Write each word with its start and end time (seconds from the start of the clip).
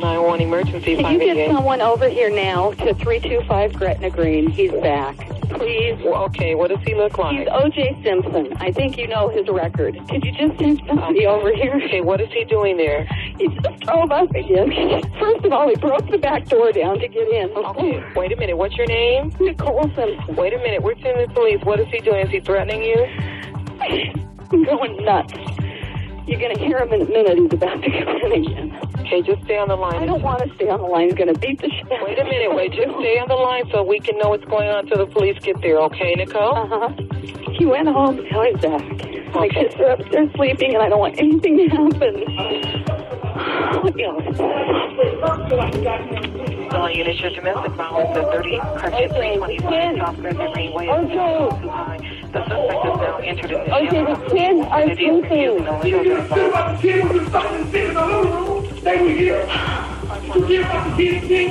911 0.00 0.46
emergency. 0.46 0.96
Can 0.96 1.20
you 1.20 1.34
get 1.34 1.50
someone 1.50 1.80
over 1.80 2.08
here 2.08 2.30
now 2.30 2.72
to 2.72 2.94
325 2.94 3.74
Gretna 3.74 4.10
Green? 4.10 4.50
He's 4.50 4.72
back. 4.72 5.16
Please. 5.50 5.96
Well, 6.04 6.24
okay, 6.24 6.54
what 6.54 6.70
does 6.70 6.80
he 6.84 6.94
look 6.94 7.16
like? 7.18 7.38
He's 7.38 7.48
O.J. 7.50 8.00
Simpson. 8.02 8.52
I 8.56 8.72
think 8.72 8.98
you 8.98 9.06
know 9.06 9.28
his 9.28 9.46
record. 9.48 9.96
Could 10.08 10.24
you 10.24 10.32
just 10.32 10.58
send 10.58 10.82
somebody 10.86 11.26
over 11.26 11.54
here? 11.54 11.80
Okay, 11.84 12.00
what 12.00 12.20
is 12.20 12.28
he 12.32 12.44
doing 12.44 12.76
there? 12.76 13.04
He 13.38 13.48
just 13.48 13.80
drove 13.80 14.10
up 14.10 14.30
again. 14.30 14.72
First 15.18 15.44
of 15.44 15.52
all, 15.52 15.68
he 15.68 15.76
broke 15.76 16.08
the 16.10 16.18
back 16.18 16.46
door 16.46 16.72
down 16.72 16.98
to 16.98 17.08
get 17.08 17.28
in. 17.28 17.50
Okay, 17.50 18.02
wait 18.16 18.32
a 18.32 18.36
minute. 18.36 18.56
What's 18.56 18.76
your 18.76 18.86
name? 18.86 19.32
Nicole 19.38 19.82
Simpson. 19.94 20.34
Wait 20.34 20.54
a 20.54 20.58
minute. 20.58 20.82
We're 20.82 20.98
sending 21.00 21.28
the 21.28 21.34
police. 21.34 21.60
What 21.62 21.78
is 21.78 21.86
he 21.88 22.00
doing? 22.00 22.26
Is 22.26 22.30
he 22.30 22.40
threatening 22.40 22.82
you? 22.82 23.06
I'm 24.50 24.64
going 24.64 25.04
nuts. 25.04 25.32
You're 26.26 26.40
going 26.40 26.56
to 26.56 26.60
hear 26.60 26.78
him 26.78 26.92
in 26.92 27.02
a 27.02 27.04
minute. 27.04 27.36
He's 27.36 27.52
about 27.52 27.82
to 27.82 27.90
come 27.90 28.16
in 28.16 28.32
again. 28.32 28.80
Okay, 29.00 29.20
just 29.20 29.44
stay 29.44 29.58
on 29.58 29.68
the 29.68 29.76
line. 29.76 30.02
I 30.02 30.06
don't 30.06 30.22
want 30.22 30.42
to 30.42 30.54
stay 30.54 30.68
on 30.68 30.80
the 30.80 30.86
line. 30.86 31.06
He's 31.06 31.14
going 31.14 31.32
to 31.32 31.38
beat 31.38 31.60
the 31.60 31.68
shit 31.68 31.86
Wait 31.90 32.18
a 32.18 32.24
minute. 32.24 32.54
Wait, 32.54 32.72
just 32.72 32.96
stay 32.98 33.18
on 33.18 33.28
the 33.28 33.34
line 33.34 33.64
so 33.70 33.82
we 33.82 34.00
can 34.00 34.16
know 34.18 34.30
what's 34.30 34.44
going 34.46 34.68
on 34.68 34.84
until 34.84 35.04
the 35.04 35.12
police 35.12 35.38
get 35.40 35.60
there. 35.60 35.78
Okay, 35.80 36.14
Nicole? 36.16 36.56
Uh-huh. 36.56 36.88
He 37.58 37.66
went 37.66 37.88
home. 37.88 38.24
Now 38.30 38.42
he's 38.42 38.56
back. 38.60 39.34
My 39.34 39.48
kids 39.48 39.74
are 39.76 39.90
upstairs 39.90 40.30
sleeping, 40.34 40.74
and 40.74 40.82
I 40.82 40.88
don't 40.88 41.00
want 41.00 41.18
anything 41.18 41.58
to 41.58 41.68
happen. 41.68 42.93
Calling 46.70 46.96
unit 46.96 47.20
your 47.20 47.30
domestic 47.30 47.72
violence 47.72 48.16
at 48.16 48.24
30 48.32 48.58
Cartier 48.58 49.08
320 49.08 49.98
South 49.98 50.16
Gretna 50.16 50.52
Greenway. 50.52 50.86
The 52.32 52.40
suspect 52.48 52.86
is 52.86 52.96
now 52.96 53.16
entered 53.18 53.50
in 53.50 53.58
the 53.58 53.74
Okay, 53.74 54.02
the 54.04 54.16
kids 54.34 54.60
are 60.70 60.94
sleeping. 60.94 61.50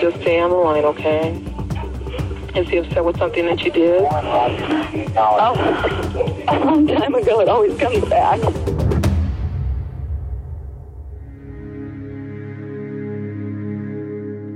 Just 0.00 0.20
stay 0.20 0.40
on 0.40 0.50
the 0.50 0.56
line, 0.56 0.84
okay? 0.84 1.42
Is 2.54 2.68
he 2.68 2.76
upset 2.78 3.04
with 3.04 3.16
something 3.18 3.46
that 3.46 3.62
you 3.62 3.70
did? 3.70 4.02
Oh, 4.02 4.14
a 6.48 6.58
long 6.64 6.86
time 6.86 7.14
ago, 7.14 7.40
it 7.40 7.48
always 7.48 7.78
comes 7.78 8.04
back. 8.06 8.40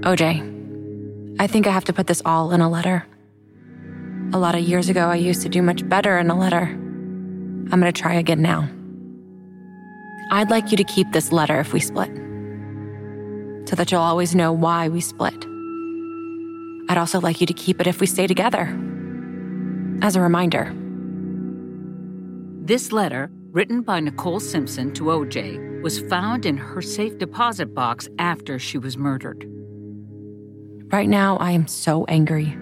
OJ, 0.03 1.37
I 1.39 1.47
think 1.47 1.69
I 1.69 1.71
have 1.71 1.85
to 1.85 1.93
put 1.93 2.09
this 2.09 2.21
all 2.25 2.51
in 2.51 2.61
a 2.61 2.69
letter. 2.69 3.07
A 4.33 4.39
lot 4.39 4.57
of 4.57 4.63
years 4.63 4.89
ago, 4.89 5.07
I 5.07 5.15
used 5.15 5.43
to 5.43 5.49
do 5.49 5.63
much 5.63 5.89
better 5.89 6.19
in 6.19 6.29
a 6.29 6.37
letter. 6.37 6.63
I'm 6.63 7.81
going 7.81 7.93
to 7.93 7.93
try 7.93 8.15
again 8.15 8.43
now. 8.43 8.69
I'd 10.33 10.51
like 10.51 10.73
you 10.73 10.77
to 10.77 10.83
keep 10.83 11.13
this 11.13 11.31
letter 11.31 11.61
if 11.61 11.73
we 11.73 11.79
split, 11.79 12.11
so 13.69 13.77
that 13.77 13.93
you'll 13.93 14.01
always 14.01 14.35
know 14.35 14.53
why 14.53 14.89
we 14.89 15.01
split. 15.01 15.37
I'd 16.89 16.99
also 16.99 17.21
like 17.21 17.41
you 17.41 17.47
to 17.47 17.55
keep 17.55 17.81
it 17.81 17.87
if 17.87 18.01
we 18.01 18.09
stay 18.09 18.27
together, 18.27 18.77
as 20.03 20.17
a 20.17 20.21
reminder. 20.21 20.75
This 22.65 22.91
letter, 22.91 23.31
written 23.53 23.83
by 23.83 24.01
Nicole 24.01 24.41
Simpson 24.41 24.93
to 24.95 25.05
OJ, 25.05 25.81
was 25.81 26.01
found 26.01 26.45
in 26.45 26.57
her 26.57 26.83
safe 26.83 27.19
deposit 27.19 27.73
box 27.73 28.09
after 28.19 28.59
she 28.59 28.79
was 28.79 28.97
murdered. 28.97 29.49
Right 30.93 31.09
now, 31.09 31.39
I 31.39 31.53
am 31.53 31.67
so 31.69 32.05
angry. 32.05 32.55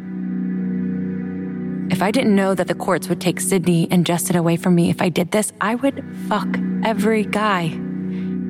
If 1.92 2.00
I 2.00 2.12
didn't 2.12 2.36
know 2.36 2.54
that 2.54 2.68
the 2.68 2.76
courts 2.76 3.08
would 3.08 3.20
take 3.20 3.40
Sydney 3.40 3.88
and 3.90 4.06
Justin 4.06 4.36
away 4.36 4.56
from 4.56 4.76
me 4.76 4.88
if 4.88 5.02
I 5.02 5.08
did 5.08 5.32
this, 5.32 5.52
I 5.60 5.74
would 5.74 6.04
fuck 6.28 6.46
every 6.84 7.24
guy, 7.24 7.62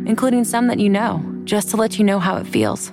including 0.05 0.45
some 0.45 0.67
that 0.67 0.81
you 0.81 0.91
know, 0.91 1.25
just 1.45 1.70
to 1.70 1.78
let 1.78 1.98
you 1.98 2.05
know 2.05 2.19
how 2.19 2.36
it 2.36 2.47
feels. 2.47 2.92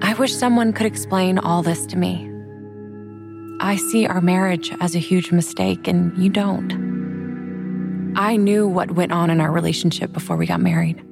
I 0.00 0.14
wish 0.18 0.32
someone 0.34 0.72
could 0.72 0.86
explain 0.86 1.38
all 1.38 1.62
this 1.62 1.84
to 1.86 1.98
me. 1.98 2.26
I 3.60 3.76
see 3.76 4.06
our 4.06 4.22
marriage 4.22 4.72
as 4.80 4.94
a 4.94 4.98
huge 5.00 5.32
mistake, 5.32 5.86
and 5.86 6.16
you 6.16 6.30
don't. 6.30 8.14
I 8.16 8.36
knew 8.36 8.66
what 8.66 8.92
went 8.92 9.12
on 9.12 9.28
in 9.28 9.38
our 9.42 9.52
relationship 9.52 10.14
before 10.14 10.38
we 10.38 10.46
got 10.46 10.62
married. 10.62 11.04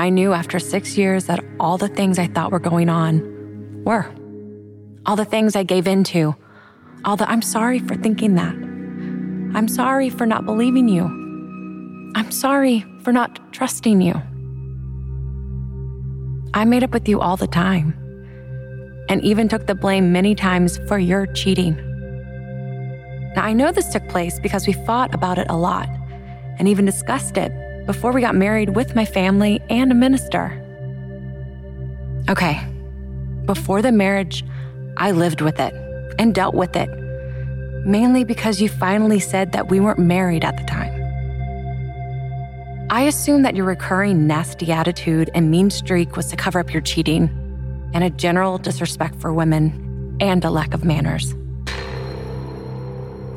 I 0.00 0.08
knew 0.08 0.32
after 0.32 0.58
six 0.58 0.96
years 0.96 1.26
that 1.26 1.44
all 1.60 1.76
the 1.76 1.86
things 1.86 2.18
I 2.18 2.26
thought 2.26 2.52
were 2.52 2.58
going 2.58 2.88
on 2.88 3.20
were. 3.84 4.10
All 5.04 5.14
the 5.14 5.26
things 5.26 5.54
I 5.54 5.62
gave 5.62 5.86
into. 5.86 6.34
All 7.04 7.18
the 7.18 7.30
I'm 7.30 7.42
sorry 7.42 7.80
for 7.80 7.96
thinking 7.96 8.34
that. 8.36 8.54
I'm 9.54 9.68
sorry 9.68 10.08
for 10.08 10.24
not 10.24 10.46
believing 10.46 10.88
you. 10.88 11.04
I'm 12.16 12.30
sorry 12.30 12.86
for 13.02 13.12
not 13.12 13.52
trusting 13.52 14.00
you. 14.00 14.14
I 16.54 16.64
made 16.64 16.82
up 16.82 16.94
with 16.94 17.06
you 17.06 17.20
all 17.20 17.36
the 17.36 17.46
time 17.46 17.92
and 19.10 19.22
even 19.22 19.50
took 19.50 19.66
the 19.66 19.74
blame 19.74 20.12
many 20.12 20.34
times 20.34 20.78
for 20.88 20.98
your 20.98 21.26
cheating. 21.26 21.76
Now, 23.36 23.44
I 23.44 23.52
know 23.52 23.70
this 23.70 23.92
took 23.92 24.08
place 24.08 24.40
because 24.40 24.66
we 24.66 24.72
fought 24.72 25.14
about 25.14 25.36
it 25.36 25.48
a 25.50 25.58
lot 25.58 25.90
and 26.58 26.68
even 26.68 26.86
discussed 26.86 27.36
it 27.36 27.52
before 27.90 28.12
we 28.12 28.20
got 28.20 28.36
married 28.36 28.76
with 28.76 28.94
my 28.94 29.04
family 29.04 29.60
and 29.68 29.90
a 29.90 29.94
minister. 29.96 30.44
Okay, 32.28 32.64
before 33.46 33.82
the 33.82 33.90
marriage, 33.90 34.44
I 34.96 35.10
lived 35.10 35.40
with 35.40 35.58
it 35.58 35.74
and 36.16 36.32
dealt 36.32 36.54
with 36.54 36.76
it, 36.76 36.88
mainly 37.84 38.22
because 38.22 38.60
you 38.60 38.68
finally 38.68 39.18
said 39.18 39.50
that 39.50 39.70
we 39.70 39.80
weren't 39.80 39.98
married 39.98 40.44
at 40.44 40.56
the 40.56 40.62
time. 40.66 40.94
I 42.90 43.00
assumed 43.08 43.44
that 43.44 43.56
your 43.56 43.66
recurring 43.66 44.24
nasty 44.24 44.70
attitude 44.70 45.28
and 45.34 45.50
mean 45.50 45.68
streak 45.68 46.16
was 46.16 46.28
to 46.28 46.36
cover 46.36 46.60
up 46.60 46.72
your 46.72 46.82
cheating 46.82 47.28
and 47.92 48.04
a 48.04 48.10
general 48.10 48.58
disrespect 48.58 49.16
for 49.16 49.32
women 49.32 50.16
and 50.20 50.44
a 50.44 50.50
lack 50.50 50.74
of 50.74 50.84
manners. 50.84 51.34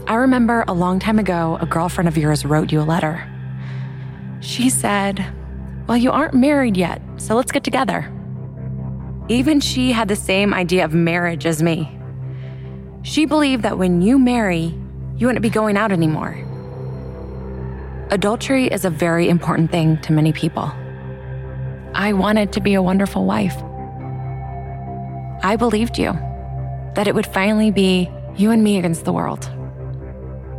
I 0.08 0.14
remember 0.14 0.64
a 0.68 0.74
long 0.74 1.00
time 1.00 1.18
ago, 1.18 1.58
a 1.59 1.66
girlfriend 1.66 2.08
of 2.08 2.20
yours 2.20 2.46
wrote 2.46 2.72
you 2.72 2.80
a 2.80 2.84
letter. 2.84 3.28
She 4.44 4.70
said, 4.70 5.26
Well, 5.88 5.98
you 5.98 6.12
aren't 6.12 6.34
married 6.34 6.76
yet, 6.76 7.02
so 7.16 7.36
let's 7.36 7.52
get 7.52 7.64
together. 7.64 8.12
Even 9.30 9.62
she 9.62 9.94
had 9.94 10.09
the 10.09 10.18
same 10.18 10.54
idea 10.54 10.84
of 10.84 10.94
marriage 10.94 11.46
as 11.46 11.64
me. 11.64 11.98
She 13.03 13.26
believed 13.26 13.64
that 13.64 13.78
when 13.78 14.02
you 14.02 14.20
marry, 14.20 14.78
you 15.16 15.28
wouldn't 15.28 15.42
be 15.42 15.50
going 15.50 15.78
out 15.78 15.94
anymore. 15.94 16.38
Adultery 18.12 18.68
is 18.68 18.84
a 18.84 18.90
very 18.90 19.30
important 19.30 19.72
thing 19.72 19.98
to 20.02 20.12
many 20.12 20.34
people. 20.34 20.70
I 21.94 22.12
wanted 22.12 22.52
to 22.53 22.62
be 22.62 22.74
a 22.74 22.82
wonderful 22.82 23.26
wife. 23.26 23.56
I 25.42 25.56
believed 25.58 25.98
you 25.98 26.12
that 26.96 27.08
it 27.08 27.16
would 27.16 27.28
finally 27.28 27.72
be 27.72 28.12
you 28.36 28.52
and 28.52 28.62
me 28.62 28.78
against 28.78 29.06
the 29.06 29.14
world. 29.14 29.50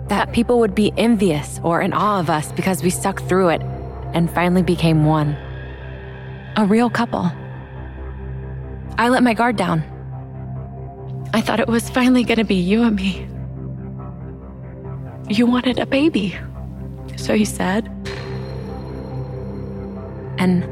That 0.09 0.32
people 0.32 0.59
would 0.60 0.75
be 0.75 0.92
envious 0.97 1.60
or 1.62 1.81
in 1.81 1.92
awe 1.92 2.20
of 2.20 2.31
us 2.31 2.53
because 2.53 2.82
we 2.82 2.91
stuck 2.91 3.22
through 3.22 3.48
it 3.48 3.62
and 4.12 4.31
finally 4.31 4.62
became 4.62 5.04
one. 5.04 5.37
A 6.56 6.65
real 6.65 6.91
couple. 6.91 7.31
I 8.97 9.09
let 9.09 9.22
my 9.22 9.34
guard 9.34 9.56
down. 9.56 9.82
I 11.32 11.41
thought 11.41 11.59
it 11.59 11.66
was 11.66 11.91
finally 11.91 12.22
going 12.22 12.38
to 12.38 12.44
be 12.44 12.54
you 12.54 12.82
and 12.82 12.94
me. 12.94 13.26
You 15.28 15.47
wanted 15.47 15.78
a 15.78 15.87
baby, 15.87 16.37
so 17.16 17.32
you 17.32 17.47
said. 17.47 17.87
And 20.38 20.64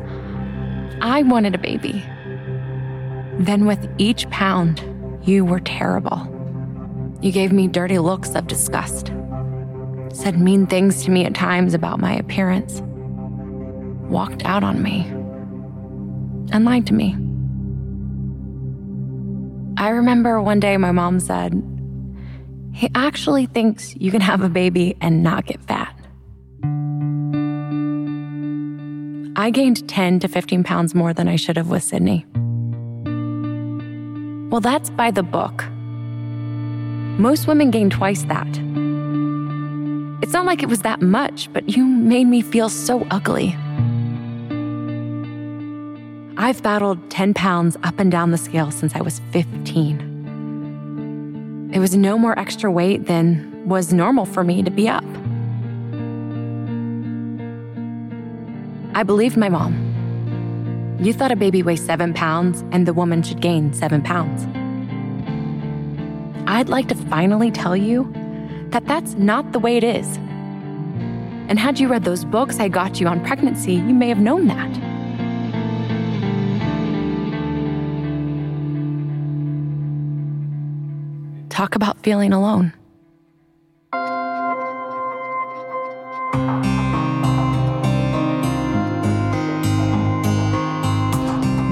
I 1.02 1.22
wanted 1.22 1.54
a 1.54 1.58
baby. 1.58 2.04
Then, 3.38 3.66
with 3.66 3.88
each 3.98 4.28
pound, 4.30 4.84
you 5.24 5.44
were 5.44 5.58
terrible. 5.58 6.28
You 7.22 7.32
gave 7.32 7.50
me 7.50 7.66
dirty 7.66 7.98
looks 7.98 8.34
of 8.34 8.46
disgust, 8.46 9.10
said 10.12 10.38
mean 10.38 10.66
things 10.66 11.04
to 11.04 11.10
me 11.10 11.24
at 11.24 11.34
times 11.34 11.74
about 11.74 11.98
my 11.98 12.14
appearance, 12.14 12.80
walked 14.10 14.44
out 14.44 14.62
on 14.62 14.82
me, 14.82 15.06
and 16.52 16.64
lied 16.64 16.86
to 16.86 16.94
me. 16.94 17.16
I 19.78 19.88
remember 19.88 20.40
one 20.40 20.60
day 20.60 20.76
my 20.76 20.92
mom 20.92 21.18
said, 21.18 21.54
He 22.72 22.90
actually 22.94 23.46
thinks 23.46 23.96
you 23.96 24.10
can 24.10 24.20
have 24.20 24.42
a 24.42 24.48
baby 24.48 24.96
and 25.00 25.22
not 25.22 25.46
get 25.46 25.62
fat. 25.64 25.96
I 29.34 29.50
gained 29.50 29.88
10 29.88 30.20
to 30.20 30.28
15 30.28 30.62
pounds 30.62 30.94
more 30.94 31.14
than 31.14 31.26
I 31.26 31.36
should 31.36 31.56
have 31.56 31.70
with 31.70 31.82
Sydney. 31.82 32.26
Well, 34.50 34.60
that's 34.60 34.90
by 34.90 35.10
the 35.10 35.22
book. 35.22 35.64
Most 37.18 37.46
women 37.46 37.70
gain 37.70 37.88
twice 37.88 38.24
that. 38.24 38.46
It's 40.22 40.32
not 40.32 40.46
like 40.46 40.62
it 40.62 40.68
was 40.68 40.82
that 40.82 41.02
much, 41.02 41.52
but 41.52 41.76
you 41.76 41.84
made 41.84 42.28
me 42.28 42.42
feel 42.42 42.68
so 42.68 43.04
ugly. 43.10 43.56
I've 46.36 46.62
battled 46.62 47.10
10 47.10 47.34
pounds 47.34 47.76
up 47.82 47.98
and 47.98 48.08
down 48.10 48.30
the 48.30 48.38
scale 48.38 48.70
since 48.70 48.94
I 48.94 49.00
was 49.00 49.20
15. 49.32 51.70
It 51.74 51.80
was 51.80 51.96
no 51.96 52.16
more 52.16 52.38
extra 52.38 52.70
weight 52.70 53.06
than 53.06 53.68
was 53.68 53.92
normal 53.92 54.24
for 54.24 54.44
me 54.44 54.62
to 54.62 54.70
be 54.70 54.88
up. 54.88 55.02
I 58.94 59.02
believed 59.02 59.36
my 59.36 59.48
mom. 59.48 59.74
You 61.00 61.12
thought 61.12 61.32
a 61.32 61.36
baby 61.36 61.64
weighs 61.64 61.84
seven 61.84 62.14
pounds 62.14 62.62
and 62.70 62.86
the 62.86 62.92
woman 62.92 63.24
should 63.24 63.40
gain 63.40 63.72
seven 63.72 64.02
pounds. 64.02 64.46
I'd 66.46 66.68
like 66.68 66.86
to 66.88 66.94
finally 66.94 67.50
tell 67.50 67.76
you 67.76 68.04
that 68.72 68.86
that's 68.86 69.14
not 69.14 69.52
the 69.52 69.58
way 69.58 69.76
it 69.76 69.84
is. 69.84 70.16
And 71.48 71.58
had 71.58 71.78
you 71.78 71.88
read 71.88 72.04
those 72.04 72.24
books 72.24 72.58
I 72.58 72.68
got 72.68 73.00
you 73.00 73.06
on 73.06 73.22
pregnancy, 73.24 73.74
you 73.74 73.94
may 73.94 74.08
have 74.08 74.18
known 74.18 74.46
that. 74.46 74.72
Talk 81.50 81.76
about 81.76 81.98
feeling 82.02 82.32
alone. 82.32 82.72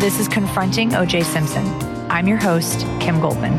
This 0.00 0.20
is 0.20 0.29
Confronting 0.29 0.91
OJ 0.91 1.25
Simpson. 1.25 1.64
I'm 2.11 2.26
your 2.26 2.38
host, 2.38 2.81
Kim 3.00 3.20
Goldman. 3.20 3.58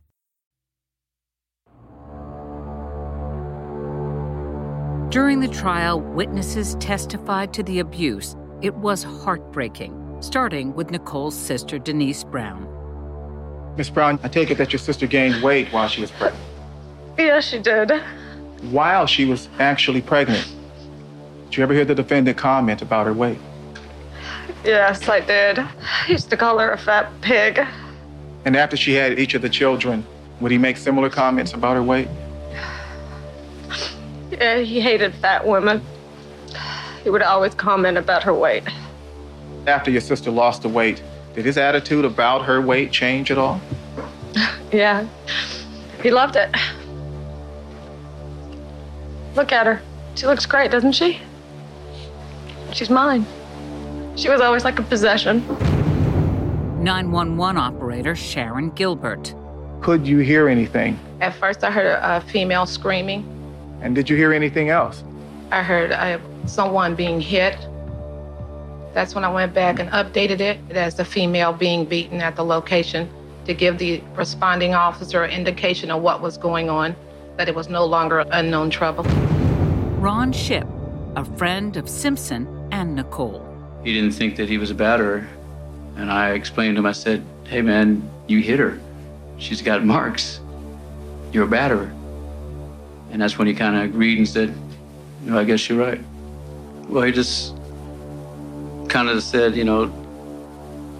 During 5.11 5.41
the 5.41 5.49
trial, 5.49 5.99
witnesses 5.99 6.75
testified 6.75 7.53
to 7.55 7.63
the 7.63 7.79
abuse. 7.79 8.37
It 8.61 8.73
was 8.75 9.03
heartbreaking, 9.03 10.21
starting 10.21 10.73
with 10.73 10.89
Nicole's 10.89 11.37
sister, 11.37 11.77
Denise 11.77 12.23
Brown. 12.23 12.65
Miss 13.75 13.89
Brown, 13.89 14.21
I 14.23 14.29
take 14.29 14.51
it 14.51 14.57
that 14.57 14.71
your 14.71 14.79
sister 14.79 15.07
gained 15.07 15.43
weight 15.43 15.67
while 15.73 15.89
she 15.89 15.99
was 15.99 16.11
pregnant. 16.11 16.41
Yeah, 17.17 17.41
she 17.41 17.59
did. 17.59 17.91
While 18.69 19.05
she 19.05 19.25
was 19.25 19.49
actually 19.59 20.01
pregnant. 20.01 20.49
Did 21.49 21.57
you 21.57 21.63
ever 21.63 21.73
hear 21.73 21.83
the 21.83 21.93
defendant 21.93 22.37
comment 22.37 22.81
about 22.81 23.05
her 23.05 23.13
weight? 23.13 23.39
Yes, 24.63 25.09
I 25.09 25.19
did. 25.19 25.59
I 25.59 26.05
used 26.07 26.29
to 26.29 26.37
call 26.37 26.57
her 26.59 26.71
a 26.71 26.77
fat 26.77 27.11
pig. 27.19 27.59
And 28.45 28.55
after 28.55 28.77
she 28.77 28.93
had 28.93 29.19
each 29.19 29.33
of 29.33 29.41
the 29.41 29.49
children, 29.49 30.05
would 30.39 30.53
he 30.53 30.57
make 30.57 30.77
similar 30.77 31.09
comments 31.09 31.51
about 31.51 31.75
her 31.75 31.83
weight? 31.83 32.07
Yeah, 34.41 34.57
he 34.61 34.81
hated 34.81 35.13
fat 35.13 35.45
women. 35.45 35.83
He 37.03 37.11
would 37.11 37.21
always 37.21 37.53
comment 37.53 37.95
about 37.95 38.23
her 38.23 38.33
weight. 38.33 38.63
After 39.67 39.91
your 39.91 40.01
sister 40.01 40.31
lost 40.31 40.63
the 40.63 40.67
weight, 40.69 41.03
did 41.35 41.45
his 41.45 41.59
attitude 41.59 42.05
about 42.05 42.45
her 42.45 42.59
weight 42.59 42.91
change 42.91 43.29
at 43.31 43.37
all? 43.37 43.61
Yeah, 44.71 45.05
he 46.01 46.11
loved 46.11 46.37
it. 46.37 46.49
Look 49.35 49.51
at 49.51 49.65
her. 49.65 49.81
She 50.15 50.25
looks 50.25 50.45
great, 50.45 50.71
doesn't 50.71 50.93
she? 50.93 51.19
She's 52.71 52.89
mine. 52.89 53.25
She 54.15 54.29
was 54.29 54.39
always 54.39 54.63
like 54.63 54.79
a 54.79 54.83
possession. 54.83 55.45
911 56.81 57.57
operator 57.57 58.15
Sharon 58.15 58.69
Gilbert. 58.69 59.35
Could 59.81 60.07
you 60.07 60.19
hear 60.19 60.47
anything? 60.47 60.97
At 61.19 61.35
first, 61.35 61.65
I 61.65 61.69
heard 61.69 61.99
a 62.01 62.21
female 62.21 62.65
screaming. 62.65 63.40
And 63.81 63.95
did 63.95 64.09
you 64.09 64.15
hear 64.15 64.33
anything 64.33 64.69
else? 64.69 65.03
I 65.51 65.63
heard 65.63 65.91
uh, 65.91 66.19
someone 66.45 66.95
being 66.95 67.19
hit. 67.19 67.57
That's 68.93 69.15
when 69.15 69.23
I 69.23 69.31
went 69.31 69.53
back 69.53 69.79
and 69.79 69.89
updated 69.89 70.39
it 70.39 70.59
as 70.71 70.99
a 70.99 71.05
female 71.05 71.53
being 71.53 71.85
beaten 71.85 72.21
at 72.21 72.35
the 72.35 72.43
location 72.43 73.09
to 73.45 73.53
give 73.53 73.77
the 73.77 74.01
responding 74.15 74.75
officer 74.75 75.23
an 75.23 75.31
indication 75.31 75.89
of 75.91 76.01
what 76.01 76.21
was 76.21 76.37
going 76.37 76.69
on, 76.69 76.95
that 77.37 77.49
it 77.49 77.55
was 77.55 77.69
no 77.69 77.85
longer 77.85 78.23
unknown 78.31 78.69
trouble. 78.69 79.03
Ron 79.99 80.31
Shipp, 80.31 80.67
a 81.15 81.25
friend 81.37 81.75
of 81.77 81.89
Simpson 81.89 82.47
and 82.71 82.95
Nicole. 82.95 83.47
He 83.83 83.93
didn't 83.93 84.11
think 84.11 84.35
that 84.35 84.47
he 84.47 84.57
was 84.57 84.71
a 84.71 84.75
batterer. 84.75 85.27
And 85.95 86.11
I 86.11 86.31
explained 86.31 86.75
to 86.75 86.79
him, 86.79 86.85
I 86.85 86.91
said, 86.91 87.23
hey 87.45 87.61
man, 87.61 88.07
you 88.27 88.39
hit 88.39 88.59
her. 88.59 88.79
She's 89.37 89.61
got 89.61 89.83
marks. 89.83 90.39
You're 91.33 91.45
a 91.45 91.47
batterer. 91.47 91.91
And 93.11 93.21
that's 93.21 93.37
when 93.37 93.47
he 93.47 93.53
kind 93.53 93.75
of 93.75 93.83
agreed 93.83 94.17
and 94.17 94.27
said, 94.27 94.55
you 95.23 95.31
know, 95.31 95.39
I 95.39 95.43
guess 95.43 95.67
you're 95.69 95.79
right. 95.79 95.99
Well, 96.87 97.03
he 97.03 97.11
just 97.11 97.55
kind 98.89 99.09
of 99.09 99.21
said, 99.21 99.55
you 99.55 99.63
know, 99.63 99.91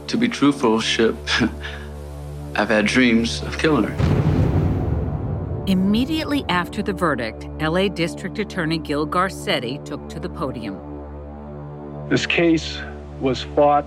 to 0.07 0.17
be 0.17 0.27
truthful, 0.27 0.79
Shipp, 0.79 1.15
I've 2.55 2.69
had 2.69 2.85
dreams 2.85 3.41
of 3.43 3.57
killing 3.57 3.85
her. 3.85 4.21
Immediately 5.67 6.43
after 6.49 6.81
the 6.83 6.91
verdict, 6.91 7.45
LA 7.61 7.87
District 7.87 8.37
Attorney 8.39 8.77
Gil 8.77 9.07
Garcetti 9.07 9.83
took 9.85 10.09
to 10.09 10.19
the 10.19 10.27
podium. 10.27 10.77
This 12.09 12.25
case 12.25 12.77
was 13.21 13.43
fought 13.43 13.85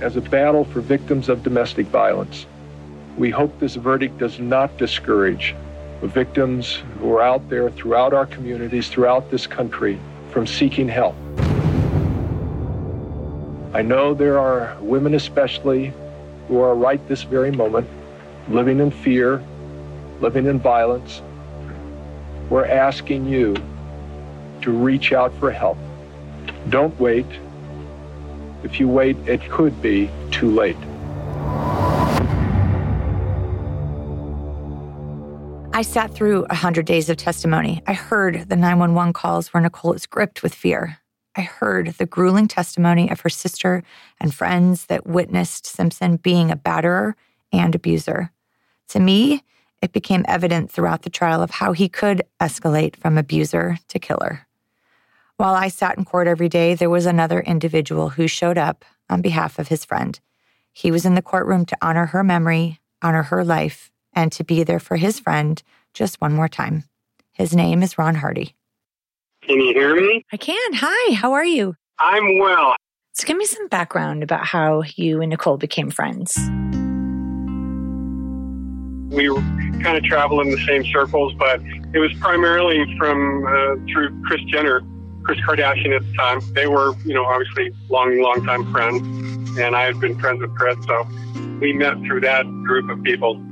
as 0.00 0.16
a 0.16 0.20
battle 0.20 0.64
for 0.64 0.80
victims 0.80 1.28
of 1.28 1.42
domestic 1.42 1.86
violence. 1.86 2.46
We 3.16 3.30
hope 3.30 3.58
this 3.58 3.74
verdict 3.74 4.18
does 4.18 4.38
not 4.38 4.76
discourage 4.76 5.54
the 5.54 5.63
victims 6.06 6.82
who 6.98 7.14
are 7.16 7.22
out 7.22 7.48
there 7.48 7.70
throughout 7.70 8.12
our 8.12 8.26
communities, 8.26 8.88
throughout 8.88 9.30
this 9.30 9.46
country, 9.46 9.98
from 10.30 10.46
seeking 10.46 10.88
help. 10.88 11.14
I 13.74 13.82
know 13.82 14.14
there 14.14 14.38
are 14.38 14.76
women, 14.80 15.14
especially, 15.14 15.92
who 16.48 16.60
are 16.60 16.74
right 16.74 17.06
this 17.08 17.22
very 17.22 17.50
moment 17.50 17.88
living 18.48 18.80
in 18.80 18.90
fear, 18.90 19.42
living 20.20 20.46
in 20.46 20.58
violence. 20.60 21.22
We're 22.50 22.66
asking 22.66 23.26
you 23.26 23.56
to 24.62 24.70
reach 24.70 25.12
out 25.12 25.32
for 25.38 25.50
help. 25.50 25.78
Don't 26.68 26.98
wait. 27.00 27.26
If 28.62 28.78
you 28.80 28.88
wait, 28.88 29.16
it 29.26 29.48
could 29.50 29.80
be 29.82 30.10
too 30.30 30.50
late. 30.50 30.76
I 35.76 35.82
sat 35.82 36.14
through 36.14 36.42
100 36.42 36.86
days 36.86 37.10
of 37.10 37.16
testimony. 37.16 37.82
I 37.84 37.94
heard 37.94 38.48
the 38.48 38.54
911 38.54 39.12
calls 39.12 39.48
where 39.48 39.60
Nicole 39.60 39.92
is 39.92 40.06
gripped 40.06 40.40
with 40.40 40.54
fear. 40.54 40.98
I 41.34 41.40
heard 41.40 41.88
the 41.98 42.06
grueling 42.06 42.46
testimony 42.46 43.10
of 43.10 43.22
her 43.22 43.28
sister 43.28 43.82
and 44.20 44.32
friends 44.32 44.86
that 44.86 45.04
witnessed 45.04 45.66
Simpson 45.66 46.14
being 46.18 46.52
a 46.52 46.56
batterer 46.56 47.14
and 47.52 47.74
abuser. 47.74 48.30
To 48.90 49.00
me, 49.00 49.42
it 49.82 49.90
became 49.90 50.24
evident 50.28 50.70
throughout 50.70 51.02
the 51.02 51.10
trial 51.10 51.42
of 51.42 51.50
how 51.50 51.72
he 51.72 51.88
could 51.88 52.22
escalate 52.40 52.94
from 52.94 53.18
abuser 53.18 53.78
to 53.88 53.98
killer. 53.98 54.46
While 55.38 55.54
I 55.54 55.66
sat 55.66 55.98
in 55.98 56.04
court 56.04 56.28
every 56.28 56.48
day, 56.48 56.76
there 56.76 56.88
was 56.88 57.04
another 57.04 57.40
individual 57.40 58.10
who 58.10 58.28
showed 58.28 58.58
up 58.58 58.84
on 59.10 59.22
behalf 59.22 59.58
of 59.58 59.66
his 59.66 59.84
friend. 59.84 60.20
He 60.72 60.92
was 60.92 61.04
in 61.04 61.16
the 61.16 61.20
courtroom 61.20 61.66
to 61.66 61.76
honor 61.82 62.06
her 62.06 62.22
memory, 62.22 62.78
honor 63.02 63.24
her 63.24 63.44
life, 63.44 63.90
and 64.14 64.32
to 64.32 64.44
be 64.44 64.62
there 64.62 64.80
for 64.80 64.96
his 64.96 65.20
friend 65.20 65.62
just 65.92 66.20
one 66.20 66.32
more 66.32 66.48
time. 66.48 66.84
His 67.32 67.54
name 67.54 67.82
is 67.82 67.98
Ron 67.98 68.14
Hardy. 68.14 68.54
Can 69.42 69.60
you 69.60 69.74
hear 69.74 69.94
me? 69.94 70.24
I 70.32 70.36
can. 70.36 70.72
Hi, 70.74 71.14
how 71.14 71.32
are 71.32 71.44
you? 71.44 71.76
I'm 71.98 72.38
well. 72.38 72.76
So, 73.12 73.26
give 73.26 73.36
me 73.36 73.44
some 73.44 73.68
background 73.68 74.22
about 74.22 74.46
how 74.46 74.82
you 74.96 75.20
and 75.20 75.30
Nicole 75.30 75.56
became 75.56 75.90
friends. 75.90 76.36
We 79.14 79.28
were 79.28 79.40
kind 79.82 79.96
of 79.96 80.02
travel 80.02 80.40
in 80.40 80.50
the 80.50 80.64
same 80.66 80.84
circles, 80.86 81.32
but 81.34 81.60
it 81.92 81.98
was 81.98 82.12
primarily 82.20 82.84
from 82.98 83.46
uh, 83.46 83.76
through 83.92 84.20
Kris 84.24 84.42
Jenner 84.44 84.82
Kris 85.24 85.38
Kardashian 85.40 85.94
at 85.94 86.02
the 86.02 86.12
time. 86.14 86.40
They 86.54 86.66
were, 86.66 86.94
you 87.04 87.14
know, 87.14 87.24
obviously 87.24 87.72
long, 87.88 88.20
long 88.20 88.44
time 88.44 88.70
friends, 88.72 89.58
and 89.58 89.74
I 89.74 89.84
had 89.84 90.00
been 90.00 90.18
friends 90.18 90.40
with 90.40 90.54
Kris, 90.54 90.76
so 90.86 91.06
we 91.60 91.72
met 91.72 91.96
through 92.02 92.20
that 92.20 92.44
group 92.64 92.90
of 92.90 93.02
people. 93.02 93.42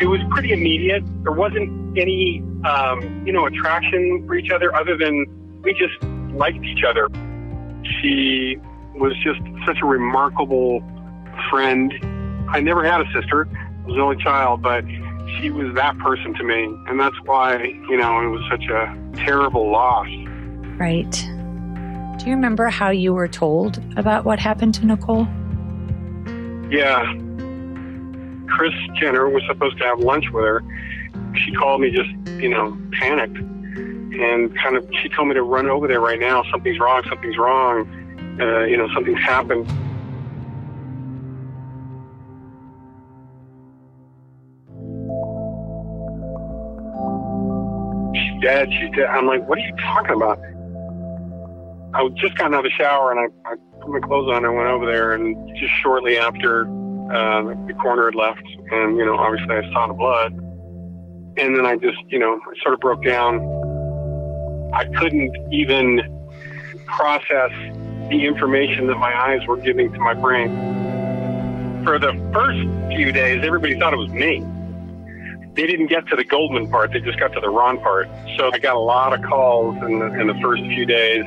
It 0.00 0.06
was 0.06 0.20
pretty 0.30 0.52
immediate. 0.52 1.04
There 1.22 1.32
wasn't 1.32 1.98
any, 1.98 2.42
um, 2.64 3.22
you 3.26 3.32
know, 3.32 3.46
attraction 3.46 4.24
for 4.26 4.34
each 4.34 4.50
other 4.50 4.74
other 4.74 4.96
than 4.96 5.26
we 5.62 5.74
just 5.74 6.02
liked 6.34 6.64
each 6.64 6.84
other. 6.88 7.08
She 8.00 8.56
was 8.94 9.12
just 9.22 9.40
such 9.66 9.78
a 9.82 9.86
remarkable 9.86 10.82
friend. 11.50 11.92
I 12.48 12.60
never 12.60 12.82
had 12.82 13.02
a 13.02 13.12
sister. 13.12 13.46
I 13.52 13.86
was 13.86 13.96
the 13.96 14.02
only 14.02 14.22
child, 14.22 14.62
but 14.62 14.84
she 15.38 15.50
was 15.50 15.74
that 15.74 15.98
person 15.98 16.34
to 16.34 16.44
me. 16.44 16.64
And 16.88 16.98
that's 16.98 17.16
why, 17.24 17.62
you 17.62 17.96
know, 17.96 18.20
it 18.20 18.28
was 18.28 18.42
such 18.50 18.64
a 18.70 18.96
terrible 19.24 19.70
loss. 19.70 20.08
Right. 20.78 21.10
Do 22.18 22.26
you 22.26 22.34
remember 22.34 22.68
how 22.68 22.90
you 22.90 23.12
were 23.12 23.28
told 23.28 23.82
about 23.96 24.24
what 24.24 24.38
happened 24.38 24.74
to 24.74 24.86
Nicole? 24.86 25.26
Yeah. 26.70 27.04
Kris 28.50 28.74
Jenner 28.96 29.28
was 29.28 29.42
supposed 29.46 29.78
to 29.78 29.84
have 29.84 30.00
lunch 30.00 30.30
with 30.32 30.44
her. 30.44 30.62
She 31.44 31.52
called 31.52 31.80
me 31.80 31.90
just, 31.90 32.10
you 32.40 32.48
know, 32.48 32.76
panicked. 32.92 33.36
And 33.36 34.54
kind 34.58 34.76
of, 34.76 34.88
she 35.00 35.08
told 35.08 35.28
me 35.28 35.34
to 35.34 35.42
run 35.42 35.68
over 35.68 35.86
there 35.86 36.00
right 36.00 36.18
now. 36.18 36.42
Something's 36.50 36.78
wrong. 36.78 37.02
Something's 37.08 37.38
wrong. 37.38 37.88
Uh, 38.40 38.64
you 38.64 38.76
know, 38.76 38.88
something's 38.92 39.20
happened. 39.20 39.66
She's 48.14 48.42
dead. 48.42 48.68
She's 48.72 48.90
dead. 48.96 49.06
I'm 49.06 49.26
like, 49.26 49.48
what 49.48 49.58
are 49.58 49.62
you 49.62 49.74
talking 49.76 50.16
about? 50.16 50.38
I 51.94 52.08
just 52.16 52.36
gotten 52.36 52.54
out 52.54 52.64
of 52.64 52.70
the 52.70 52.76
shower 52.76 53.10
and 53.12 53.20
I, 53.20 53.50
I 53.50 53.54
put 53.80 53.90
my 53.90 54.00
clothes 54.00 54.30
on 54.32 54.44
and 54.44 54.54
went 54.54 54.68
over 54.68 54.86
there. 54.86 55.12
And 55.12 55.36
just 55.56 55.72
shortly 55.82 56.18
after, 56.18 56.66
uh, 57.10 57.42
the 57.66 57.74
coroner 57.80 58.06
had 58.06 58.14
left, 58.14 58.42
and 58.70 58.96
you 58.96 59.04
know, 59.04 59.16
obviously 59.16 59.56
I 59.56 59.72
saw 59.72 59.88
the 59.88 59.94
blood. 59.94 60.32
And 61.36 61.56
then 61.56 61.64
I 61.64 61.76
just, 61.76 61.98
you 62.08 62.18
know, 62.18 62.38
I 62.38 62.62
sort 62.62 62.74
of 62.74 62.80
broke 62.80 63.04
down. 63.04 63.40
I 64.74 64.84
couldn't 64.96 65.34
even 65.52 66.00
process 66.86 67.50
the 68.10 68.26
information 68.26 68.86
that 68.88 68.96
my 68.96 69.12
eyes 69.12 69.46
were 69.46 69.56
giving 69.56 69.92
to 69.92 69.98
my 69.98 70.14
brain. 70.14 70.50
For 71.84 71.98
the 71.98 72.12
first 72.32 72.60
few 72.94 73.10
days, 73.12 73.42
everybody 73.44 73.78
thought 73.78 73.92
it 73.92 73.96
was 73.96 74.10
me. 74.10 74.44
They 75.54 75.66
didn't 75.66 75.88
get 75.88 76.06
to 76.08 76.16
the 76.16 76.24
Goldman 76.24 76.70
part; 76.70 76.92
they 76.92 77.00
just 77.00 77.18
got 77.18 77.32
to 77.32 77.40
the 77.40 77.50
Ron 77.50 77.78
part. 77.78 78.08
So 78.36 78.50
I 78.52 78.58
got 78.58 78.76
a 78.76 78.80
lot 78.80 79.12
of 79.12 79.22
calls 79.22 79.76
in 79.82 79.98
the, 79.98 80.20
in 80.20 80.26
the 80.26 80.38
first 80.40 80.62
few 80.62 80.86
days, 80.86 81.24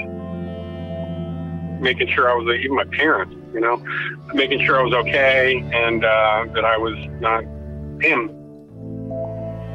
making 1.82 2.08
sure 2.10 2.30
I 2.30 2.36
was 2.36 2.48
even 2.60 2.76
my 2.76 2.86
parents, 2.86 3.36
you 3.54 3.60
know, 3.60 3.78
making 4.34 4.66
sure 4.66 4.80
I 4.80 4.84
was 4.84 4.94
okay 4.94 5.58
and 5.74 6.04
uh, 6.04 6.46
that 6.54 6.66
I 6.66 6.78
was 6.78 6.98
not 7.20 7.44
him. 8.04 8.32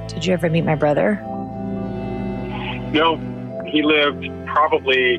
Did 0.08 0.26
you 0.26 0.32
ever 0.32 0.50
meet 0.50 0.64
my 0.64 0.74
brother? 0.74 1.14
No, 2.92 3.16
he 3.66 3.82
lived 3.82 4.26
probably 4.46 5.18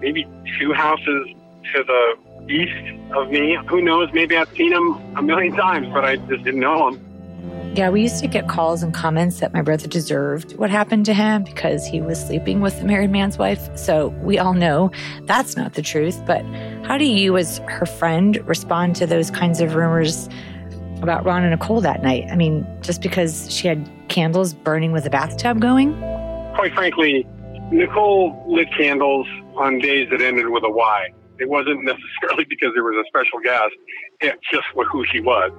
maybe 0.00 0.26
two 0.58 0.72
houses 0.72 1.28
to 1.74 1.84
the 1.84 2.16
east 2.48 3.14
of 3.14 3.30
me. 3.30 3.58
Who 3.68 3.80
knows? 3.80 4.10
Maybe 4.12 4.36
I've 4.36 4.50
seen 4.50 4.72
him 4.72 5.16
a 5.16 5.22
million 5.22 5.54
times, 5.54 5.88
but 5.92 6.04
I 6.04 6.16
just 6.16 6.44
didn't 6.44 6.60
know 6.60 6.88
him. 6.88 7.74
Yeah, 7.74 7.90
we 7.90 8.02
used 8.02 8.20
to 8.20 8.28
get 8.28 8.48
calls 8.48 8.84
and 8.84 8.94
comments 8.94 9.40
that 9.40 9.52
my 9.52 9.60
brother 9.60 9.88
deserved 9.88 10.56
what 10.56 10.70
happened 10.70 11.06
to 11.06 11.14
him 11.14 11.42
because 11.42 11.84
he 11.84 12.00
was 12.00 12.24
sleeping 12.24 12.60
with 12.60 12.78
the 12.78 12.84
married 12.84 13.10
man's 13.10 13.36
wife. 13.36 13.76
So 13.76 14.08
we 14.22 14.38
all 14.38 14.54
know 14.54 14.92
that's 15.22 15.56
not 15.56 15.74
the 15.74 15.82
truth. 15.82 16.20
But 16.24 16.44
how 16.86 16.98
do 16.98 17.06
you, 17.06 17.36
as 17.36 17.58
her 17.66 17.86
friend, 17.86 18.46
respond 18.46 18.96
to 18.96 19.06
those 19.06 19.30
kinds 19.30 19.60
of 19.60 19.74
rumors 19.74 20.28
about 21.02 21.24
Ron 21.24 21.42
and 21.42 21.50
Nicole 21.50 21.80
that 21.80 22.02
night? 22.02 22.26
I 22.30 22.36
mean, 22.36 22.66
just 22.82 23.00
because 23.00 23.50
she 23.50 23.68
had 23.68 23.90
candles 24.08 24.52
burning 24.52 24.92
with 24.92 25.06
a 25.06 25.10
bathtub 25.10 25.60
going? 25.60 25.98
Quite 26.54 26.74
frankly, 26.74 27.26
Nicole 27.70 28.44
lit 28.46 28.68
candles 28.76 29.26
on 29.56 29.78
days 29.78 30.08
that 30.10 30.20
ended 30.20 30.48
with 30.48 30.62
a 30.64 30.70
Y. 30.70 31.08
It 31.38 31.48
wasn't 31.48 31.84
necessarily 31.84 32.44
because 32.48 32.72
there 32.74 32.84
was 32.84 32.96
a 32.96 33.08
special 33.08 33.40
guest. 33.40 33.74
It 34.20 34.38
just 34.52 34.66
who 34.74 35.04
she 35.06 35.20
was. 35.20 35.50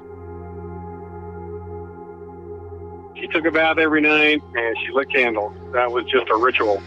She 3.20 3.27
took 3.27 3.46
a 3.46 3.51
bath 3.51 3.77
every 3.77 4.01
night 4.01 4.41
and 4.55 4.77
she 4.86 4.91
lit 4.91 5.10
candles. 5.12 5.53
That 5.74 5.91
was 5.91 6.05
just 6.05 6.29
a 6.29 6.36
ritual. 6.36 6.82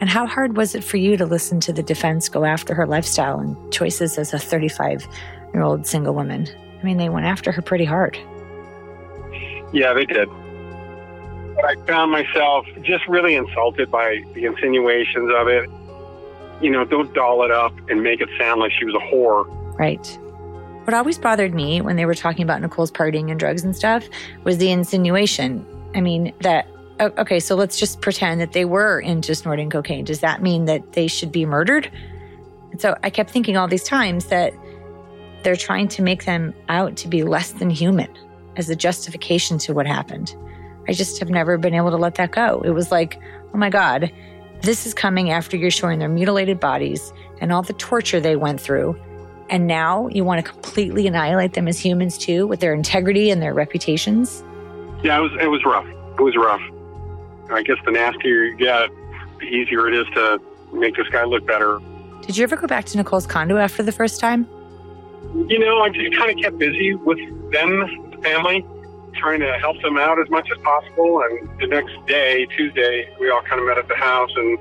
And 0.00 0.10
how 0.10 0.26
hard 0.26 0.56
was 0.56 0.74
it 0.74 0.84
for 0.84 0.98
you 0.98 1.16
to 1.16 1.24
listen 1.24 1.58
to 1.60 1.72
the 1.72 1.82
defense 1.82 2.28
go 2.28 2.44
after 2.44 2.74
her 2.74 2.86
lifestyle 2.86 3.38
and 3.38 3.56
choices 3.72 4.18
as 4.18 4.34
a 4.34 4.38
35 4.38 5.06
year 5.54 5.62
old 5.62 5.86
single 5.86 6.14
woman? 6.14 6.48
I 6.78 6.82
mean, 6.84 6.98
they 6.98 7.08
went 7.08 7.26
after 7.26 7.50
her 7.52 7.62
pretty 7.62 7.84
hard. 7.86 8.18
Yeah, 9.72 9.94
they 9.94 10.04
did. 10.04 10.28
I 11.64 11.74
found 11.86 12.12
myself 12.12 12.66
just 12.82 13.06
really 13.08 13.34
insulted 13.34 13.90
by 13.90 14.22
the 14.34 14.44
insinuations 14.44 15.30
of 15.34 15.48
it. 15.48 15.70
You 16.60 16.70
know, 16.70 16.84
don't 16.84 17.12
doll 17.14 17.42
it 17.44 17.50
up 17.50 17.72
and 17.88 18.02
make 18.02 18.20
it 18.20 18.28
sound 18.38 18.60
like 18.60 18.72
she 18.72 18.84
was 18.84 18.94
a 18.94 18.98
whore. 18.98 19.46
Right. 19.78 20.18
What 20.84 20.94
always 20.94 21.18
bothered 21.18 21.54
me 21.54 21.80
when 21.80 21.96
they 21.96 22.06
were 22.06 22.14
talking 22.14 22.42
about 22.42 22.60
Nicole's 22.60 22.92
partying 22.92 23.30
and 23.30 23.40
drugs 23.40 23.64
and 23.64 23.74
stuff 23.74 24.08
was 24.44 24.58
the 24.58 24.70
insinuation. 24.70 25.66
I 25.94 26.00
mean, 26.00 26.32
that, 26.40 26.68
Oh, 26.98 27.12
okay, 27.18 27.40
so 27.40 27.54
let's 27.56 27.78
just 27.78 28.00
pretend 28.00 28.40
that 28.40 28.52
they 28.52 28.64
were 28.64 29.00
into 29.00 29.34
snorting 29.34 29.68
cocaine. 29.68 30.04
Does 30.04 30.20
that 30.20 30.40
mean 30.40 30.64
that 30.64 30.92
they 30.92 31.08
should 31.08 31.30
be 31.30 31.44
murdered? 31.44 31.90
And 32.70 32.80
so 32.80 32.96
I 33.02 33.10
kept 33.10 33.30
thinking 33.30 33.56
all 33.56 33.68
these 33.68 33.84
times 33.84 34.26
that 34.26 34.54
they're 35.42 35.56
trying 35.56 35.88
to 35.88 36.02
make 36.02 36.24
them 36.24 36.54
out 36.68 36.96
to 36.96 37.08
be 37.08 37.22
less 37.22 37.52
than 37.52 37.68
human 37.68 38.08
as 38.56 38.70
a 38.70 38.76
justification 38.76 39.58
to 39.58 39.74
what 39.74 39.86
happened. 39.86 40.34
I 40.88 40.92
just 40.92 41.18
have 41.18 41.28
never 41.28 41.58
been 41.58 41.74
able 41.74 41.90
to 41.90 41.96
let 41.96 42.14
that 42.14 42.32
go. 42.32 42.62
It 42.64 42.70
was 42.70 42.90
like, 42.90 43.20
oh 43.52 43.58
my 43.58 43.68
God, 43.68 44.10
this 44.62 44.86
is 44.86 44.94
coming 44.94 45.30
after 45.30 45.56
you're 45.56 45.70
showing 45.70 45.98
their 45.98 46.08
mutilated 46.08 46.58
bodies 46.58 47.12
and 47.40 47.52
all 47.52 47.62
the 47.62 47.74
torture 47.74 48.20
they 48.20 48.36
went 48.36 48.60
through. 48.60 48.98
And 49.50 49.66
now 49.66 50.08
you 50.08 50.24
want 50.24 50.44
to 50.44 50.50
completely 50.50 51.06
annihilate 51.06 51.52
them 51.52 51.68
as 51.68 51.78
humans 51.78 52.16
too, 52.16 52.46
with 52.46 52.60
their 52.60 52.72
integrity 52.72 53.30
and 53.30 53.42
their 53.42 53.52
reputations? 53.52 54.42
Yeah, 55.04 55.18
it 55.18 55.22
was, 55.22 55.32
it 55.42 55.46
was 55.48 55.64
rough. 55.64 55.86
It 56.18 56.22
was 56.22 56.36
rough. 56.36 56.62
I 57.50 57.62
guess 57.62 57.76
the 57.84 57.92
nastier 57.92 58.44
you 58.44 58.56
get, 58.56 58.90
the 59.38 59.44
easier 59.46 59.88
it 59.88 59.94
is 59.94 60.06
to 60.14 60.40
make 60.72 60.96
this 60.96 61.08
guy 61.08 61.24
look 61.24 61.46
better. 61.46 61.80
Did 62.22 62.36
you 62.36 62.44
ever 62.44 62.56
go 62.56 62.66
back 62.66 62.86
to 62.86 62.96
Nicole's 62.96 63.26
condo 63.26 63.56
after 63.56 63.82
the 63.82 63.92
first 63.92 64.20
time? 64.20 64.48
You 65.34 65.58
know, 65.58 65.80
I 65.82 65.90
just 65.90 66.16
kind 66.16 66.30
of 66.30 66.42
kept 66.42 66.58
busy 66.58 66.94
with 66.94 67.18
them, 67.52 68.10
the 68.10 68.18
family, 68.22 68.66
trying 69.14 69.40
to 69.40 69.52
help 69.58 69.80
them 69.82 69.96
out 69.96 70.20
as 70.20 70.28
much 70.30 70.48
as 70.50 70.58
possible. 70.58 71.22
And 71.22 71.48
the 71.60 71.66
next 71.66 71.94
day, 72.06 72.46
Tuesday, 72.46 73.08
we 73.20 73.30
all 73.30 73.42
kind 73.42 73.60
of 73.60 73.66
met 73.66 73.78
at 73.78 73.88
the 73.88 73.96
house 73.96 74.30
and 74.36 74.58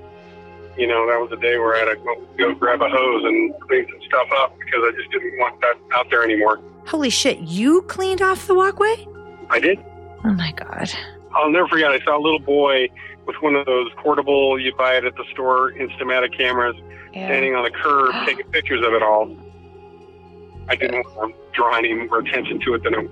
you 0.77 0.88
know, 0.88 1.08
that 1.08 1.20
was 1.20 1.30
the 1.30 1.38
day 1.38 1.58
where 1.58 1.75
I 1.75 1.80
had 1.80 1.86
to 1.86 1.96
go, 1.96 2.22
go 2.38 2.54
grab 2.54 2.82
a 2.82 2.89
hose 2.89 3.24
and 3.24 3.54
clean 3.62 3.88
some 3.89 4.01
stuff 4.08 4.27
up 4.39 4.58
because 4.60 4.82
I 4.84 4.92
just 4.98 5.12
didn't 5.12 5.38
want 5.38 5.60
that 5.62 5.77
out 5.94 6.10
there 6.10 6.24
anymore. 6.24 6.60
Holy 6.86 7.10
shit, 7.10 7.39
you 7.39 7.82
cleaned 7.84 8.22
off 8.22 8.48
the 8.48 8.56
walkway? 8.56 9.08
I 9.50 9.60
did. 9.60 9.84
Oh 10.24 10.34
my 10.34 10.51
God. 10.51 10.92
I'll 11.36 11.51
never 11.51 11.68
forget, 11.68 11.92
I 11.92 12.00
saw 12.00 12.18
a 12.18 12.22
little 12.22 12.39
boy 12.39 12.89
with 13.25 13.36
one 13.42 13.56
of 13.56 13.65
those 13.65 13.92
portable, 13.98 14.60
you 14.60 14.74
buy 14.75 14.96
it 14.96 15.06
at 15.06 15.15
the 15.15 15.25
store, 15.32 15.72
Instamatic 15.74 16.36
cameras, 16.38 16.75
yeah. 17.13 17.27
standing 17.27 17.56
on 17.56 17.63
the 17.63 17.72
curb 17.72 18.13
taking 18.25 18.46
pictures 18.51 18.86
of 18.86 18.94
it 18.94 19.04
all. 19.04 19.36
I 20.68 20.75
didn't 20.75 21.06
want 21.15 21.36
to 21.36 21.42
draw 21.54 21.77
any 21.77 21.94
more 21.94 22.20
attention 22.20 22.60
to 22.62 22.74
it 22.74 22.84
than 22.84 22.96
it 22.96 23.10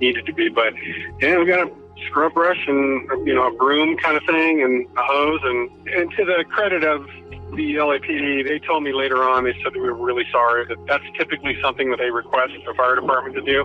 needed 0.00 0.26
to 0.26 0.32
be, 0.32 0.48
but 0.48 0.74
yeah, 1.20 1.38
we 1.38 1.46
got 1.46 1.68
a 1.68 1.72
scrub 2.06 2.34
brush 2.34 2.62
and 2.66 3.26
you 3.26 3.34
know 3.34 3.46
a 3.46 3.56
broom 3.56 3.96
kind 3.96 4.16
of 4.16 4.22
thing 4.24 4.62
and 4.62 4.86
a 4.96 5.02
hose 5.02 5.40
and 5.42 5.88
and 5.88 6.10
to 6.12 6.24
the 6.24 6.44
credit 6.48 6.84
of 6.84 7.06
the 7.54 7.76
LAPD, 7.76 8.46
they 8.46 8.58
told 8.58 8.82
me 8.82 8.92
later 8.92 9.22
on 9.22 9.44
they 9.44 9.54
said 9.62 9.72
they 9.72 9.80
were 9.80 9.94
really 9.94 10.24
sorry 10.32 10.66
that 10.66 10.76
that's 10.86 11.04
typically 11.16 11.56
something 11.62 11.90
that 11.90 11.98
they 11.98 12.10
request 12.10 12.52
the 12.66 12.74
fire 12.74 12.96
department 12.96 13.34
to 13.36 13.42
do, 13.42 13.62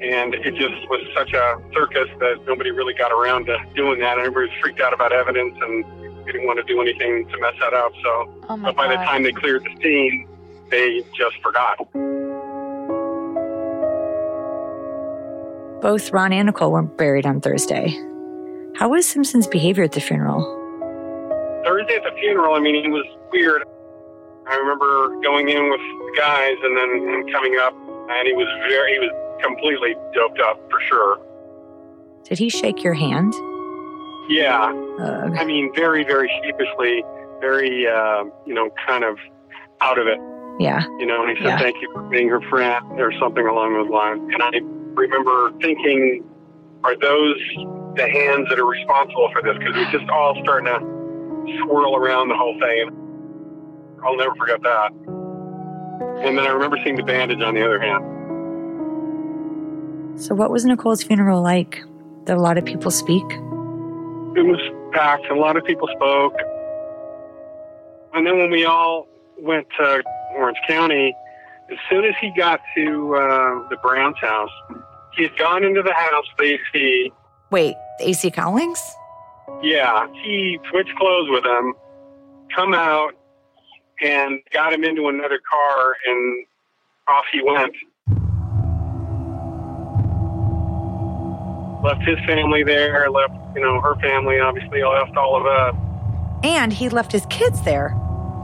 and 0.00 0.34
it 0.34 0.54
just 0.54 0.88
was 0.90 1.04
such 1.14 1.32
a 1.32 1.58
circus 1.72 2.08
that 2.20 2.44
nobody 2.46 2.70
really 2.70 2.94
got 2.94 3.10
around 3.12 3.46
to 3.46 3.58
doing 3.74 4.00
that. 4.00 4.18
And 4.18 4.26
everybody 4.26 4.48
was 4.48 4.56
freaked 4.60 4.80
out 4.80 4.92
about 4.92 5.12
evidence 5.12 5.56
and 5.60 5.84
didn't 6.26 6.46
want 6.46 6.58
to 6.58 6.64
do 6.64 6.80
anything 6.80 7.26
to 7.28 7.38
mess 7.40 7.54
that 7.60 7.72
up. 7.72 7.92
So, 8.02 8.34
oh 8.48 8.56
but 8.58 8.76
by 8.76 8.86
God. 8.86 9.00
the 9.00 9.04
time 9.04 9.22
they 9.22 9.32
cleared 9.32 9.64
the 9.64 9.82
scene, 9.82 10.28
they 10.70 11.02
just 11.16 11.40
forgot. 11.42 11.88
Both 15.80 16.10
Ron 16.12 16.32
and 16.32 16.46
Nicole 16.46 16.72
were 16.72 16.82
buried 16.82 17.26
on 17.26 17.40
Thursday. 17.40 17.88
How 18.76 18.88
was 18.88 19.06
Simpson's 19.06 19.46
behavior 19.46 19.84
at 19.84 19.92
the 19.92 20.00
funeral? 20.00 20.40
Thursday 21.64 21.96
at 21.96 22.02
the 22.02 22.12
funeral, 22.20 22.54
I 22.54 22.60
mean, 22.60 22.82
he 22.82 22.88
was 22.90 23.04
weird. 23.32 23.62
I 24.48 24.56
remember 24.56 25.20
going 25.22 25.48
in 25.48 25.70
with 25.70 25.80
the 25.80 26.14
guys 26.18 26.56
and 26.62 26.76
then 26.76 27.08
him 27.08 27.32
coming 27.32 27.56
up, 27.60 27.74
and 28.10 28.26
he 28.26 28.32
was 28.34 28.46
very, 28.68 28.94
he 28.94 28.98
was 29.00 29.10
completely 29.42 29.94
doped 30.14 30.40
up 30.40 30.60
for 30.70 30.80
sure. 30.88 31.18
Did 32.24 32.38
he 32.38 32.48
shake 32.48 32.82
your 32.82 32.94
hand? 32.94 33.32
Yeah. 34.28 34.72
I 35.38 35.44
mean, 35.44 35.70
very, 35.74 36.04
very 36.04 36.30
sheepishly. 36.42 37.04
very, 37.40 37.86
uh, 37.86 38.24
you 38.46 38.54
know, 38.54 38.70
kind 38.86 39.04
of 39.04 39.18
out 39.82 39.98
of 39.98 40.06
it. 40.06 40.18
Yeah. 40.58 40.84
You 40.98 41.04
know, 41.06 41.22
and 41.22 41.36
he 41.36 41.44
said, 41.44 41.50
Yeah. 41.50 41.58
thank 41.58 41.76
you 41.82 41.90
for 41.92 42.02
being 42.08 42.28
her 42.28 42.40
friend 42.48 42.98
or 42.98 43.12
something 43.20 43.46
along 43.46 43.74
those 43.74 43.90
lines. 43.90 44.22
And 44.32 44.42
I 44.42 44.50
remember 44.96 45.52
thinking, 45.60 46.24
are 46.84 46.96
those 46.98 47.36
the 47.96 48.08
hands 48.08 48.48
that 48.48 48.58
are 48.58 48.66
responsible 48.66 49.30
for 49.32 49.42
this? 49.42 49.56
Because 49.58 49.76
it 49.76 49.80
was 49.80 49.92
just 49.92 50.10
all 50.10 50.36
starting 50.42 50.66
to 50.66 50.80
swirl 51.64 51.96
around 51.96 52.28
the 52.28 52.36
whole 52.36 52.58
thing. 52.58 52.90
I'll 54.04 54.16
never 54.16 54.34
forget 54.34 54.62
that. 54.62 54.92
And 56.24 56.36
then 56.36 56.46
I 56.46 56.48
remember 56.48 56.78
seeing 56.82 56.96
the 56.96 57.02
bandage 57.02 57.40
on 57.42 57.54
the 57.54 57.64
other 57.64 57.80
hand. 57.80 58.04
So, 60.20 60.34
what 60.34 60.50
was 60.50 60.64
Nicole's 60.64 61.02
funeral 61.02 61.42
like? 61.42 61.82
Did 62.24 62.36
a 62.36 62.40
lot 62.40 62.56
of 62.58 62.64
people 62.64 62.90
speak? 62.90 63.24
It 63.24 64.44
was 64.44 64.60
packed, 64.92 65.26
and 65.26 65.38
a 65.38 65.40
lot 65.40 65.56
of 65.56 65.64
people 65.64 65.88
spoke. 65.94 66.34
And 68.14 68.26
then 68.26 68.38
when 68.38 68.50
we 68.50 68.64
all 68.64 69.08
went 69.38 69.66
to 69.78 70.02
Orange 70.36 70.58
County, 70.66 71.14
as 71.70 71.78
soon 71.90 72.04
as 72.04 72.14
he 72.20 72.32
got 72.36 72.60
to 72.76 73.14
uh, 73.14 73.68
the 73.68 73.76
Brown's 73.82 74.18
house, 74.18 74.50
he 75.16 75.24
had 75.24 75.36
gone 75.38 75.64
into 75.64 75.82
the 75.82 75.92
house 75.92 76.26
with 76.38 76.58
AC. 76.74 77.12
Wait, 77.50 77.74
AC 78.00 78.30
Cowlings? 78.30 78.80
Yeah, 79.62 80.06
he 80.22 80.58
switched 80.70 80.94
clothes 80.96 81.28
with 81.30 81.44
him, 81.44 81.74
come 82.54 82.74
out, 82.74 83.12
and 84.02 84.40
got 84.52 84.72
him 84.72 84.84
into 84.84 85.08
another 85.08 85.40
car, 85.48 85.96
and 86.06 86.46
off 87.08 87.24
he 87.32 87.40
went. 87.42 87.74
Left 91.82 92.02
his 92.02 92.18
family 92.26 92.64
there, 92.64 93.08
left, 93.08 93.34
you 93.54 93.62
know, 93.62 93.80
her 93.80 93.94
family, 94.00 94.40
obviously, 94.40 94.82
left 94.82 95.16
all 95.16 95.36
of 95.36 95.46
us. 95.46 95.74
And 96.42 96.72
he 96.72 96.88
left 96.88 97.12
his 97.12 97.24
kids 97.26 97.62
there. 97.62 97.96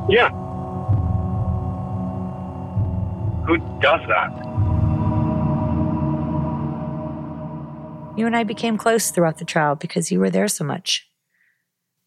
Yeah. 0.09 0.31
Who 3.47 3.59
does 3.81 4.01
that? 4.09 4.52
You 8.17 8.27
and 8.27 8.37
I 8.37 8.45
became 8.45 8.77
close 8.77 9.11
throughout 9.11 9.39
the 9.39 9.45
trial 9.45 9.75
because 9.75 10.13
you 10.13 10.21
were 10.21 10.31
there 10.31 10.49
so 10.49 10.65
much. 10.65 11.09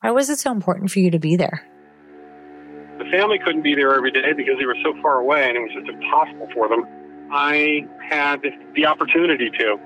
Why 0.01 0.11
was 0.11 0.29
it 0.29 0.37
so 0.37 0.51
important 0.51 0.91
for 0.91 0.99
you 0.99 1.09
to 1.11 1.19
be 1.19 1.35
there? 1.35 1.67
The 2.99 3.05
family 3.11 3.39
couldn't 3.39 3.63
be 3.63 3.73
there 3.75 3.93
every 3.95 4.11
day 4.11 4.33
because 4.33 4.55
they 4.59 4.65
were 4.65 4.77
so 4.83 4.93
far 5.01 5.19
away 5.19 5.47
and 5.49 5.57
it 5.57 5.61
was 5.61 5.71
just 5.73 5.89
impossible 5.89 6.47
for 6.53 6.69
them. 6.69 6.85
I 7.31 7.87
had 8.07 8.41
the 8.75 8.85
opportunity 8.85 9.49
to. 9.49 9.77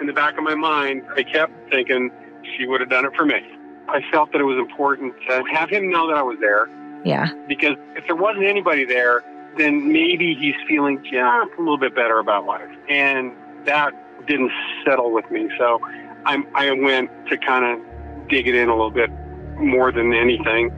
In 0.00 0.06
the 0.06 0.12
back 0.12 0.38
of 0.38 0.44
my 0.44 0.54
mind, 0.54 1.02
I 1.14 1.22
kept 1.22 1.52
thinking 1.70 2.10
she 2.56 2.66
would 2.66 2.80
have 2.80 2.90
done 2.90 3.04
it 3.04 3.12
for 3.14 3.26
me. 3.26 3.40
I 3.88 4.00
felt 4.10 4.32
that 4.32 4.40
it 4.40 4.44
was 4.44 4.58
important 4.58 5.14
to 5.28 5.44
have 5.52 5.68
him 5.68 5.90
know 5.90 6.08
that 6.08 6.16
I 6.16 6.22
was 6.22 6.38
there 6.40 6.68
Yeah. 7.04 7.26
because 7.48 7.76
if 7.94 8.06
there 8.06 8.16
wasn't 8.16 8.46
anybody 8.46 8.84
there, 8.84 9.22
then 9.58 9.92
maybe 9.92 10.34
he's 10.34 10.54
feeling 10.66 11.02
just 11.04 11.14
a 11.14 11.58
little 11.58 11.78
bit 11.78 11.94
better 11.94 12.18
about 12.18 12.44
life. 12.46 12.68
And 12.88 13.32
that 13.64 13.92
didn't 14.26 14.50
settle 14.84 15.12
with 15.12 15.30
me. 15.30 15.48
So 15.58 15.80
I'm, 16.24 16.46
I 16.54 16.70
went 16.72 17.10
to 17.28 17.36
kind 17.38 17.64
of 17.64 18.28
dig 18.28 18.46
it 18.46 18.54
in 18.54 18.68
a 18.68 18.72
little 18.72 18.90
bit 18.90 19.10
more 19.58 19.92
than 19.92 20.12
anything. 20.12 20.70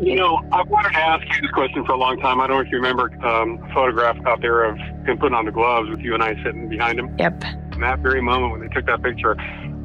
You 0.00 0.16
know, 0.16 0.42
I 0.50 0.62
wanted 0.62 0.90
to 0.90 0.98
ask 0.98 1.22
you 1.22 1.42
this 1.42 1.50
question 1.52 1.84
for 1.84 1.92
a 1.92 1.96
long 1.96 2.18
time. 2.18 2.40
I 2.40 2.46
don't 2.46 2.56
know 2.56 2.62
if 2.62 2.70
you 2.72 2.78
remember 2.78 3.12
um, 3.24 3.62
a 3.62 3.74
photograph 3.74 4.16
out 4.26 4.40
there 4.40 4.64
of 4.64 4.76
him 5.06 5.18
putting 5.18 5.34
on 5.34 5.44
the 5.44 5.52
gloves 5.52 5.90
with 5.90 6.00
you 6.00 6.14
and 6.14 6.22
I 6.22 6.34
sitting 6.42 6.68
behind 6.68 6.98
him. 6.98 7.14
Yep. 7.18 7.44
In 7.72 7.80
that 7.80 8.00
very 8.00 8.20
moment 8.20 8.52
when 8.52 8.60
they 8.60 8.74
took 8.74 8.86
that 8.86 9.02
picture, 9.02 9.36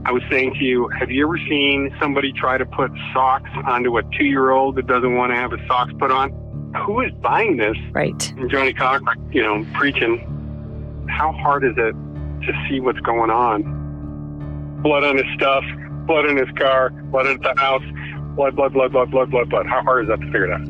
I 0.05 0.11
was 0.11 0.23
saying 0.29 0.55
to 0.55 0.63
you, 0.63 0.87
have 0.97 1.11
you 1.11 1.25
ever 1.25 1.37
seen 1.37 1.93
somebody 1.99 2.31
try 2.31 2.57
to 2.57 2.65
put 2.65 2.91
socks 3.13 3.49
onto 3.65 3.97
a 3.97 4.03
two 4.17 4.23
year 4.23 4.51
old 4.51 4.75
that 4.77 4.87
doesn't 4.87 5.15
want 5.15 5.31
to 5.31 5.35
have 5.35 5.51
his 5.51 5.59
socks 5.67 5.91
put 5.99 6.11
on? 6.11 6.31
Who 6.85 7.01
is 7.01 7.11
buying 7.21 7.57
this? 7.57 7.75
Right. 7.91 8.31
And 8.37 8.49
Johnnie 8.49 8.73
Cochran, 8.73 9.31
you 9.31 9.43
know, 9.43 9.65
preaching. 9.73 10.33
How 11.09 11.31
hard 11.31 11.63
is 11.63 11.73
it 11.77 11.95
to 12.47 12.67
see 12.67 12.79
what's 12.79 12.99
going 13.01 13.29
on? 13.29 14.81
Blood 14.81 15.03
on 15.03 15.17
his 15.17 15.25
stuff, 15.35 15.63
blood 16.05 16.25
in 16.25 16.37
his 16.37 16.49
car, 16.57 16.89
blood 16.89 17.27
at 17.27 17.41
the 17.41 17.53
house, 17.57 17.83
blood, 18.35 18.55
blood, 18.55 18.73
blood, 18.73 18.91
blood, 18.91 19.11
blood, 19.11 19.29
blood, 19.29 19.49
blood. 19.49 19.67
How 19.67 19.83
hard 19.83 20.05
is 20.05 20.09
that 20.09 20.19
to 20.21 20.25
figure 20.27 20.45
it 20.45 20.53
out? 20.53 20.67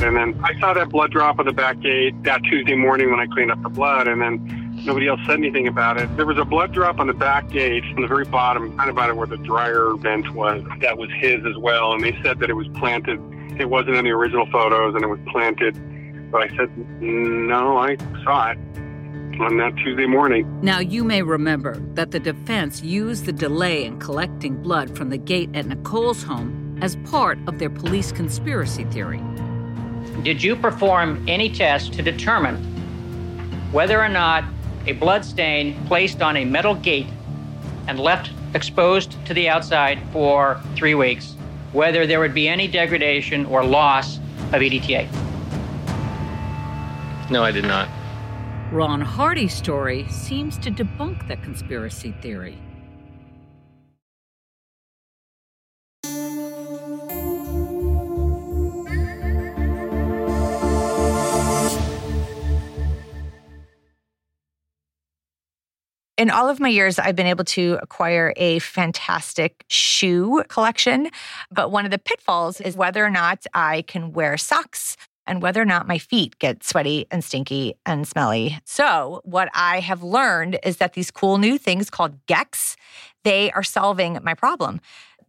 And 0.00 0.16
then 0.16 0.40
I 0.44 0.58
saw 0.60 0.74
that 0.74 0.90
blood 0.90 1.10
drop 1.10 1.40
on 1.40 1.46
the 1.46 1.52
back 1.52 1.80
gate 1.80 2.22
that 2.22 2.42
Tuesday 2.44 2.76
morning 2.76 3.10
when 3.10 3.18
I 3.18 3.26
cleaned 3.26 3.50
up 3.50 3.60
the 3.62 3.68
blood, 3.68 4.06
and 4.06 4.22
then 4.22 4.82
nobody 4.84 5.08
else 5.08 5.20
said 5.26 5.38
anything 5.38 5.66
about 5.66 6.00
it. 6.00 6.14
There 6.16 6.26
was 6.26 6.38
a 6.38 6.44
blood 6.44 6.72
drop 6.72 7.00
on 7.00 7.08
the 7.08 7.14
back 7.14 7.50
gate 7.50 7.82
on 7.96 8.02
the 8.02 8.06
very 8.06 8.24
bottom, 8.24 8.76
kind 8.76 8.88
of 8.88 8.96
about 8.96 9.14
where 9.16 9.26
the 9.26 9.38
dryer 9.38 9.94
vent 9.96 10.32
was. 10.34 10.62
That 10.80 10.98
was 10.98 11.10
his 11.18 11.44
as 11.44 11.56
well, 11.56 11.94
and 11.94 12.04
they 12.04 12.16
said 12.22 12.38
that 12.38 12.48
it 12.48 12.54
was 12.54 12.68
planted. 12.76 13.20
It 13.58 13.68
wasn't 13.68 13.96
in 13.96 14.04
the 14.04 14.12
original 14.12 14.46
photos, 14.52 14.94
and 14.94 15.02
it 15.02 15.08
was 15.08 15.18
planted. 15.32 15.76
But 16.30 16.42
I 16.42 16.56
said, 16.56 16.70
no, 17.00 17.78
I 17.78 17.96
saw 18.22 18.52
it 18.52 18.58
on 19.40 19.56
that 19.58 19.76
Tuesday 19.76 20.06
morning. 20.06 20.46
Now, 20.62 20.78
you 20.78 21.04
may 21.04 21.22
remember 21.22 21.76
that 21.94 22.10
the 22.10 22.20
defense 22.20 22.82
used 22.82 23.24
the 23.24 23.32
delay 23.32 23.84
in 23.84 23.98
collecting 23.98 24.60
blood 24.62 24.96
from 24.96 25.10
the 25.10 25.18
gate 25.18 25.50
at 25.54 25.66
Nicole's 25.66 26.22
home 26.22 26.78
as 26.82 26.96
part 27.10 27.38
of 27.46 27.58
their 27.58 27.70
police 27.70 28.12
conspiracy 28.12 28.84
theory. 28.84 29.22
Did 30.22 30.42
you 30.42 30.56
perform 30.56 31.24
any 31.28 31.52
tests 31.52 31.88
to 31.90 32.02
determine 32.02 32.56
whether 33.72 34.00
or 34.02 34.08
not 34.08 34.44
a 34.86 34.92
blood 34.92 35.24
stain 35.24 35.84
placed 35.86 36.22
on 36.22 36.36
a 36.36 36.44
metal 36.44 36.74
gate 36.74 37.06
and 37.86 38.00
left 38.00 38.30
exposed 38.54 39.24
to 39.26 39.34
the 39.34 39.48
outside 39.48 39.98
for 40.12 40.60
three 40.74 40.94
weeks, 40.94 41.34
whether 41.72 42.06
there 42.06 42.20
would 42.20 42.34
be 42.34 42.48
any 42.48 42.66
degradation 42.66 43.44
or 43.46 43.64
loss 43.64 44.18
of 44.52 44.62
EDTA? 44.62 45.08
No, 47.30 47.44
I 47.44 47.52
did 47.52 47.64
not. 47.64 47.88
Ron 48.70 49.00
Hardy's 49.00 49.54
story 49.54 50.06
seems 50.10 50.58
to 50.58 50.70
debunk 50.70 51.26
that 51.28 51.42
conspiracy 51.42 52.12
theory. 52.20 52.58
In 66.18 66.30
all 66.30 66.50
of 66.50 66.60
my 66.60 66.68
years, 66.68 66.98
I've 66.98 67.16
been 67.16 67.26
able 67.26 67.44
to 67.44 67.78
acquire 67.80 68.34
a 68.36 68.58
fantastic 68.58 69.64
shoe 69.68 70.42
collection. 70.48 71.10
But 71.50 71.70
one 71.70 71.84
of 71.84 71.90
the 71.90 71.98
pitfalls 71.98 72.60
is 72.60 72.76
whether 72.76 73.02
or 73.02 73.08
not 73.08 73.46
I 73.54 73.82
can 73.82 74.12
wear 74.12 74.36
socks 74.36 74.96
and 75.28 75.42
whether 75.42 75.62
or 75.62 75.64
not 75.64 75.86
my 75.86 75.98
feet 75.98 76.38
get 76.38 76.64
sweaty 76.64 77.06
and 77.10 77.22
stinky 77.22 77.74
and 77.86 78.08
smelly. 78.08 78.58
So, 78.64 79.20
what 79.24 79.48
I 79.54 79.80
have 79.80 80.02
learned 80.02 80.58
is 80.64 80.78
that 80.78 80.94
these 80.94 81.10
cool 81.10 81.38
new 81.38 81.58
things 81.58 81.90
called 81.90 82.26
Gekks, 82.26 82.76
they 83.22 83.52
are 83.52 83.62
solving 83.62 84.18
my 84.22 84.34
problem. 84.34 84.80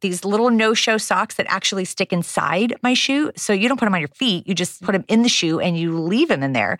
These 0.02 0.24
little 0.24 0.50
no 0.50 0.74
show 0.74 0.98
socks 0.98 1.36
that 1.36 1.46
actually 1.50 1.84
stick 1.86 2.14
inside 2.14 2.74
my 2.82 2.94
shoe. 2.94 3.32
So 3.36 3.52
you 3.52 3.68
don't 3.68 3.78
put 3.78 3.86
them 3.86 3.94
on 3.94 4.00
your 4.00 4.08
feet, 4.10 4.48
you 4.48 4.56
just 4.56 4.82
put 4.82 4.94
them 4.94 5.04
in 5.10 5.24
the 5.24 5.30
shoe 5.30 5.60
and 5.60 5.78
you 5.78 6.00
leave 6.00 6.30
them 6.30 6.42
in 6.42 6.54
there. 6.54 6.80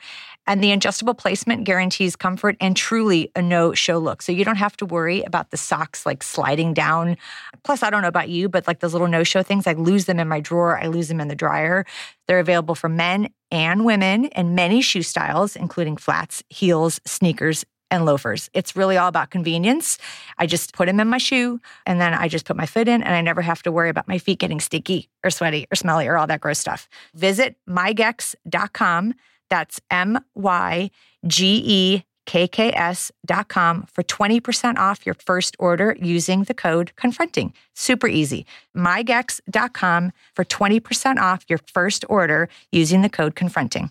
And 0.50 0.64
the 0.64 0.72
adjustable 0.72 1.14
placement 1.14 1.64
guarantees 1.64 2.16
comfort 2.16 2.58
and 2.60 2.76
truly 2.76 3.32
a 3.36 3.42
no 3.42 3.76
show 3.76 4.00
look. 4.00 4.24
So 4.24 4.32
you 4.32 4.44
don't 4.44 4.56
have 4.56 4.76
to 4.78 4.86
worry 4.86 5.22
about 5.22 5.52
the 5.52 5.58
socks 5.58 6.08
like 6.08 6.24
sliding 6.24 6.74
down. 6.74 7.18
Plus, 7.64 7.84
I 7.84 7.92
don't 7.92 8.02
know 8.02 8.08
about 8.08 8.30
you, 8.30 8.50
but 8.50 8.66
like 8.66 8.80
those 8.80 8.94
little 8.94 9.08
no 9.08 9.24
show 9.24 9.44
things, 9.44 9.68
I 9.68 9.74
lose 9.74 10.06
them 10.06 10.20
in 10.20 10.28
my 10.28 10.40
drawer, 10.40 10.80
I 10.80 10.88
lose 10.88 11.08
them 11.08 11.22
in 11.22 11.28
the 11.28 11.36
dryer. 11.36 11.86
They're 12.28 12.40
available 12.40 12.74
for 12.74 12.90
men 12.90 13.30
and 13.52 13.86
women 13.86 14.26
in 14.26 14.56
many 14.56 14.82
shoe 14.82 15.04
styles, 15.04 15.56
including 15.56 15.98
flats, 15.98 16.44
heels, 16.50 17.00
sneakers, 17.06 17.64
and 17.92 18.06
loafers. 18.06 18.50
It's 18.54 18.76
really 18.76 18.98
all 18.98 19.08
about 19.08 19.30
convenience. 19.30 20.00
I 20.40 20.48
just 20.48 20.74
put 20.74 20.88
them 20.88 21.00
in 21.00 21.08
my 21.08 21.20
shoe 21.20 21.60
and 21.86 22.02
then 22.02 22.16
I 22.16 22.28
just 22.28 22.46
put 22.46 22.56
my 22.56 22.66
foot 22.66 22.88
in 22.88 23.04
and 23.04 23.14
I 23.14 23.22
never 23.22 23.44
have 23.44 23.62
to 23.64 23.72
worry 23.72 23.90
about 23.90 24.08
my 24.08 24.18
feet 24.18 24.40
getting 24.40 24.60
sticky 24.60 25.10
or 25.24 25.30
sweaty 25.30 25.68
or 25.72 25.76
smelly 25.76 26.08
or 26.08 26.18
all 26.18 26.28
that 26.28 26.42
gross 26.42 26.58
stuff. 26.58 26.90
Visit 27.14 27.56
mygekks.com. 27.68 29.14
That's 29.50 29.80
M 29.90 30.20
Y 30.36 30.92
G 31.26 31.62
E 31.66 32.04
K 32.26 32.48
K 32.48 32.72
S.com 32.74 33.88
for 33.92 34.04
20% 34.04 34.78
off 34.78 35.06
your 35.06 35.16
first 35.16 35.56
order 35.58 35.96
using 36.00 36.44
the 36.44 36.54
code 36.54 36.96
confronting. 36.96 37.54
Super 37.74 38.08
easy. 38.08 38.46
mygekks.com 38.78 40.12
for 40.36 40.46
20% 40.46 41.18
off 41.18 41.44
your 41.50 41.60
first 41.74 42.06
order 42.08 42.48
using 42.72 43.02
the 43.02 43.10
code 43.10 43.36
confronting. 43.36 43.90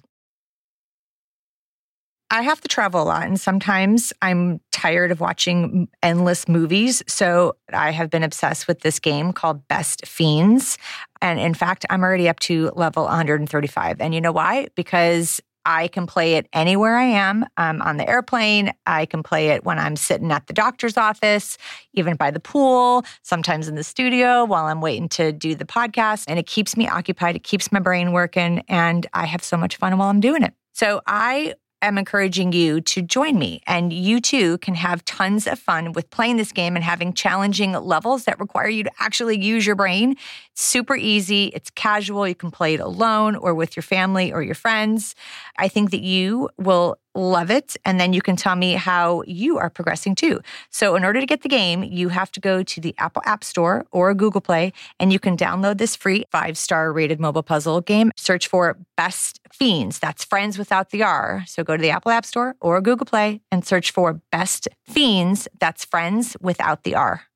I 2.30 2.42
have 2.42 2.60
to 2.60 2.68
travel 2.68 3.02
a 3.02 3.04
lot, 3.04 3.26
and 3.26 3.40
sometimes 3.40 4.12
I'm 4.20 4.60
tired 4.70 5.10
of 5.10 5.18
watching 5.18 5.88
endless 6.02 6.46
movies. 6.46 7.02
So 7.06 7.56
I 7.72 7.90
have 7.90 8.10
been 8.10 8.22
obsessed 8.22 8.68
with 8.68 8.80
this 8.80 8.98
game 8.98 9.32
called 9.32 9.66
Best 9.66 10.06
Fiends. 10.06 10.76
And 11.22 11.40
in 11.40 11.54
fact, 11.54 11.86
I'm 11.88 12.02
already 12.02 12.28
up 12.28 12.38
to 12.40 12.70
level 12.76 13.04
135. 13.04 14.00
And 14.00 14.14
you 14.14 14.20
know 14.20 14.30
why? 14.30 14.68
Because 14.74 15.40
I 15.68 15.88
can 15.88 16.06
play 16.06 16.36
it 16.36 16.48
anywhere 16.54 16.96
I 16.96 17.04
am. 17.04 17.44
I'm 17.58 17.82
on 17.82 17.98
the 17.98 18.08
airplane. 18.08 18.72
I 18.86 19.04
can 19.04 19.22
play 19.22 19.48
it 19.50 19.64
when 19.64 19.78
I'm 19.78 19.96
sitting 19.96 20.32
at 20.32 20.46
the 20.46 20.54
doctor's 20.54 20.96
office, 20.96 21.58
even 21.92 22.16
by 22.16 22.30
the 22.30 22.40
pool, 22.40 23.04
sometimes 23.22 23.68
in 23.68 23.74
the 23.74 23.84
studio 23.84 24.46
while 24.46 24.64
I'm 24.64 24.80
waiting 24.80 25.10
to 25.10 25.30
do 25.30 25.54
the 25.54 25.66
podcast. 25.66 26.24
And 26.26 26.38
it 26.38 26.46
keeps 26.46 26.74
me 26.74 26.88
occupied. 26.88 27.36
It 27.36 27.42
keeps 27.44 27.70
my 27.70 27.80
brain 27.80 28.12
working. 28.12 28.64
And 28.66 29.06
I 29.12 29.26
have 29.26 29.44
so 29.44 29.58
much 29.58 29.76
fun 29.76 29.98
while 29.98 30.08
I'm 30.08 30.20
doing 30.20 30.42
it. 30.42 30.54
So 30.72 31.02
I 31.06 31.52
am 31.82 31.98
encouraging 31.98 32.52
you 32.52 32.80
to 32.82 33.02
join 33.02 33.38
me. 33.38 33.62
And 33.66 33.92
you 33.92 34.20
too 34.20 34.58
can 34.58 34.74
have 34.74 35.04
tons 35.04 35.46
of 35.46 35.58
fun 35.58 35.92
with 35.92 36.10
playing 36.10 36.36
this 36.36 36.52
game 36.52 36.76
and 36.76 36.84
having 36.84 37.12
challenging 37.12 37.72
levels 37.72 38.24
that 38.24 38.40
require 38.40 38.68
you 38.68 38.84
to 38.84 38.90
actually 38.98 39.38
use 39.38 39.66
your 39.66 39.76
brain. 39.76 40.16
It's 40.52 40.62
super 40.62 40.96
easy, 40.96 41.46
it's 41.54 41.70
casual. 41.70 42.26
You 42.26 42.34
can 42.34 42.50
play 42.50 42.74
it 42.74 42.80
alone 42.80 43.36
or 43.36 43.54
with 43.54 43.76
your 43.76 43.82
family 43.82 44.32
or 44.32 44.42
your 44.42 44.54
friends. 44.54 45.14
I 45.56 45.68
think 45.68 45.90
that 45.90 46.02
you 46.02 46.48
will 46.58 46.96
love 47.18 47.50
it. 47.50 47.76
And 47.84 47.98
then 48.00 48.12
you 48.12 48.22
can 48.22 48.36
tell 48.36 48.56
me 48.56 48.74
how 48.74 49.22
you 49.26 49.58
are 49.58 49.68
progressing 49.68 50.14
too. 50.14 50.40
So, 50.70 50.94
in 50.94 51.04
order 51.04 51.20
to 51.20 51.26
get 51.26 51.42
the 51.42 51.48
game, 51.48 51.82
you 51.82 52.08
have 52.08 52.30
to 52.32 52.40
go 52.40 52.62
to 52.62 52.80
the 52.80 52.94
Apple 52.98 53.22
App 53.26 53.44
Store 53.44 53.84
or 53.90 54.14
Google 54.14 54.40
Play, 54.40 54.72
and 55.00 55.12
you 55.12 55.18
can 55.18 55.36
download 55.36 55.78
this 55.78 55.96
free 55.96 56.24
five 56.30 56.56
star 56.56 56.92
rated 56.92 57.20
mobile 57.20 57.42
puzzle 57.42 57.80
game. 57.80 58.12
Search 58.16 58.46
for 58.46 58.78
Best 58.96 59.40
Fiends. 59.52 59.98
That's 59.98 60.24
friends 60.24 60.56
without 60.58 60.90
the 60.90 61.02
R. 61.02 61.44
So, 61.46 61.64
go 61.64 61.76
to 61.76 61.82
the 61.82 61.90
Apple 61.90 62.12
App 62.12 62.24
Store 62.24 62.56
or 62.60 62.80
Google 62.80 63.06
Play 63.06 63.40
and 63.50 63.66
search 63.66 63.90
for 63.90 64.20
Best 64.30 64.68
Fiends. 64.86 65.48
That's 65.58 65.84
friends 65.84 66.36
without 66.40 66.84
the 66.84 66.94
R. 66.94 67.27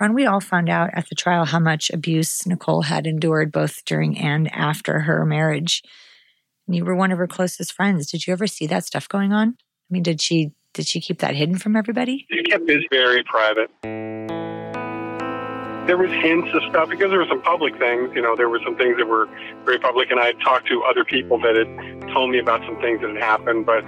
Ron, 0.00 0.14
we 0.14 0.26
all 0.26 0.40
found 0.40 0.68
out 0.68 0.90
at 0.92 1.08
the 1.08 1.16
trial 1.16 1.44
how 1.44 1.58
much 1.58 1.90
abuse 1.90 2.46
Nicole 2.46 2.82
had 2.82 3.06
endured 3.06 3.50
both 3.50 3.84
during 3.84 4.16
and 4.16 4.48
after 4.54 5.00
her 5.00 5.26
marriage. 5.26 5.82
And 6.66 6.76
you 6.76 6.84
were 6.84 6.94
one 6.94 7.10
of 7.10 7.18
her 7.18 7.26
closest 7.26 7.72
friends. 7.72 8.08
Did 8.08 8.26
you 8.26 8.32
ever 8.32 8.46
see 8.46 8.68
that 8.68 8.84
stuff 8.84 9.08
going 9.08 9.32
on? 9.32 9.56
I 9.58 9.90
mean, 9.90 10.04
did 10.04 10.20
she 10.20 10.52
did 10.74 10.86
she 10.86 11.00
keep 11.00 11.18
that 11.18 11.34
hidden 11.34 11.58
from 11.58 11.74
everybody? 11.74 12.26
She 12.30 12.42
kept 12.44 12.66
this 12.66 12.84
very 12.92 13.24
private. 13.24 13.70
There 15.88 15.96
was 15.96 16.10
hints 16.10 16.48
of 16.54 16.62
stuff 16.68 16.90
because 16.90 17.10
there 17.10 17.18
were 17.18 17.26
some 17.28 17.42
public 17.42 17.76
things. 17.78 18.10
You 18.14 18.22
know, 18.22 18.36
there 18.36 18.50
were 18.50 18.60
some 18.62 18.76
things 18.76 18.98
that 18.98 19.06
were 19.06 19.26
very 19.64 19.78
public, 19.78 20.10
and 20.10 20.20
I 20.20 20.26
had 20.26 20.40
talked 20.40 20.68
to 20.68 20.82
other 20.84 21.04
people 21.04 21.40
that 21.40 21.56
had 21.56 22.12
told 22.12 22.30
me 22.30 22.38
about 22.38 22.60
some 22.66 22.78
things 22.80 23.00
that 23.00 23.10
had 23.10 23.22
happened. 23.22 23.66
But 23.66 23.84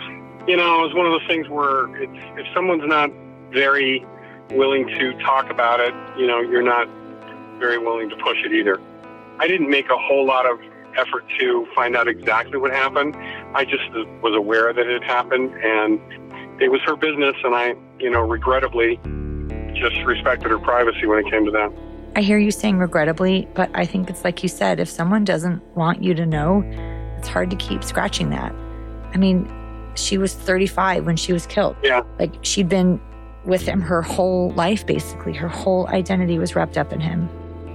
you 0.48 0.56
know, 0.56 0.80
it 0.80 0.86
was 0.88 0.94
one 0.94 1.06
of 1.06 1.12
those 1.12 1.28
things 1.28 1.48
where 1.48 1.94
it's, 2.02 2.40
if 2.40 2.46
someone's 2.52 2.82
not 2.86 3.10
very 3.52 4.04
willing 4.50 4.86
to 4.86 5.12
talk 5.20 5.50
about 5.50 5.80
it, 5.80 5.94
you 6.18 6.26
know, 6.26 6.40
you're 6.40 6.62
not 6.62 6.88
very 7.58 7.78
willing 7.78 8.08
to 8.10 8.16
push 8.16 8.38
it 8.44 8.52
either. 8.52 8.80
I 9.38 9.46
didn't 9.46 9.70
make 9.70 9.90
a 9.90 9.96
whole 9.96 10.26
lot 10.26 10.50
of 10.50 10.58
effort 10.96 11.24
to 11.38 11.66
find 11.74 11.96
out 11.96 12.08
exactly 12.08 12.58
what 12.58 12.72
happened. 12.72 13.16
I 13.54 13.64
just 13.64 13.84
uh, 13.94 14.04
was 14.22 14.34
aware 14.34 14.72
that 14.72 14.86
it 14.86 15.02
happened 15.02 15.52
and 15.54 16.00
it 16.60 16.70
was 16.70 16.80
her 16.82 16.96
business 16.96 17.36
and 17.44 17.54
I, 17.54 17.74
you 17.98 18.10
know, 18.10 18.20
regrettably 18.20 19.00
just 19.74 19.96
respected 20.04 20.50
her 20.50 20.58
privacy 20.58 21.06
when 21.06 21.18
it 21.24 21.30
came 21.30 21.44
to 21.44 21.50
that. 21.52 21.72
I 22.16 22.22
hear 22.22 22.38
you 22.38 22.50
saying 22.50 22.78
regrettably, 22.78 23.48
but 23.54 23.70
I 23.72 23.86
think 23.86 24.10
it's 24.10 24.24
like 24.24 24.42
you 24.42 24.48
said, 24.48 24.80
if 24.80 24.88
someone 24.88 25.24
doesn't 25.24 25.62
want 25.76 26.02
you 26.02 26.12
to 26.14 26.26
know, 26.26 26.64
it's 27.16 27.28
hard 27.28 27.50
to 27.50 27.56
keep 27.56 27.84
scratching 27.84 28.30
that. 28.30 28.52
I 29.14 29.16
mean, 29.16 29.50
she 29.94 30.18
was 30.18 30.34
35 30.34 31.06
when 31.06 31.16
she 31.16 31.32
was 31.32 31.46
killed. 31.46 31.76
Yeah. 31.82 32.02
Like 32.18 32.34
she'd 32.42 32.68
been 32.68 33.00
with 33.44 33.62
him 33.62 33.80
her 33.80 34.02
whole 34.02 34.50
life, 34.50 34.86
basically. 34.86 35.32
Her 35.32 35.48
whole 35.48 35.88
identity 35.88 36.38
was 36.38 36.54
wrapped 36.54 36.76
up 36.76 36.92
in 36.92 37.00
him. 37.00 37.28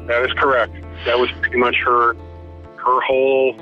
That 0.08 0.24
is 0.24 0.34
correct. 0.34 0.74
That 1.06 1.20
was 1.20 1.30
pretty 1.42 1.58
much 1.58 1.76
her 1.84 2.16
her 2.78 3.02
whole 3.02 3.56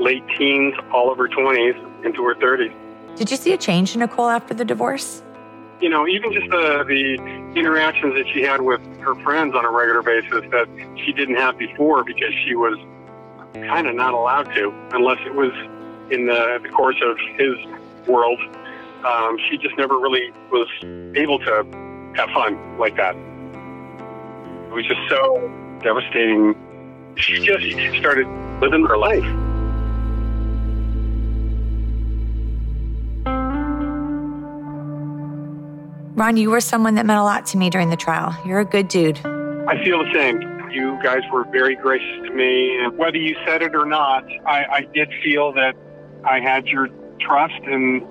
late 0.00 0.24
teens, 0.38 0.74
all 0.92 1.12
of 1.12 1.18
her 1.18 1.28
twenties, 1.28 1.74
into 2.04 2.24
her 2.24 2.34
thirties. 2.34 2.72
Did 3.16 3.30
you 3.30 3.36
see 3.36 3.52
a 3.52 3.58
change 3.58 3.94
in 3.94 4.00
Nicole 4.00 4.30
after 4.30 4.54
the 4.54 4.64
divorce? 4.64 5.22
You 5.80 5.90
know, 5.90 6.06
even 6.06 6.32
just 6.32 6.48
the 6.50 6.84
the 6.88 7.14
interactions 7.58 8.14
that 8.14 8.26
she 8.32 8.42
had 8.42 8.62
with 8.62 8.80
her 9.00 9.14
friends 9.16 9.54
on 9.54 9.64
a 9.64 9.70
regular 9.70 10.02
basis 10.02 10.50
that 10.50 10.68
she 10.96 11.12
didn't 11.12 11.36
have 11.36 11.58
before 11.58 12.04
because 12.04 12.32
she 12.44 12.54
was 12.54 12.78
kind 13.52 13.86
of 13.86 13.94
not 13.94 14.14
allowed 14.14 14.44
to, 14.54 14.72
unless 14.92 15.18
it 15.26 15.34
was 15.34 15.52
in 16.10 16.26
the, 16.26 16.58
the 16.62 16.68
course 16.70 16.96
of 17.04 17.18
his 17.36 17.54
world 18.06 18.38
um, 19.04 19.38
she 19.48 19.58
just 19.58 19.76
never 19.76 19.98
really 19.98 20.32
was 20.50 20.68
able 21.16 21.38
to 21.40 22.12
have 22.16 22.30
fun 22.30 22.78
like 22.78 22.96
that. 22.96 23.16
It 23.16 24.74
was 24.74 24.86
just 24.86 25.00
so 25.08 25.50
devastating. 25.82 26.54
She 27.16 27.38
just 27.44 27.98
started 27.98 28.26
living 28.60 28.84
her 28.86 28.96
life. 28.96 29.24
Ron, 36.14 36.36
you 36.36 36.50
were 36.50 36.60
someone 36.60 36.94
that 36.94 37.06
meant 37.06 37.18
a 37.18 37.24
lot 37.24 37.46
to 37.46 37.56
me 37.56 37.68
during 37.70 37.90
the 37.90 37.96
trial. 37.96 38.36
You're 38.46 38.60
a 38.60 38.64
good 38.64 38.88
dude. 38.88 39.18
I 39.26 39.82
feel 39.82 40.04
the 40.04 40.12
same. 40.14 40.40
You 40.70 40.98
guys 41.02 41.22
were 41.32 41.44
very 41.50 41.74
gracious 41.74 42.26
to 42.26 42.32
me. 42.32 42.78
And 42.78 42.96
whether 42.96 43.16
you 43.16 43.34
said 43.46 43.62
it 43.62 43.74
or 43.74 43.84
not, 43.84 44.24
I, 44.46 44.64
I 44.64 44.88
did 44.94 45.10
feel 45.24 45.52
that 45.54 45.74
I 46.24 46.38
had 46.40 46.66
your 46.66 46.88
trust 47.20 47.60
and 47.64 48.02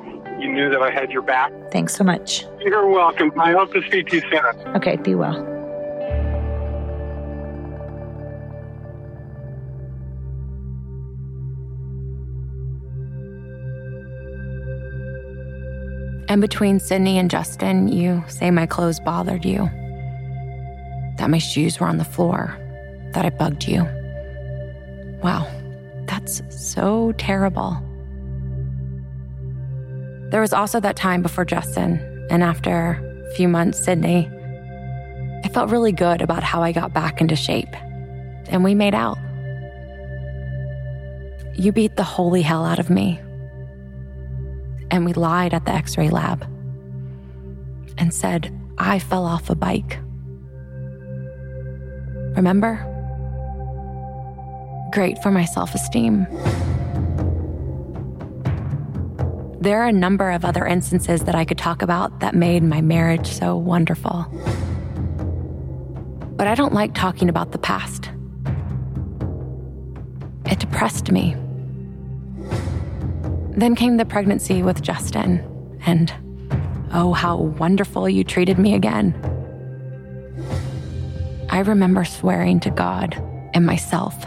you 0.42 0.52
knew 0.52 0.70
that 0.70 0.82
I 0.82 0.90
had 0.90 1.12
your 1.12 1.22
back. 1.22 1.52
Thanks 1.72 1.96
so 1.96 2.04
much. 2.04 2.46
You're 2.60 2.88
welcome. 2.88 3.32
I 3.40 3.52
hope 3.52 3.72
to 3.74 3.82
speak 3.84 4.08
to 4.08 4.16
you 4.18 4.22
soon. 4.30 4.76
Okay, 4.76 4.98
be 4.98 5.16
well. 5.16 5.48
And 16.28 16.40
between 16.40 16.80
Sydney 16.80 17.18
and 17.18 17.30
Justin, 17.30 17.90
you 17.90 18.24
say 18.30 18.52
my 18.52 18.66
clothes 18.66 19.02
bothered 19.02 19.44
you, 19.44 19.70
that 21.18 21.30
my 21.30 21.40
shoes 21.40 21.80
were 21.80 21.88
on 21.88 21.98
the 21.98 22.06
floor, 22.06 22.58
that 23.14 23.26
I 23.26 23.30
bugged 23.32 23.68
you. 23.68 23.84
Wow, 25.22 25.46
that's 26.08 26.42
so 26.50 27.12
terrible. 27.18 27.78
There 30.32 30.40
was 30.40 30.54
also 30.54 30.80
that 30.80 30.96
time 30.96 31.22
before 31.22 31.44
Justin, 31.44 32.00
and 32.30 32.42
after 32.42 33.26
a 33.30 33.36
few 33.36 33.50
months, 33.50 33.84
Sydney. 33.84 34.30
I 35.44 35.50
felt 35.50 35.70
really 35.70 35.92
good 35.92 36.22
about 36.22 36.42
how 36.42 36.64
I 36.64 36.72
got 36.72 36.94
back 36.94 37.20
into 37.20 37.36
shape, 37.36 37.74
and 38.48 38.64
we 38.64 38.74
made 38.74 38.96
out. 38.96 39.18
You 41.54 41.74
beat 41.74 41.98
the 41.98 42.04
holy 42.04 42.42
hell 42.42 42.64
out 42.64 42.80
of 42.80 42.90
me. 42.90 43.20
And 44.90 45.06
we 45.06 45.14
lied 45.14 45.54
at 45.54 45.66
the 45.66 45.74
x 45.74 45.98
ray 45.98 46.10
lab 46.10 46.44
and 47.98 48.14
said 48.14 48.58
I 48.78 49.00
fell 49.00 49.26
off 49.26 49.50
a 49.50 49.56
bike. 49.56 50.00
Remember? 52.36 52.88
Great 54.92 55.22
for 55.22 55.32
my 55.32 55.46
self 55.46 55.76
esteem. 55.76 56.26
There 59.62 59.84
are 59.84 59.88
a 59.88 59.94
number 59.94 60.32
of 60.32 60.44
other 60.44 60.66
instances 60.66 61.26
that 61.26 61.36
I 61.36 61.46
could 61.46 61.60
talk 61.60 61.84
about 61.84 62.22
that 62.22 62.34
made 62.34 62.64
my 62.64 62.82
marriage 62.82 63.28
so 63.28 63.56
wonderful. 63.56 64.26
But 66.36 66.48
I 66.48 66.56
don't 66.56 66.74
like 66.74 66.96
talking 66.96 67.30
about 67.30 67.52
the 67.52 67.60
past. 67.60 68.10
It 70.48 70.58
depressed 70.58 71.12
me. 71.12 71.36
Then 73.52 73.76
came 73.76 73.98
the 73.98 74.06
pregnancy 74.06 74.64
with 74.64 74.82
Justin, 74.82 75.46
and 75.86 76.12
oh, 76.92 77.14
how 77.14 77.38
wonderful 77.38 78.10
you 78.10 78.24
treated 78.24 78.58
me 78.58 78.74
again. 78.74 79.14
I 81.52 81.60
remember 81.60 82.04
swearing 82.04 82.60
to 82.62 82.72
God 82.72 83.14
and 83.54 83.64
myself 83.64 84.20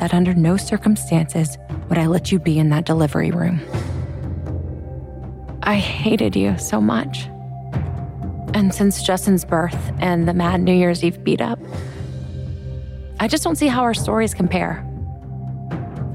that 0.00 0.12
under 0.12 0.34
no 0.34 0.56
circumstances 0.56 1.56
would 1.88 1.98
I 1.98 2.06
let 2.06 2.32
you 2.32 2.40
be 2.40 2.58
in 2.58 2.70
that 2.70 2.86
delivery 2.86 3.30
room. 3.30 3.60
I 5.62 5.76
hated 5.76 6.34
you 6.36 6.58
so 6.58 6.80
much. 6.80 7.26
And 8.54 8.74
since 8.74 9.02
Justin's 9.02 9.44
birth 9.44 9.92
and 10.00 10.26
the 10.26 10.34
mad 10.34 10.60
New 10.60 10.74
Year's 10.74 11.04
Eve 11.04 11.22
beat 11.22 11.40
up, 11.40 11.58
I 13.20 13.28
just 13.28 13.44
don't 13.44 13.56
see 13.56 13.68
how 13.68 13.82
our 13.82 13.94
stories 13.94 14.34
compare. 14.34 14.86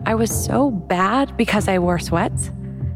I 0.06 0.16
was 0.16 0.32
so 0.32 0.72
bad 0.72 1.38
because 1.38 1.68
I 1.68 1.80
wore 1.80 2.00
sweats 2.00 2.50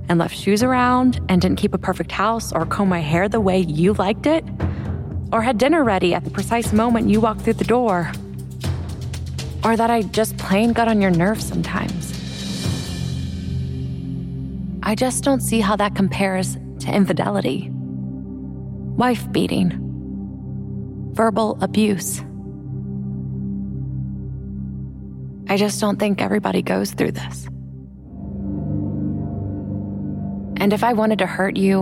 and 0.10 0.20
left 0.20 0.36
shoes 0.36 0.64
around 0.64 1.20
and 1.30 1.42
didn't 1.42 1.58
keep 1.58 1.74
a 1.74 1.78
perfect 1.78 2.12
house 2.12 2.52
or 2.52 2.66
comb 2.66 2.90
my 2.90 3.00
hair 3.00 3.30
the 3.30 3.40
way 3.40 3.60
you 3.60 3.94
liked 3.94 4.26
it, 4.26 4.44
or 5.32 5.42
had 5.44 5.60
dinner 5.60 5.84
ready 5.84 6.14
at 6.16 6.24
the 6.24 6.32
precise 6.32 6.74
moment 6.74 7.10
you 7.10 7.22
walked 7.22 7.42
through 7.42 7.54
the 7.54 7.64
door, 7.64 8.12
or 9.64 9.78
that 9.78 9.92
I 9.92 10.02
just 10.02 10.38
plain 10.38 10.74
got 10.74 10.88
on 10.88 11.00
your 11.00 11.12
nerves 11.12 11.46
sometimes. 11.46 12.19
I 14.90 14.96
just 14.96 15.24
don't 15.24 15.42
see 15.42 15.60
how 15.60 15.76
that 15.76 15.94
compares 15.94 16.58
to 16.80 16.92
infidelity, 16.92 17.70
wife 17.72 19.32
beating, 19.32 19.70
verbal 21.14 21.60
abuse. 21.62 22.22
I 25.48 25.58
just 25.58 25.80
don't 25.80 26.00
think 26.00 26.24
everybody 26.24 26.64
goes 26.64 26.90
through 26.90 27.12
this. 27.12 27.46
And 30.60 30.74
if 30.74 30.84
I 30.84 30.94
wanted 30.94 31.20
to 31.20 31.28
hurt 31.28 31.56
you, 31.56 31.82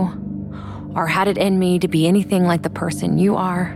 or 0.94 1.06
had 1.06 1.28
it 1.28 1.38
in 1.38 1.58
me 1.58 1.78
to 1.78 1.88
be 1.88 2.06
anything 2.06 2.44
like 2.44 2.60
the 2.60 2.68
person 2.68 3.16
you 3.16 3.36
are, 3.36 3.74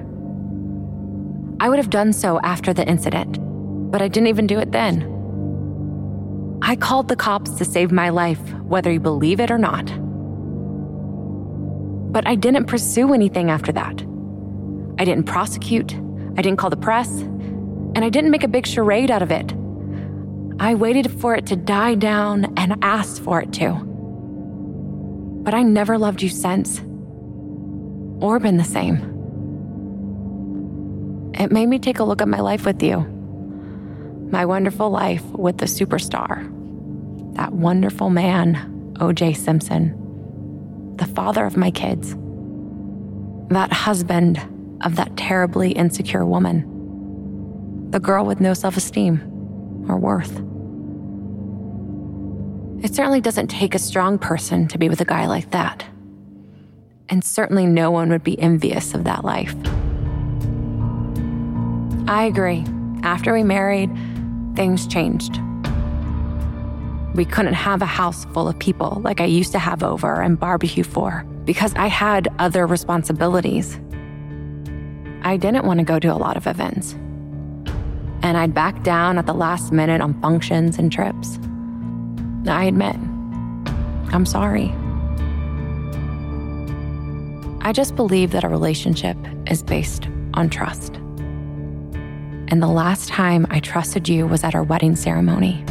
I 1.58 1.70
would 1.70 1.78
have 1.78 1.88
done 1.88 2.12
so 2.12 2.38
after 2.40 2.74
the 2.74 2.86
incident, 2.86 3.38
but 3.90 4.02
I 4.02 4.08
didn't 4.08 4.28
even 4.28 4.46
do 4.46 4.58
it 4.58 4.72
then. 4.72 5.11
I 6.64 6.76
called 6.76 7.08
the 7.08 7.16
cops 7.16 7.50
to 7.56 7.64
save 7.64 7.90
my 7.90 8.10
life, 8.10 8.38
whether 8.62 8.92
you 8.92 9.00
believe 9.00 9.40
it 9.40 9.50
or 9.50 9.58
not. 9.58 9.84
But 12.12 12.24
I 12.24 12.36
didn't 12.36 12.66
pursue 12.66 13.12
anything 13.12 13.50
after 13.50 13.72
that. 13.72 14.00
I 14.96 15.04
didn't 15.04 15.24
prosecute, 15.24 15.92
I 15.92 16.42
didn't 16.42 16.58
call 16.58 16.70
the 16.70 16.76
press, 16.76 17.10
and 17.20 18.04
I 18.04 18.08
didn't 18.10 18.30
make 18.30 18.44
a 18.44 18.48
big 18.48 18.68
charade 18.68 19.10
out 19.10 19.22
of 19.22 19.32
it. 19.32 19.52
I 20.60 20.76
waited 20.76 21.10
for 21.20 21.34
it 21.34 21.46
to 21.46 21.56
die 21.56 21.96
down 21.96 22.56
and 22.56 22.76
asked 22.82 23.22
for 23.22 23.42
it 23.42 23.52
to. 23.54 23.72
But 25.42 25.54
I 25.54 25.64
never 25.64 25.98
loved 25.98 26.22
you 26.22 26.28
since, 26.28 26.78
or 28.22 28.38
been 28.38 28.56
the 28.56 28.62
same. 28.62 28.98
It 31.34 31.50
made 31.50 31.66
me 31.66 31.80
take 31.80 31.98
a 31.98 32.04
look 32.04 32.22
at 32.22 32.28
my 32.28 32.38
life 32.38 32.64
with 32.64 32.80
you. 32.84 33.11
My 34.32 34.46
wonderful 34.46 34.88
life 34.88 35.22
with 35.26 35.58
the 35.58 35.66
superstar. 35.66 36.48
That 37.34 37.52
wonderful 37.52 38.08
man, 38.08 38.94
OJ 38.94 39.36
Simpson. 39.36 40.96
The 40.96 41.04
father 41.04 41.44
of 41.44 41.58
my 41.58 41.70
kids. 41.70 42.16
That 43.50 43.70
husband 43.70 44.40
of 44.80 44.96
that 44.96 45.18
terribly 45.18 45.72
insecure 45.72 46.24
woman. 46.24 47.90
The 47.90 48.00
girl 48.00 48.24
with 48.24 48.40
no 48.40 48.54
self 48.54 48.78
esteem 48.78 49.20
or 49.86 49.98
worth. 49.98 50.32
It 52.82 52.94
certainly 52.94 53.20
doesn't 53.20 53.48
take 53.48 53.74
a 53.74 53.78
strong 53.78 54.18
person 54.18 54.66
to 54.68 54.78
be 54.78 54.88
with 54.88 55.02
a 55.02 55.04
guy 55.04 55.26
like 55.26 55.50
that. 55.50 55.84
And 57.10 57.22
certainly 57.22 57.66
no 57.66 57.90
one 57.90 58.08
would 58.08 58.24
be 58.24 58.40
envious 58.40 58.94
of 58.94 59.04
that 59.04 59.26
life. 59.26 59.54
I 62.08 62.24
agree. 62.24 62.64
After 63.02 63.34
we 63.34 63.42
married, 63.42 63.90
things 64.54 64.86
changed. 64.86 65.40
We 67.14 67.24
couldn't 67.24 67.54
have 67.54 67.82
a 67.82 67.86
house 67.86 68.24
full 68.26 68.48
of 68.48 68.58
people 68.58 69.00
like 69.04 69.20
I 69.20 69.26
used 69.26 69.52
to 69.52 69.58
have 69.58 69.82
over 69.82 70.22
and 70.22 70.38
barbecue 70.38 70.84
for 70.84 71.26
because 71.44 71.74
I 71.74 71.88
had 71.88 72.28
other 72.38 72.66
responsibilities. 72.66 73.78
I 75.22 75.36
didn't 75.36 75.66
want 75.66 75.78
to 75.80 75.84
go 75.84 75.98
to 75.98 76.08
a 76.08 76.16
lot 76.16 76.36
of 76.36 76.46
events. 76.46 76.94
And 78.22 78.36
I'd 78.36 78.54
back 78.54 78.82
down 78.82 79.18
at 79.18 79.26
the 79.26 79.34
last 79.34 79.72
minute 79.72 80.00
on 80.00 80.20
functions 80.20 80.78
and 80.78 80.90
trips. 80.90 81.38
I 82.46 82.64
admit, 82.64 82.96
I'm 84.12 84.26
sorry. 84.26 84.72
I 87.64 87.72
just 87.72 87.94
believe 87.94 88.30
that 88.32 88.42
a 88.42 88.48
relationship 88.48 89.16
is 89.48 89.62
based 89.62 90.08
on 90.34 90.50
trust. 90.50 91.01
And 92.52 92.62
the 92.62 92.68
last 92.68 93.08
time 93.08 93.46
I 93.48 93.60
trusted 93.60 94.10
you 94.10 94.26
was 94.26 94.44
at 94.44 94.54
our 94.54 94.62
wedding 94.62 94.94
ceremony. 94.94 95.64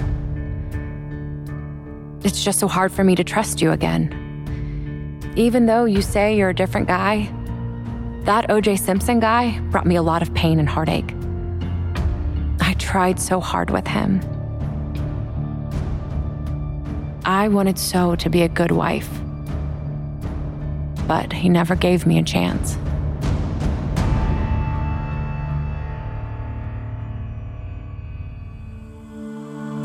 It's 2.23 2.43
just 2.43 2.57
so 2.57 2.67
hard 2.67 2.91
for 2.91 3.03
me 3.03 3.15
to 3.17 3.23
trust 3.23 3.61
you 3.61 3.71
again. 3.71 4.09
Even 5.35 5.67
though 5.67 5.85
you 5.85 6.01
say 6.01 6.35
you're 6.35 6.49
a 6.49 6.55
different 6.55 6.87
guy, 6.87 7.31
that 8.23 8.49
OJ 8.49 8.79
Simpson 8.79 9.19
guy 9.19 9.59
brought 9.69 9.85
me 9.85 9.95
a 9.95 10.01
lot 10.01 10.23
of 10.23 10.33
pain 10.33 10.57
and 10.57 10.67
heartache. 10.67 11.13
I 12.61 12.73
tried 12.79 13.19
so 13.19 13.39
hard 13.39 13.69
with 13.69 13.85
him. 13.85 14.19
I 17.25 17.47
wanted 17.47 17.77
so 17.77 18.15
to 18.15 18.27
be 18.27 18.41
a 18.41 18.49
good 18.49 18.71
wife, 18.71 19.07
but 21.07 21.31
he 21.31 21.47
never 21.47 21.75
gave 21.75 22.07
me 22.07 22.17
a 22.17 22.23
chance. 22.23 22.75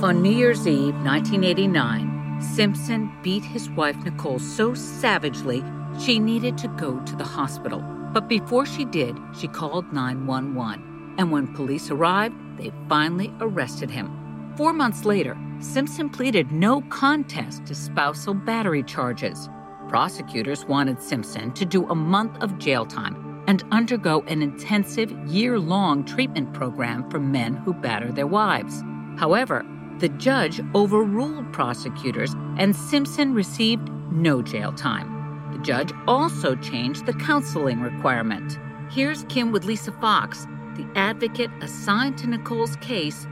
On 0.03 0.21
New 0.21 0.31
Year's 0.31 0.67
Eve, 0.67 0.95
1989, 0.97 2.43
Simpson 2.43 3.11
beat 3.23 3.43
his 3.43 3.71
wife 3.71 3.97
Nicole 4.05 4.39
so 4.39 4.75
savagely 4.75 5.65
she 5.99 6.19
needed 6.19 6.59
to 6.59 6.69
go 6.69 7.01
to 7.01 7.17
the 7.17 7.25
hospital. 7.25 7.81
But 8.13 8.29
before 8.29 8.67
she 8.67 8.85
did, 8.85 9.17
she 9.35 9.49
called 9.49 9.91
911. 9.95 11.15
And 11.17 11.33
when 11.33 11.55
police 11.55 11.91
arrived, 11.91 12.35
they 12.59 12.73
finally 12.91 13.33
arrested 13.41 13.91
him. 13.91 14.53
Four 14.55 14.75
months 14.75 15.07
later, 15.07 15.35
Simpson 15.61 16.11
pleaded 16.11 16.53
no 16.53 16.83
contest 16.83 17.65
to 17.65 17.75
spousal 17.75 18.35
battery 18.35 18.83
charges. 18.83 19.49
Prosecutors 19.89 20.67
wanted 20.67 21.03
Simpson 21.03 21.53
to 21.55 21.65
do 21.65 21.89
a 21.89 21.95
month 21.95 22.37
of 22.43 22.59
jail 22.59 22.85
time 22.85 23.43
and 23.49 23.65
undergo 23.71 24.21
an 24.29 24.43
intensive 24.43 25.11
year 25.27 25.59
long 25.59 26.05
treatment 26.05 26.53
program 26.53 27.09
for 27.11 27.19
men 27.19 27.57
who 27.57 27.73
batter 27.73 28.13
their 28.13 28.27
wives. 28.27 28.85
However, 29.17 29.65
the 29.99 30.09
judge 30.11 30.61
overruled 30.75 31.53
prosecutors 31.53 32.35
and 32.59 32.77
Simpson 32.77 33.33
received 33.33 33.89
no 34.13 34.43
jail 34.43 34.73
time. 34.73 35.51
The 35.53 35.59
judge 35.59 35.93
also 36.07 36.55
changed 36.57 37.07
the 37.07 37.15
counseling 37.15 37.81
requirement. 37.81 38.59
Here's 38.91 39.25
Kim 39.25 39.53
with 39.53 39.65
Lisa 39.65 39.93
Fox, 39.93 40.47
the 40.77 40.87
advocate 40.95 41.51
assigned 41.63 42.19
to 42.19 42.27
Nicole's 42.27 42.77
case 42.77 43.27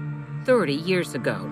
30 0.44 0.74
years 0.74 1.14
ago. 1.14 1.50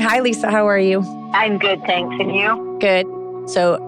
Hi, 0.00 0.20
Lisa. 0.20 0.50
How 0.50 0.68
are 0.68 0.78
you? 0.78 1.00
I'm 1.34 1.58
good, 1.58 1.82
thanks. 1.84 2.14
And 2.20 2.34
you? 2.34 2.78
Good. 2.80 3.06
So, 3.48 3.85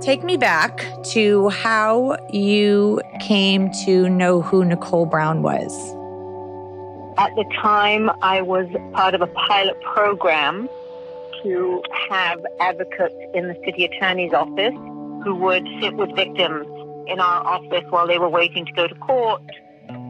take 0.00 0.22
me 0.22 0.36
back 0.36 0.86
to 1.04 1.48
how 1.48 2.16
you 2.30 3.00
came 3.20 3.70
to 3.84 4.08
know 4.08 4.42
who 4.42 4.64
Nicole 4.64 5.06
Brown 5.06 5.42
was. 5.42 5.72
At 7.16 7.34
the 7.36 7.44
time, 7.60 8.10
I 8.22 8.42
was 8.42 8.66
part 8.92 9.14
of 9.14 9.22
a 9.22 9.26
pilot 9.26 9.80
program 9.82 10.68
to 11.42 11.82
have 12.08 12.44
advocates 12.60 13.14
in 13.34 13.48
the 13.48 13.54
city 13.64 13.84
attorney's 13.84 14.32
office 14.32 14.74
who 15.24 15.34
would 15.36 15.66
sit 15.80 15.94
with 15.94 16.14
victims 16.16 16.66
in 17.06 17.20
our 17.20 17.46
office 17.46 17.84
while 17.90 18.06
they 18.06 18.18
were 18.18 18.28
waiting 18.28 18.64
to 18.66 18.72
go 18.72 18.88
to 18.88 18.94
court 18.96 19.42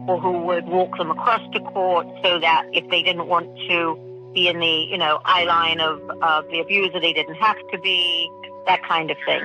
or 0.07 0.19
who 0.19 0.39
would 0.39 0.65
walk 0.65 0.97
them 0.97 1.11
across 1.11 1.41
to 1.53 1.59
court 1.59 2.07
so 2.23 2.39
that 2.39 2.65
if 2.73 2.89
they 2.89 3.01
didn't 3.01 3.27
want 3.27 3.47
to 3.67 4.31
be 4.33 4.47
in 4.47 4.59
the, 4.59 4.87
you 4.89 4.97
know, 4.97 5.19
eye 5.25 5.43
line 5.45 5.79
of, 5.79 5.99
of 6.21 6.47
the 6.49 6.59
abuser, 6.59 6.99
they 6.99 7.13
didn't 7.13 7.35
have 7.35 7.57
to 7.71 7.79
be, 7.79 8.29
that 8.67 8.81
kind 8.83 9.11
of 9.11 9.17
thing. 9.25 9.41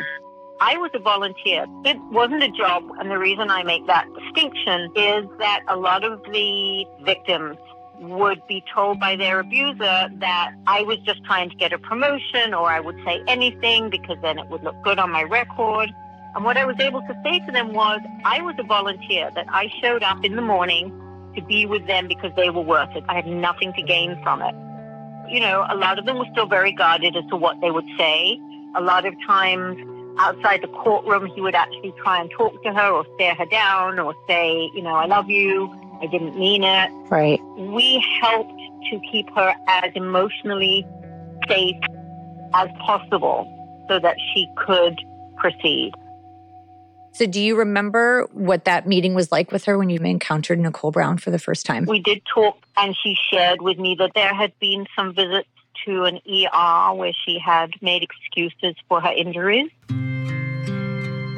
I 0.60 0.76
was 0.76 0.90
a 0.92 0.98
volunteer. 0.98 1.64
It 1.86 1.96
wasn't 2.12 2.42
a 2.42 2.50
job, 2.50 2.84
and 2.98 3.10
the 3.10 3.18
reason 3.18 3.50
I 3.50 3.62
make 3.62 3.86
that 3.86 4.06
distinction 4.12 4.92
is 4.94 5.24
that 5.38 5.60
a 5.68 5.76
lot 5.76 6.04
of 6.04 6.22
the 6.24 6.84
victims 7.02 7.56
would 7.98 8.46
be 8.46 8.62
told 8.74 9.00
by 9.00 9.16
their 9.16 9.40
abuser 9.40 10.08
that 10.18 10.52
I 10.66 10.82
was 10.82 10.98
just 10.98 11.24
trying 11.24 11.48
to 11.48 11.56
get 11.56 11.72
a 11.72 11.78
promotion 11.78 12.52
or 12.52 12.68
I 12.68 12.78
would 12.80 12.96
say 13.06 13.22
anything 13.26 13.88
because 13.88 14.18
then 14.20 14.38
it 14.38 14.48
would 14.48 14.62
look 14.62 14.76
good 14.82 14.98
on 14.98 15.10
my 15.10 15.22
record. 15.22 15.90
And 16.34 16.44
what 16.44 16.58
I 16.58 16.66
was 16.66 16.76
able 16.78 17.00
to 17.00 17.20
say 17.24 17.40
to 17.40 17.52
them 17.52 17.72
was 17.72 18.00
I 18.26 18.42
was 18.42 18.54
a 18.58 18.62
volunteer, 18.62 19.30
that 19.34 19.46
I 19.48 19.72
showed 19.80 20.02
up 20.02 20.22
in 20.24 20.36
the 20.36 20.42
morning 20.42 20.92
to 21.36 21.42
be 21.42 21.64
with 21.64 21.86
them 21.86 22.06
because 22.06 22.32
they 22.36 22.50
were 22.50 22.60
worth 22.60 22.94
it. 22.94 23.04
I 23.08 23.14
had 23.14 23.26
nothing 23.26 23.72
to 23.74 23.82
gain 23.82 24.22
from 24.22 24.42
it. 24.42 24.54
You 25.32 25.40
know, 25.40 25.66
a 25.70 25.76
lot 25.76 25.98
of 25.98 26.04
them 26.04 26.18
were 26.18 26.28
still 26.32 26.46
very 26.46 26.72
guarded 26.72 27.16
as 27.16 27.24
to 27.30 27.36
what 27.36 27.60
they 27.62 27.70
would 27.70 27.88
say. 27.96 28.38
A 28.76 28.80
lot 28.80 29.06
of 29.06 29.14
times 29.26 29.76
outside 30.20 30.62
the 30.62 30.68
courtroom, 30.68 31.26
he 31.34 31.40
would 31.40 31.54
actually 31.54 31.92
try 32.02 32.20
and 32.20 32.30
talk 32.30 32.62
to 32.62 32.72
her 32.72 32.90
or 32.90 33.04
stare 33.14 33.34
her 33.34 33.46
down 33.46 33.98
or 33.98 34.14
say, 34.28 34.70
you 34.74 34.82
know, 34.82 34.94
I 34.94 35.06
love 35.06 35.30
you. 35.30 35.68
I 36.02 36.06
didn't 36.06 36.38
mean 36.38 36.62
it. 36.62 36.90
Right. 37.10 37.40
We 37.56 38.04
helped 38.20 38.60
to 38.90 39.00
keep 39.10 39.28
her 39.34 39.54
as 39.68 39.92
emotionally 39.94 40.86
safe 41.48 41.76
as 42.54 42.68
possible 42.84 43.46
so 43.88 43.98
that 43.98 44.16
she 44.32 44.46
could 44.56 44.98
proceed. 45.36 45.92
So, 47.12 47.26
do 47.26 47.40
you 47.40 47.56
remember 47.56 48.28
what 48.32 48.66
that 48.66 48.86
meeting 48.86 49.14
was 49.14 49.32
like 49.32 49.50
with 49.50 49.64
her 49.64 49.76
when 49.76 49.90
you 49.90 49.98
encountered 49.98 50.60
Nicole 50.60 50.92
Brown 50.92 51.18
for 51.18 51.30
the 51.30 51.40
first 51.40 51.66
time? 51.66 51.84
We 51.86 52.00
did 52.00 52.22
talk, 52.32 52.56
and 52.76 52.96
she 53.02 53.16
shared 53.30 53.60
with 53.60 53.78
me 53.78 53.96
that 53.98 54.12
there 54.14 54.32
had 54.32 54.52
been 54.60 54.86
some 54.94 55.14
visits 55.14 55.48
to 55.86 56.04
an 56.04 56.20
ER 56.26 56.94
where 56.94 57.12
she 57.26 57.38
had 57.44 57.70
made 57.82 58.02
excuses 58.02 58.76
for 58.88 59.00
her 59.00 59.12
injuries. 59.12 59.70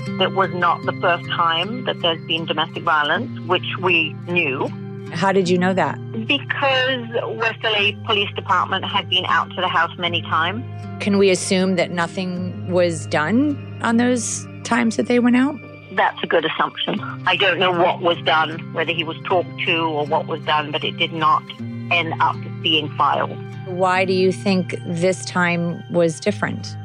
It 0.07 0.35
was 0.35 0.51
not 0.55 0.83
the 0.85 0.93
first 1.01 1.25
time 1.31 1.85
that 1.85 2.01
there's 2.01 2.25
been 2.27 2.45
domestic 2.45 2.83
violence, 2.83 3.39
which 3.49 3.67
we 3.81 4.15
knew. 4.29 4.69
How 5.13 5.33
did 5.33 5.49
you 5.49 5.59
know 5.59 5.75
that? 5.75 5.99
Because 6.27 7.07
West 7.37 7.59
LA 7.63 7.93
Police 8.07 8.33
Department 8.35 8.85
had 8.85 9.09
been 9.11 9.27
out 9.27 9.51
to 9.51 9.61
the 9.61 9.69
house 9.69 9.91
many 9.99 10.23
times. 10.23 10.65
Can 11.03 11.19
we 11.19 11.31
assume 11.31 11.77
that 11.77 11.91
nothing 11.91 12.71
was 12.71 13.07
done 13.07 13.79
on 13.83 13.97
those 13.99 14.47
times 14.65 14.97
that 14.97 15.07
they 15.07 15.19
went 15.19 15.37
out? 15.37 15.57
That's 15.93 16.23
a 16.23 16.27
good 16.27 16.45
assumption. 16.47 16.99
I 17.27 17.37
don't 17.37 17.59
know 17.59 17.71
what 17.71 18.01
was 18.01 18.17
done, 18.23 18.59
whether 18.73 18.93
he 18.93 19.05
was 19.05 19.17
talked 19.25 19.51
to 19.67 19.77
or 19.77 20.07
what 20.07 20.27
was 20.27 20.43
done, 20.45 20.73
but 20.73 20.83
it 20.83 20.97
did 20.97 21.13
not 21.13 21.43
end 21.91 22.15
up 22.21 22.37
being 22.63 22.89
filed. 22.97 23.37
Why 23.67 24.05
do 24.05 24.13
you 24.13 24.33
think 24.33 24.75
this 24.87 25.25
time 25.27 25.85
was 25.91 26.19
different? 26.19 26.77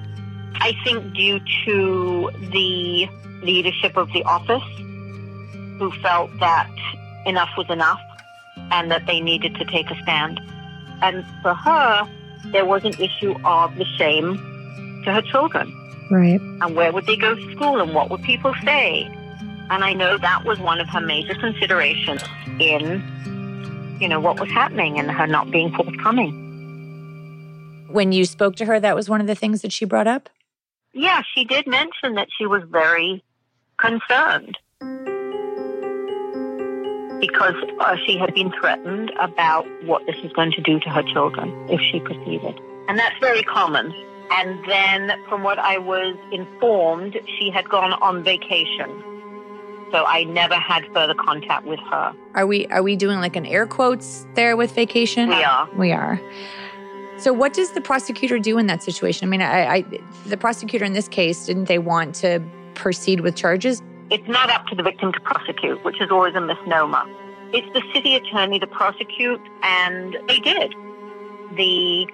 I 0.60 0.74
think 0.84 1.14
due 1.14 1.40
to 1.66 2.32
the 2.52 3.08
leadership 3.42 3.98
of 3.98 4.12
the 4.14 4.24
office, 4.24 4.64
who 5.78 5.92
felt 6.02 6.32
that 6.40 6.70
enough 7.26 7.50
was 7.58 7.70
enough 7.70 8.00
and 8.72 8.92
that 8.92 9.06
they 9.06 9.20
needed 9.20 9.56
to 9.56 9.66
take 9.66 9.90
a 9.92 10.02
stand. 10.02 10.40
And 11.02 11.26
for 11.42 11.54
her, 11.54 12.10
there 12.48 12.66
was 12.66 12.84
an 12.84 12.94
issue 12.94 13.36
of 13.46 13.76
the 13.76 13.86
shame 13.98 14.38
to 15.06 15.14
her 15.14 15.22
children. 15.22 15.72
Right. 16.10 16.40
And 16.42 16.76
where 16.76 16.92
would 16.92 17.06
they 17.06 17.18
go 17.18 17.36
to 17.36 17.52
school 17.56 17.80
and 17.82 17.94
what 17.94 18.10
would 18.10 18.24
people 18.24 18.54
say? 18.64 19.04
And 19.70 19.84
I 19.84 19.94
know 19.94 20.18
that 20.18 20.46
was 20.46 20.60
one 20.60 20.80
of 20.80 20.88
her 20.90 21.02
major 21.02 21.36
considerations 21.36 22.24
in, 22.60 23.98
you 24.00 24.08
know, 24.08 24.20
what 24.20 24.40
was 24.40 24.50
happening 24.50 24.98
and 24.98 25.12
her 25.12 25.28
not 25.28 25.52
being 25.52 25.72
forthcoming. 25.74 26.46
When 27.90 28.12
you 28.12 28.26
spoke 28.26 28.56
to 28.58 28.66
her, 28.66 28.80
that 28.80 28.96
was 28.96 29.10
one 29.10 29.22
of 29.22 29.28
the 29.28 29.36
things 29.36 29.62
that 29.62 29.72
she 29.72 29.86
brought 29.86 30.08
up? 30.08 30.30
Yeah, 30.94 31.22
she 31.34 31.44
did 31.44 31.68
mention 31.68 32.16
that 32.16 32.28
she 32.38 32.46
was 32.46 32.64
very 32.70 33.24
concerned 33.78 34.58
because 37.20 37.56
uh, 37.80 37.96
she 38.06 38.18
had 38.18 38.34
been 38.34 38.52
threatened 38.60 39.12
about 39.20 39.66
what 39.86 40.06
this 40.06 40.16
was 40.24 40.32
going 40.34 40.52
to 40.52 40.62
do 40.62 40.80
to 40.80 40.90
her 40.90 41.04
children 41.04 41.50
if 41.70 41.82
she 41.82 42.00
proceeded. 42.00 42.60
And 42.88 42.98
that's 42.98 43.18
very 43.20 43.44
common. 43.44 43.94
And 44.32 44.60
then, 44.68 45.12
from 45.30 45.44
what 45.44 45.58
I 45.58 45.78
was 45.78 46.16
informed, 46.32 47.18
she 47.38 47.50
had 47.50 47.70
gone 47.70 47.94
on 47.94 48.24
vacation. 48.24 49.04
So 49.92 50.04
I 50.06 50.26
never 50.26 50.56
had 50.56 50.86
further 50.94 51.14
contact 51.14 51.66
with 51.66 51.80
her. 51.80 52.14
Are 52.34 52.46
we 52.46 52.68
are 52.68 52.84
we 52.84 52.98
doing 52.98 53.20
like 53.20 53.38
an 53.38 53.46
air 53.46 53.66
quotes 53.66 54.28
there 54.34 54.58
with 54.58 54.74
vacation? 54.74 55.30
We 55.30 55.44
are. 55.44 55.70
We 55.78 55.92
are. 55.94 56.20
So 57.18 57.34
what 57.34 57.54
does 57.54 57.72
the 57.72 57.82
prosecutor 57.82 58.38
do 58.38 58.58
in 58.58 58.68
that 58.68 58.84
situation? 58.84 59.28
I 59.28 59.30
mean, 59.30 59.42
I, 59.42 59.76
I 59.78 59.86
the 60.28 60.38
prosecutor 60.38 60.86
in 60.86 60.94
this 60.94 61.08
case 61.08 61.46
didn't 61.46 61.66
they 61.66 61.80
want 61.80 62.14
to 62.16 62.42
proceed 62.76 63.22
with 63.22 63.36
charges? 63.36 63.82
It's 64.10 64.28
not 64.28 64.50
up 64.50 64.68
to 64.68 64.76
the 64.76 64.84
victim 64.84 65.12
to 65.12 65.20
prosecute, 65.20 65.84
which 65.84 66.00
is 66.00 66.12
always 66.12 66.36
a 66.36 66.42
misnomer. 66.42 67.04
It's 67.54 67.68
the 67.74 67.82
city 67.94 68.16
attorney 68.16 68.60
to 68.60 68.68
prosecute, 68.68 69.42
and 69.64 70.16
they 70.28 70.40
did. 70.40 70.74
The 71.56 72.08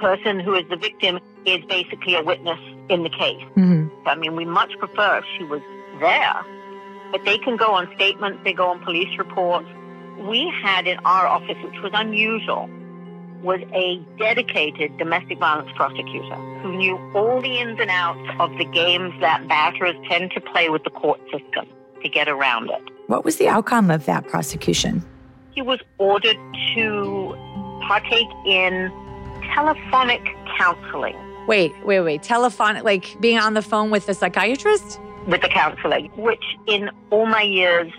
person 0.00 0.40
who 0.40 0.54
is 0.54 0.68
the 0.70 0.76
victim 0.76 1.20
is 1.44 1.64
basically 1.66 2.14
a 2.14 2.22
witness 2.22 2.58
in 2.88 3.02
the 3.02 3.10
case. 3.10 3.42
Mm-hmm. 3.56 4.08
I 4.08 4.14
mean, 4.14 4.36
we 4.36 4.44
much 4.44 4.72
prefer 4.78 5.18
if 5.18 5.24
she 5.36 5.44
was 5.44 5.60
there, 6.00 6.44
but 7.12 7.24
they 7.24 7.38
can 7.38 7.56
go 7.56 7.74
on 7.74 7.92
statements, 7.94 8.38
they 8.44 8.52
go 8.52 8.68
on 8.70 8.82
police 8.84 9.16
reports. 9.18 9.68
We 10.18 10.52
had 10.62 10.86
in 10.86 10.98
our 11.04 11.26
office, 11.26 11.56
which 11.62 11.80
was 11.82 11.92
unusual, 11.94 12.70
was 13.42 13.60
a 13.74 13.96
dedicated 14.18 14.96
domestic 14.98 15.38
violence 15.38 15.70
prosecutor 15.76 16.34
who 16.62 16.76
knew 16.76 16.96
all 17.14 17.40
the 17.40 17.58
ins 17.58 17.78
and 17.80 17.90
outs 17.90 18.28
of 18.38 18.56
the 18.58 18.64
games 18.64 19.12
that 19.20 19.46
batterers 19.48 19.96
tend 20.08 20.30
to 20.32 20.40
play 20.40 20.68
with 20.68 20.84
the 20.84 20.90
court 20.90 21.20
system 21.32 21.66
to 22.02 22.08
get 22.08 22.28
around 22.28 22.70
it. 22.70 22.82
What 23.06 23.24
was 23.24 23.36
the 23.36 23.48
outcome 23.48 23.90
of 23.90 24.06
that 24.06 24.26
prosecution? 24.28 25.04
He 25.52 25.62
was 25.62 25.80
ordered 25.98 26.38
to 26.74 27.36
partake 27.86 28.28
in 28.46 28.90
telephonic 29.54 30.22
counseling. 30.58 31.16
Wait, 31.46 31.72
wait, 31.84 32.00
wait. 32.00 32.22
Telephonic, 32.22 32.84
like 32.84 33.16
being 33.20 33.38
on 33.38 33.54
the 33.54 33.62
phone 33.62 33.90
with 33.90 34.06
the 34.06 34.14
psychiatrist? 34.14 35.00
With 35.26 35.42
the 35.42 35.48
counseling, 35.48 36.10
which 36.16 36.44
in 36.66 36.90
all 37.10 37.26
my 37.26 37.42
years 37.42 37.92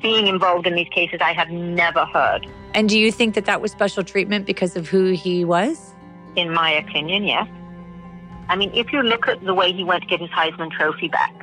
being 0.00 0.26
involved 0.26 0.66
in 0.66 0.74
these 0.74 0.88
cases, 0.88 1.20
I 1.22 1.32
have 1.32 1.50
never 1.50 2.04
heard. 2.06 2.46
And 2.74 2.88
do 2.88 2.98
you 2.98 3.12
think 3.12 3.34
that 3.34 3.44
that 3.44 3.60
was 3.60 3.70
special 3.72 4.02
treatment 4.02 4.46
because 4.46 4.76
of 4.76 4.88
who 4.88 5.12
he 5.12 5.44
was? 5.44 5.92
In 6.36 6.52
my 6.52 6.70
opinion, 6.70 7.24
yes. 7.24 7.46
I 8.48 8.56
mean, 8.56 8.70
if 8.74 8.92
you 8.92 9.02
look 9.02 9.28
at 9.28 9.44
the 9.44 9.54
way 9.54 9.72
he 9.72 9.84
went 9.84 10.02
to 10.02 10.08
get 10.08 10.20
his 10.20 10.30
Heisman 10.30 10.70
Trophy 10.70 11.08
back, 11.08 11.34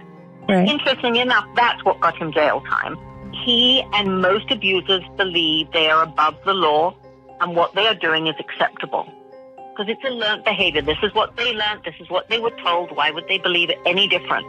right. 0.48 0.68
interesting 0.68 1.15
enough, 1.18 1.46
that's 1.56 1.84
what 1.86 2.00
got 2.00 2.18
him 2.18 2.32
jail 2.32 2.62
time. 2.62 2.98
He 3.46 3.84
and 3.94 4.22
most 4.22 4.52
abusers 4.52 5.04
believe 5.18 5.72
they 5.72 5.89
are 5.89 6.04
above 6.04 6.36
the 6.46 6.54
law 6.54 6.96
and 7.42 7.56
what 7.56 7.74
they 7.74 7.88
are 7.88 7.96
doing 7.96 8.28
is 8.28 8.36
acceptable. 8.39 9.08
Because 9.56 9.94
it's 9.94 10.04
a 10.04 10.10
learned 10.10 10.44
behavior. 10.44 10.82
This 10.82 10.98
is 11.04 11.13
what 11.13 11.38
they 11.38 11.54
learned. 11.54 11.84
This 11.86 11.96
is 12.00 12.10
what 12.10 12.28
they 12.28 12.39
were 12.39 12.54
told. 12.63 12.96
Why 12.96 13.12
would 13.12 13.28
they 13.28 13.38
believe 13.38 13.70
it 13.70 13.78
any 13.86 14.08
different? 14.08 14.48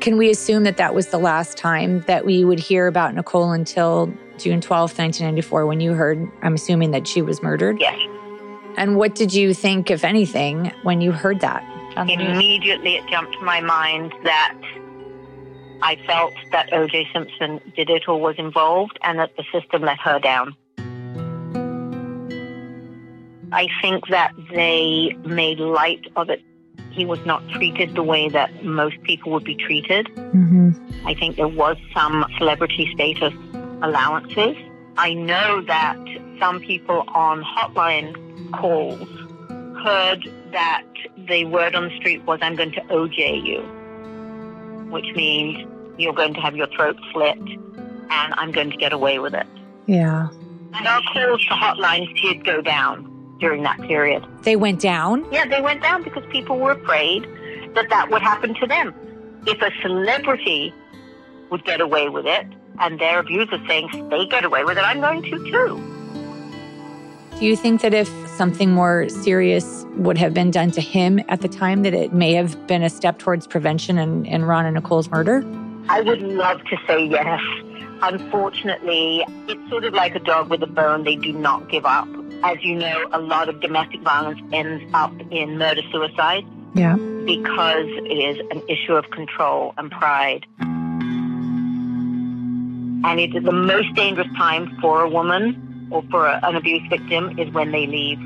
Can 0.00 0.18
we 0.18 0.30
assume 0.30 0.64
that 0.64 0.76
that 0.76 0.94
was 0.94 1.06
the 1.08 1.18
last 1.18 1.56
time 1.56 2.02
that 2.02 2.26
we 2.26 2.44
would 2.44 2.58
hear 2.58 2.86
about 2.86 3.14
Nicole 3.14 3.52
until 3.52 4.12
June 4.38 4.60
12th, 4.60 4.98
1994, 4.98 5.66
when 5.66 5.80
you 5.80 5.92
heard, 5.92 6.30
I'm 6.42 6.54
assuming 6.54 6.90
that 6.92 7.06
she 7.06 7.22
was 7.22 7.42
murdered? 7.42 7.80
Yes. 7.80 7.98
And 8.76 8.96
what 8.96 9.14
did 9.14 9.32
you 9.32 9.54
think, 9.54 9.90
if 9.90 10.04
anything, 10.04 10.72
when 10.82 11.00
you 11.00 11.12
heard 11.12 11.40
that? 11.40 11.64
Immediately, 11.96 12.96
it 12.96 13.06
jumped 13.08 13.32
to 13.32 13.40
my 13.40 13.60
mind 13.60 14.12
that 14.24 14.54
I 15.82 15.96
felt 16.06 16.34
that 16.52 16.70
O.J. 16.72 17.08
Simpson 17.12 17.60
did 17.74 17.88
it 17.88 18.06
or 18.06 18.20
was 18.20 18.34
involved 18.38 18.98
and 19.02 19.18
that 19.18 19.34
the 19.36 19.44
system 19.50 19.82
let 19.82 19.98
her 20.00 20.18
down. 20.18 20.54
I 23.52 23.68
think 23.80 24.08
that 24.08 24.32
they 24.52 25.16
made 25.24 25.58
light 25.58 26.06
of 26.16 26.28
it. 26.28 26.42
He 26.90 27.06
was 27.06 27.24
not 27.24 27.46
treated 27.50 27.94
the 27.94 28.02
way 28.02 28.28
that 28.28 28.64
most 28.64 29.02
people 29.02 29.32
would 29.32 29.44
be 29.44 29.54
treated. 29.54 30.06
Mm-hmm. 30.06 31.06
I 31.06 31.14
think 31.14 31.36
there 31.36 31.48
was 31.48 31.76
some 31.94 32.26
celebrity 32.36 32.90
status 32.94 33.32
allowances. 33.82 34.56
I 34.96 35.12
know 35.14 35.62
that 35.62 35.98
some 36.38 36.60
people 36.60 37.04
on 37.08 37.42
hotline 37.42 38.14
calls 38.52 39.08
heard 39.82 40.28
that 40.52 40.84
the 41.28 41.44
word 41.44 41.74
on 41.74 41.88
the 41.88 41.96
street 41.96 42.24
was, 42.24 42.38
I'm 42.42 42.56
going 42.56 42.72
to 42.72 42.80
OJ 42.82 43.46
you, 43.46 43.60
which 44.90 45.14
means 45.14 45.66
you're 45.98 46.12
going 46.12 46.34
to 46.34 46.40
have 46.40 46.56
your 46.56 46.66
throat 46.68 46.96
slit 47.12 47.38
and 47.38 48.34
I'm 48.36 48.52
going 48.52 48.70
to 48.70 48.76
get 48.76 48.92
away 48.92 49.18
with 49.18 49.34
it. 49.34 49.46
Yeah. 49.86 50.28
And 50.74 50.86
our 50.86 51.02
calls 51.12 51.42
to 51.46 51.54
hotlines 51.54 52.20
did 52.20 52.44
go 52.44 52.60
down 52.60 53.12
during 53.38 53.62
that 53.62 53.80
period. 53.82 54.24
They 54.42 54.56
went 54.56 54.80
down? 54.80 55.26
Yeah, 55.30 55.46
they 55.46 55.60
went 55.60 55.82
down 55.82 56.02
because 56.02 56.24
people 56.30 56.58
were 56.58 56.72
afraid 56.72 57.24
that 57.74 57.88
that 57.90 58.10
would 58.10 58.22
happen 58.22 58.54
to 58.54 58.66
them. 58.66 58.94
If 59.46 59.60
a 59.60 59.70
celebrity 59.82 60.74
would 61.50 61.64
get 61.64 61.80
away 61.80 62.08
with 62.08 62.26
it, 62.26 62.46
and 62.80 62.98
their 62.98 63.20
abusers 63.20 63.60
saying 63.66 64.08
they 64.10 64.26
get 64.26 64.44
away 64.44 64.64
with 64.64 64.78
it, 64.78 64.84
I'm 64.84 65.00
going 65.00 65.22
to 65.22 65.38
too. 65.50 65.96
Do 67.38 67.44
you 67.44 67.54
think 67.54 67.82
that 67.82 67.92
if 67.92 68.08
something 68.28 68.70
more 68.70 69.10
serious 69.10 69.84
would 69.96 70.16
have 70.16 70.32
been 70.32 70.50
done 70.50 70.70
to 70.70 70.80
him 70.80 71.20
at 71.28 71.42
the 71.42 71.48
time, 71.48 71.82
that 71.82 71.92
it 71.92 72.14
may 72.14 72.32
have 72.32 72.66
been 72.66 72.82
a 72.82 72.88
step 72.88 73.18
towards 73.18 73.46
prevention 73.46 73.98
in, 73.98 74.24
in 74.24 74.46
Ron 74.46 74.64
and 74.64 74.74
Nicole's 74.74 75.10
murder? 75.10 75.44
I 75.90 76.00
would 76.00 76.22
love 76.22 76.64
to 76.64 76.78
say 76.86 77.04
yes. 77.04 77.42
Unfortunately, 78.02 79.22
it's 79.48 79.70
sort 79.70 79.84
of 79.84 79.92
like 79.92 80.14
a 80.14 80.18
dog 80.18 80.48
with 80.48 80.62
a 80.62 80.66
bone. 80.66 81.04
They 81.04 81.16
do 81.16 81.32
not 81.32 81.68
give 81.70 81.84
up. 81.84 82.08
As 82.42 82.56
you 82.62 82.74
know, 82.74 83.06
a 83.12 83.20
lot 83.20 83.50
of 83.50 83.60
domestic 83.60 84.00
violence 84.00 84.40
ends 84.52 84.84
up 84.94 85.12
in 85.30 85.58
murder 85.58 85.82
suicide. 85.92 86.46
Yeah. 86.74 86.96
Because 86.96 87.86
it 87.86 88.18
is 88.18 88.38
an 88.50 88.62
issue 88.68 88.94
of 88.94 89.10
control 89.10 89.74
and 89.76 89.90
pride. 89.90 90.46
And 93.04 93.20
it 93.20 93.34
is 93.34 93.44
the 93.44 93.52
most 93.52 93.94
dangerous 93.94 94.28
time 94.36 94.76
for 94.80 95.02
a 95.02 95.08
woman 95.08 95.88
or 95.90 96.02
for 96.10 96.26
a, 96.26 96.40
an 96.42 96.56
abuse 96.56 96.82
victim 96.88 97.38
is 97.38 97.52
when 97.52 97.72
they 97.72 97.86
leave. 97.86 98.18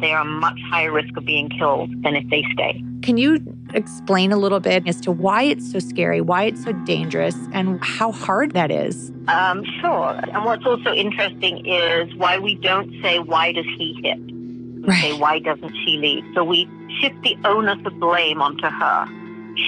They 0.00 0.12
are 0.12 0.24
much 0.24 0.58
higher 0.68 0.90
risk 0.90 1.16
of 1.16 1.24
being 1.24 1.48
killed 1.48 1.90
than 2.02 2.16
if 2.16 2.28
they 2.28 2.44
stay. 2.52 2.84
Can 3.02 3.16
you 3.16 3.40
explain 3.72 4.32
a 4.32 4.36
little 4.36 4.60
bit 4.60 4.86
as 4.86 5.00
to 5.02 5.12
why 5.12 5.44
it's 5.44 5.70
so 5.70 5.78
scary, 5.78 6.20
why 6.20 6.44
it's 6.44 6.64
so 6.64 6.72
dangerous, 6.72 7.36
and 7.52 7.82
how 7.82 8.12
hard 8.12 8.52
that 8.52 8.70
is? 8.70 9.12
Um, 9.28 9.64
sure. 9.80 10.20
And 10.32 10.44
what's 10.44 10.66
also 10.66 10.92
interesting 10.92 11.66
is 11.66 12.14
why 12.16 12.38
we 12.38 12.56
don't 12.56 12.92
say, 13.00 13.18
why 13.20 13.52
does 13.52 13.66
he 13.78 13.98
hit? 14.02 14.18
We 14.18 14.82
right. 14.88 15.00
say, 15.00 15.18
why 15.18 15.38
doesn't 15.38 15.74
she 15.84 15.98
leave? 15.98 16.24
So 16.34 16.42
we 16.44 16.68
shift 17.00 17.22
the 17.22 17.36
onus 17.44 17.78
of 17.86 17.98
blame 18.00 18.42
onto 18.42 18.66
her. 18.66 19.06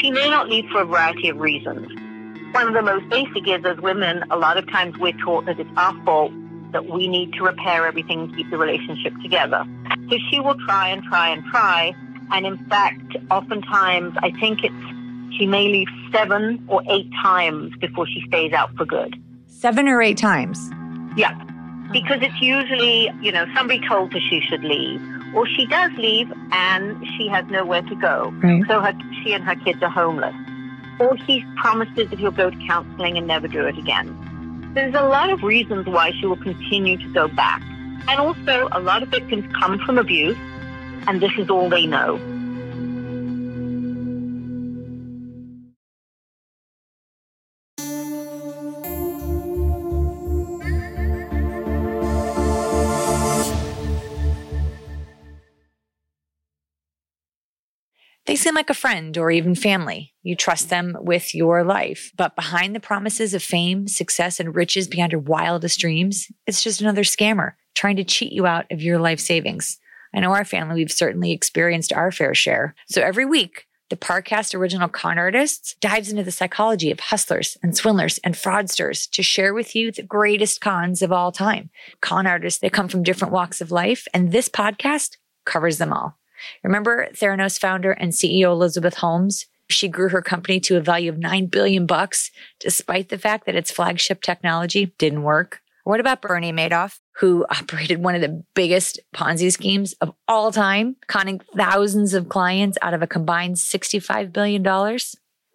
She 0.01 0.11
may 0.11 0.29
not 0.29 0.49
leave 0.49 0.69
for 0.71 0.81
a 0.81 0.85
variety 0.85 1.29
of 1.29 1.39
reasons. 1.39 1.89
One 2.55 2.69
of 2.69 2.75
the 2.75 2.83
most 2.83 3.09
basic 3.09 3.49
is 3.49 3.65
as 3.65 3.79
women, 3.79 4.23
a 4.31 4.37
lot 4.37 4.57
of 4.57 4.71
times 4.71 4.97
we're 4.97 5.19
taught 5.25 5.47
that 5.47 5.59
it's 5.59 5.69
our 5.77 5.93
fault 6.05 6.31
that 6.71 6.87
we 6.87 7.09
need 7.09 7.33
to 7.33 7.43
repair 7.43 7.85
everything 7.85 8.21
and 8.21 8.37
keep 8.37 8.49
the 8.49 8.57
relationship 8.57 9.13
together. 9.23 9.67
So 10.09 10.19
she 10.31 10.39
will 10.39 10.55
try 10.65 10.91
and 10.91 11.03
try 11.03 11.31
and 11.31 11.45
try. 11.47 11.93
And 12.31 12.47
in 12.47 12.57
fact, 12.67 13.17
oftentimes, 13.29 14.15
I 14.23 14.31
think 14.39 14.63
it's 14.63 15.37
she 15.37 15.47
may 15.47 15.67
leave 15.67 15.89
seven 16.13 16.65
or 16.69 16.81
eight 16.89 17.11
times 17.21 17.75
before 17.81 18.07
she 18.07 18.23
stays 18.29 18.53
out 18.53 18.73
for 18.77 18.85
good. 18.85 19.21
Seven 19.49 19.89
or 19.89 20.01
eight 20.01 20.19
times? 20.19 20.71
Yeah, 21.17 21.35
because 21.91 22.23
it's 22.23 22.41
usually, 22.41 23.11
you 23.21 23.33
know, 23.33 23.47
somebody 23.57 23.81
told 23.89 24.13
her 24.13 24.21
she 24.31 24.41
should 24.41 24.63
leave, 24.63 25.01
or 25.35 25.45
she 25.49 25.67
does 25.67 25.91
leave 25.99 26.33
and 26.53 27.05
she 27.17 27.27
has 27.27 27.45
nowhere 27.47 27.83
to 27.83 27.97
go. 27.97 28.33
Right. 28.45 28.63
So 28.69 28.79
her, 28.79 28.93
she 29.25 29.33
and 29.33 29.43
her 29.43 29.57
kids 29.57 29.83
are 29.83 29.91
homeless. 29.91 30.37
Or 30.99 31.17
he 31.17 31.45
promises 31.57 32.11
that 32.11 32.19
he'll 32.19 32.31
go 32.31 32.51
to 32.51 32.57
counseling 32.67 33.19
and 33.19 33.27
never 33.27 33.49
do 33.49 33.67
it 33.67 33.77
again. 33.79 34.71
There's 34.75 34.95
a 34.95 35.03
lot 35.03 35.31
of 35.31 35.43
reasons 35.43 35.87
why 35.87 36.13
she 36.13 36.27
will 36.27 36.37
continue 36.37 36.97
to 36.99 37.09
go 37.13 37.29
back. 37.29 37.63
And 38.09 38.21
also, 38.21 38.69
a 38.73 38.81
lot 38.81 39.03
of 39.03 39.09
victims 39.09 39.45
come 39.55 39.79
from 39.79 39.99
abuse, 39.99 40.37
and 41.07 41.21
this 41.21 41.33
is 41.39 41.49
all 41.49 41.69
they 41.69 41.87
know. 41.87 42.19
They 58.35 58.39
seem 58.39 58.57
like 58.57 58.69
a 58.69 58.75
friend 58.75 59.17
or 59.17 59.31
even 59.31 59.55
family. 59.55 60.13
You 60.25 60.35
trust 60.35 60.69
them 60.69 60.97
with 61.01 61.37
your 61.37 61.63
life. 61.63 62.11
But 62.17 62.35
behind 62.35 62.75
the 62.75 62.81
promises 62.81 63.33
of 63.33 63.45
fame, 63.45 63.87
success, 63.87 64.41
and 64.41 64.57
riches 64.57 64.89
beyond 64.89 65.13
your 65.13 65.21
wildest 65.21 65.79
dreams, 65.79 66.33
it's 66.45 66.61
just 66.61 66.81
another 66.81 67.05
scammer 67.05 67.53
trying 67.77 67.95
to 67.95 68.03
cheat 68.03 68.33
you 68.33 68.45
out 68.45 68.67
of 68.73 68.83
your 68.83 68.99
life 68.99 69.21
savings. 69.21 69.79
I 70.13 70.19
know 70.19 70.33
our 70.33 70.45
family, 70.45 70.75
we've 70.75 70.91
certainly 70.91 71.31
experienced 71.31 71.93
our 71.93 72.11
fair 72.11 72.35
share. 72.35 72.75
So 72.89 73.03
every 73.03 73.25
week, 73.25 73.69
the 73.89 73.97
Parcast 73.97 74.53
original 74.53 74.89
con 74.89 75.17
artists 75.17 75.77
dives 75.81 76.11
into 76.11 76.25
the 76.25 76.33
psychology 76.33 76.91
of 76.91 76.99
hustlers 76.99 77.57
and 77.63 77.77
swindlers 77.77 78.19
and 78.25 78.35
fraudsters 78.35 79.09
to 79.11 79.23
share 79.23 79.55
with 79.55 79.77
you 79.77 79.93
the 79.93 80.03
greatest 80.03 80.61
cons 80.61 81.03
of 81.03 81.13
all 81.13 81.31
time. 81.31 81.71
Con 82.01 82.27
artists, 82.27 82.59
they 82.59 82.69
come 82.69 82.89
from 82.89 83.05
different 83.05 83.33
walks 83.33 83.61
of 83.61 83.71
life, 83.71 84.09
and 84.13 84.33
this 84.33 84.49
podcast 84.49 85.19
covers 85.45 85.79
them 85.79 85.93
all. 85.93 86.19
Remember 86.63 87.09
Theranos 87.13 87.59
founder 87.59 87.93
and 87.93 88.13
CEO 88.13 88.51
Elizabeth 88.53 88.95
Holmes? 88.95 89.47
She 89.71 89.89
grew 89.89 90.11
her 90.11 90.23
company 90.23 90.61
to 90.61 90.77
a 90.77 90.81
value 90.81 91.11
of 91.11 91.19
9 91.19 91.47
billion 91.47 91.87
bucks 91.87 92.31
despite 92.61 93.09
the 93.09 93.19
fact 93.19 93.47
that 93.47 93.55
its 93.55 93.71
flagship 93.71 94.23
technology 94.23 94.95
didn't 94.99 95.23
work. 95.23 95.61
What 95.85 96.01
about 96.01 96.23
Bernie 96.23 96.53
Madoff, 96.53 96.99
who 97.17 97.45
operated 97.51 98.03
one 98.03 98.15
of 98.15 98.23
the 98.23 98.43
biggest 98.55 98.99
Ponzi 99.15 99.53
schemes 99.53 99.93
of 100.01 100.15
all 100.27 100.51
time, 100.51 100.97
conning 101.09 101.41
thousands 101.55 102.15
of 102.15 102.29
clients 102.29 102.79
out 102.81 102.95
of 102.95 103.03
a 103.03 103.07
combined 103.07 103.57
$65 103.57 104.33
billion? 104.33 104.65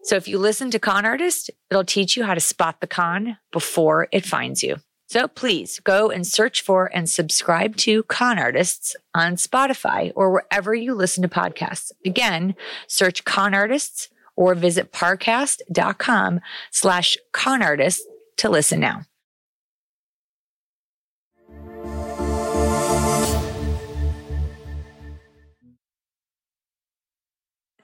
So 0.03 0.15
if 0.15 0.27
you 0.27 0.37
listen 0.37 0.71
to 0.71 0.79
Con 0.79 1.05
Artist, 1.05 1.49
it'll 1.69 1.83
teach 1.83 2.15
you 2.15 2.23
how 2.23 2.33
to 2.33 2.39
spot 2.39 2.79
the 2.79 2.87
con 2.87 3.37
before 3.51 4.07
it 4.11 4.25
finds 4.25 4.63
you. 4.63 4.77
So 5.09 5.27
please 5.27 5.79
go 5.79 6.11
and 6.11 6.25
search 6.25 6.61
for 6.61 6.85
and 6.93 7.09
subscribe 7.09 7.75
to 7.77 8.03
Con 8.03 8.37
Artists 8.37 8.95
on 9.15 9.37
Spotify 9.37 10.11
or 10.15 10.29
wherever 10.29 10.75
you 10.75 10.93
listen 10.93 11.23
to 11.23 11.27
podcasts. 11.27 11.91
Again, 12.05 12.53
search 12.85 13.25
Con 13.25 13.55
Artists 13.55 14.09
or 14.35 14.53
visit 14.53 14.91
parcast.com 14.91 16.41
slash 16.69 17.17
con 17.31 17.63
artists 17.63 18.05
to 18.37 18.49
listen 18.49 18.79
now. 18.79 19.01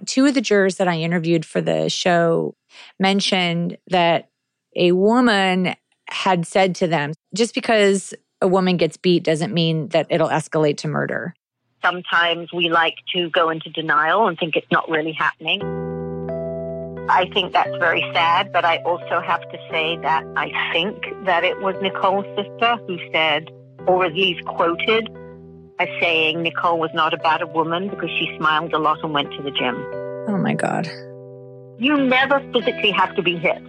Two 0.06 0.28
of 0.28 0.36
the 0.36 0.42
jurors 0.42 0.76
that 0.76 0.88
I 0.88 1.00
interviewed 1.00 1.44
for 1.44 1.60
the 1.60 1.90
show 1.90 2.56
mentioned 3.00 3.80
that 3.88 4.30
a 4.76 4.92
woman 4.92 5.76
had 6.10 6.46
said 6.46 6.76
to 6.76 6.88
them, 6.88 7.14
just 7.34 7.54
because 7.54 8.14
a 8.42 8.48
woman 8.48 8.78
gets 8.78 8.98
beat 8.98 9.24
doesn't 9.24 9.54
mean 9.54 9.88
that 9.90 10.08
it'll 10.10 10.30
escalate 10.30 10.78
to 10.78 10.88
murder. 10.88 11.34
Sometimes 11.84 12.52
we 12.54 12.70
like 12.70 12.96
to 13.14 13.30
go 13.30 13.50
into 13.50 13.70
denial 13.70 14.28
and 14.28 14.38
think 14.38 14.56
it's 14.56 14.72
not 14.72 14.90
really 14.90 15.12
happening. 15.12 15.62
I 17.08 17.30
think 17.34 17.54
that's 17.54 17.76
very 17.78 18.02
sad, 18.14 18.52
but 18.52 18.66
I 18.66 18.78
also 18.78 19.22
have 19.22 19.42
to 19.42 19.58
say 19.70 19.98
that 19.98 20.24
I 20.36 20.52
think 20.74 21.04
that 21.26 21.44
it 21.44 21.60
was 21.62 21.76
Nicole's 21.82 22.26
sister 22.36 22.78
who 22.88 22.98
said, 23.14 23.52
or 23.88 24.06
at 24.06 24.14
least 24.14 24.44
quoted, 24.46 25.08
as 25.80 25.88
saying 26.00 26.42
Nicole 26.42 26.80
was 26.80 26.90
not 26.96 27.14
a 27.14 27.18
bad 27.18 27.44
woman 27.54 27.90
because 27.90 28.10
she 28.10 28.34
smiled 28.38 28.74
a 28.74 28.80
lot 28.80 29.04
and 29.04 29.14
went 29.14 29.32
to 29.34 29.44
the 29.44 29.52
gym. 29.52 29.76
Oh 30.28 30.38
my 30.38 30.56
God. 30.56 30.88
You 31.78 31.98
never 31.98 32.40
physically 32.52 32.92
have 32.92 33.16
to 33.16 33.22
be 33.22 33.38
hit 33.38 33.62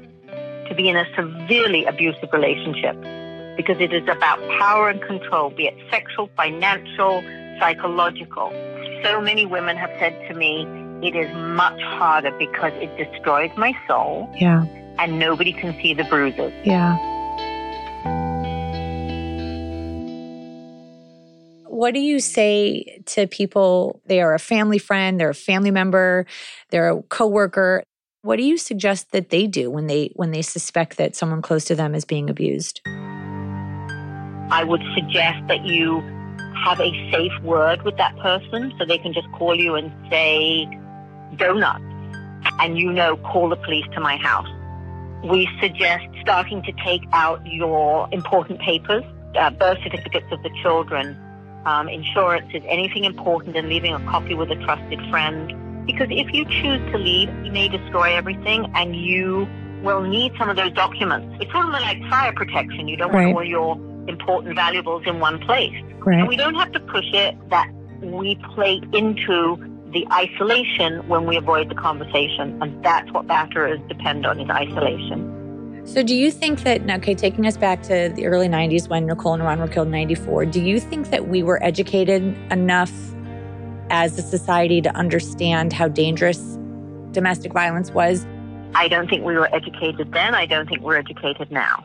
to 0.68 0.74
be 0.74 0.88
in 0.88 0.96
a 0.96 1.04
severely 1.14 1.84
abusive 1.84 2.32
relationship 2.32 2.96
because 3.56 3.80
it 3.80 3.92
is 3.92 4.06
about 4.08 4.38
power 4.58 4.90
and 4.90 5.00
control, 5.02 5.50
be 5.50 5.66
it 5.66 5.74
sexual, 5.90 6.28
financial, 6.36 7.22
psychological. 7.58 8.50
So 9.02 9.20
many 9.20 9.46
women 9.46 9.76
have 9.76 9.90
said 9.98 10.28
to 10.28 10.34
me, 10.34 10.66
it 11.02 11.14
is 11.14 11.34
much 11.34 11.80
harder 11.80 12.30
because 12.38 12.72
it 12.74 12.96
destroys 12.96 13.50
my 13.56 13.72
soul. 13.86 14.30
Yeah. 14.34 14.64
And 14.98 15.18
nobody 15.18 15.52
can 15.52 15.74
see 15.80 15.94
the 15.94 16.04
bruises. 16.04 16.52
Yeah. 16.64 16.96
What 21.66 21.92
do 21.92 22.00
you 22.00 22.20
say 22.20 23.02
to 23.06 23.26
people? 23.26 24.00
They 24.06 24.22
are 24.22 24.32
a 24.32 24.38
family 24.38 24.78
friend, 24.78 25.20
they're 25.20 25.30
a 25.30 25.34
family 25.34 25.70
member, 25.70 26.26
they're 26.70 26.88
a 26.88 27.02
coworker. 27.02 27.84
What 28.26 28.38
do 28.38 28.42
you 28.42 28.58
suggest 28.58 29.12
that 29.12 29.30
they 29.30 29.46
do 29.46 29.70
when 29.70 29.86
they 29.86 30.10
when 30.16 30.32
they 30.32 30.42
suspect 30.42 30.96
that 30.96 31.14
someone 31.14 31.42
close 31.42 31.64
to 31.66 31.76
them 31.76 31.94
is 31.94 32.04
being 32.04 32.28
abused? 32.28 32.80
I 34.50 34.64
would 34.64 34.82
suggest 34.96 35.46
that 35.46 35.64
you 35.64 36.00
have 36.64 36.80
a 36.80 36.90
safe 37.12 37.40
word 37.44 37.82
with 37.82 37.96
that 37.98 38.18
person 38.18 38.74
so 38.76 38.84
they 38.84 38.98
can 38.98 39.12
just 39.12 39.30
call 39.30 39.54
you 39.54 39.76
and 39.76 39.92
say 40.10 40.66
donut 41.36 41.80
and 42.58 42.76
you 42.76 42.90
know 42.92 43.16
call 43.18 43.48
the 43.48 43.54
police 43.58 43.86
to 43.92 44.00
my 44.00 44.16
house. 44.16 44.48
We 45.22 45.48
suggest 45.60 46.06
starting 46.20 46.64
to 46.64 46.72
take 46.84 47.02
out 47.12 47.46
your 47.46 48.08
important 48.10 48.58
papers, 48.58 49.04
uh, 49.38 49.50
birth 49.50 49.78
certificates 49.84 50.26
of 50.32 50.42
the 50.42 50.50
children, 50.64 51.16
um, 51.64 51.88
insurances, 51.88 52.62
anything 52.66 53.04
important, 53.04 53.54
and 53.54 53.68
leaving 53.68 53.94
a 53.94 54.00
copy 54.00 54.34
with 54.34 54.50
a 54.50 54.56
trusted 54.64 54.98
friend 55.10 55.52
because 55.86 56.08
if 56.10 56.32
you 56.32 56.44
choose 56.44 56.80
to 56.92 56.98
leave, 56.98 57.28
you 57.44 57.52
may 57.52 57.68
destroy 57.68 58.14
everything 58.14 58.70
and 58.74 58.94
you 58.96 59.46
will 59.82 60.02
need 60.02 60.32
some 60.38 60.48
of 60.48 60.56
those 60.56 60.72
documents. 60.72 61.36
It's 61.40 61.52
sort 61.52 61.66
of 61.66 61.72
like 61.72 62.02
fire 62.08 62.32
protection. 62.32 62.88
You 62.88 62.96
don't 62.96 63.12
Right. 63.12 63.26
want 63.26 63.36
all 63.36 63.44
your 63.44 63.76
important 64.08 64.54
valuables 64.54 65.04
in 65.06 65.20
one 65.20 65.38
place. 65.40 65.74
Right. 66.00 66.18
And 66.20 66.28
we 66.28 66.36
don't 66.36 66.54
have 66.54 66.72
to 66.72 66.80
push 66.80 67.06
it 67.12 67.36
that 67.50 67.68
we 68.02 68.36
play 68.54 68.80
into 68.92 69.56
the 69.92 70.06
isolation 70.12 71.06
when 71.08 71.26
we 71.26 71.36
avoid 71.36 71.68
the 71.70 71.74
conversation. 71.74 72.58
And 72.62 72.84
that's 72.84 73.10
what 73.12 73.26
batterers 73.26 73.86
depend 73.88 74.26
on 74.26 74.40
is 74.40 74.50
isolation. 74.50 75.32
So, 75.84 76.02
do 76.02 76.16
you 76.16 76.32
think 76.32 76.64
that, 76.64 76.82
okay, 76.90 77.14
taking 77.14 77.46
us 77.46 77.56
back 77.56 77.80
to 77.84 78.10
the 78.14 78.26
early 78.26 78.48
90s 78.48 78.88
when 78.88 79.06
Nicole 79.06 79.34
and 79.34 79.42
Ron 79.44 79.60
were 79.60 79.68
killed 79.68 79.86
in 79.86 79.92
94, 79.92 80.44
do 80.46 80.60
you 80.60 80.80
think 80.80 81.10
that 81.10 81.28
we 81.28 81.44
were 81.44 81.62
educated 81.62 82.36
enough 82.50 82.90
as 83.90 84.18
a 84.18 84.22
society 84.22 84.80
to 84.82 84.94
understand 84.96 85.72
how 85.72 85.88
dangerous 85.88 86.58
domestic 87.12 87.52
violence 87.52 87.90
was? 87.90 88.26
I 88.74 88.88
don't 88.88 89.08
think 89.08 89.24
we 89.24 89.34
were 89.34 89.52
educated 89.54 90.12
then. 90.12 90.34
I 90.34 90.46
don't 90.46 90.68
think 90.68 90.82
we're 90.82 90.96
educated 90.96 91.50
now. 91.50 91.84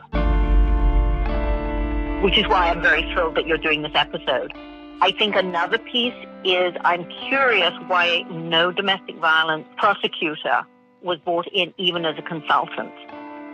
Which 2.22 2.38
is 2.38 2.46
why 2.46 2.70
I'm 2.70 2.82
very 2.82 3.02
thrilled 3.12 3.36
that 3.36 3.46
you're 3.46 3.58
doing 3.58 3.82
this 3.82 3.92
episode. 3.94 4.52
I 5.00 5.12
think 5.18 5.34
another 5.34 5.78
piece 5.78 6.14
is 6.44 6.74
I'm 6.84 7.08
curious 7.28 7.72
why 7.88 8.22
no 8.30 8.70
domestic 8.70 9.16
violence 9.16 9.66
prosecutor 9.76 10.62
was 11.02 11.18
brought 11.18 11.48
in 11.52 11.74
even 11.78 12.04
as 12.04 12.16
a 12.18 12.22
consultant. 12.22 12.92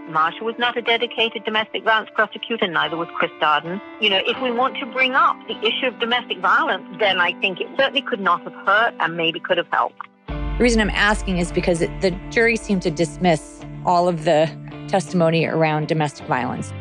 Marcia 0.09 0.43
was 0.43 0.55
not 0.59 0.77
a 0.77 0.83
dedicated 0.83 1.45
domestic 1.45 1.85
violence 1.85 2.11
prosecutor, 2.15 2.67
neither 2.67 2.97
was 2.97 3.09
Chris 3.17 3.31
Darden. 3.41 3.81
You 4.01 4.11
know, 4.11 4.21
if 4.25 4.41
we 4.41 4.51
want 4.51 4.77
to 4.79 4.87
bring 4.87 5.15
up 5.15 5.37
the 5.47 5.59
issue 5.67 5.87
of 5.87 5.99
domestic 5.99 6.39
violence, 6.39 6.85
then 6.99 7.19
I 7.21 7.39
think 7.41 7.61
it 7.61 7.69
certainly 7.77 8.03
could 8.03 8.21
not 8.21 8.43
have 8.43 8.55
hurt 8.67 8.95
and 9.01 9.17
maybe 9.17 9.41
could 9.41 9.59
have 9.59 9.69
helped. 9.71 10.09
The 10.29 10.65
reason 10.65 10.81
I'm 10.81 10.91
asking 10.91 11.39
is 11.39 11.53
because 11.53 11.83
it, 11.83 12.01
the 12.01 12.11
jury 12.31 12.57
seemed 12.57 12.83
to 12.83 12.91
dismiss 12.91 13.61
all 13.85 14.09
of 14.09 14.25
the 14.25 14.51
testimony 14.89 15.45
around 15.45 15.89
domestic 15.89 16.27
violence. 16.27 16.73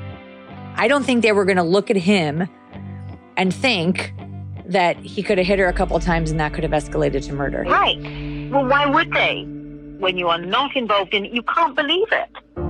I 0.75 0.87
don't 0.87 1.03
think 1.03 1.21
they 1.21 1.31
were 1.31 1.45
going 1.45 1.57
to 1.57 1.63
look 1.63 1.91
at 1.91 1.97
him 1.97 2.47
and 3.35 3.53
think 3.53 4.13
that 4.65 4.97
he 4.97 5.23
could 5.23 5.37
have 5.37 5.47
hit 5.47 5.59
her 5.59 5.67
a 5.67 5.73
couple 5.73 5.95
of 5.95 6.03
times 6.03 6.31
and 6.31 6.39
that 6.39 6.53
could 6.53 6.63
have 6.63 6.71
escalated 6.71 7.25
to 7.25 7.33
murder. 7.33 7.63
Right. 7.63 7.99
Well, 8.51 8.65
why 8.65 8.85
would 8.85 9.11
they? 9.11 9.43
When 9.99 10.17
you 10.17 10.27
are 10.27 10.39
not 10.39 10.75
involved 10.75 11.13
in 11.13 11.25
it, 11.25 11.31
you 11.31 11.41
can't 11.41 11.75
believe 11.75 12.07
it. 12.11 12.66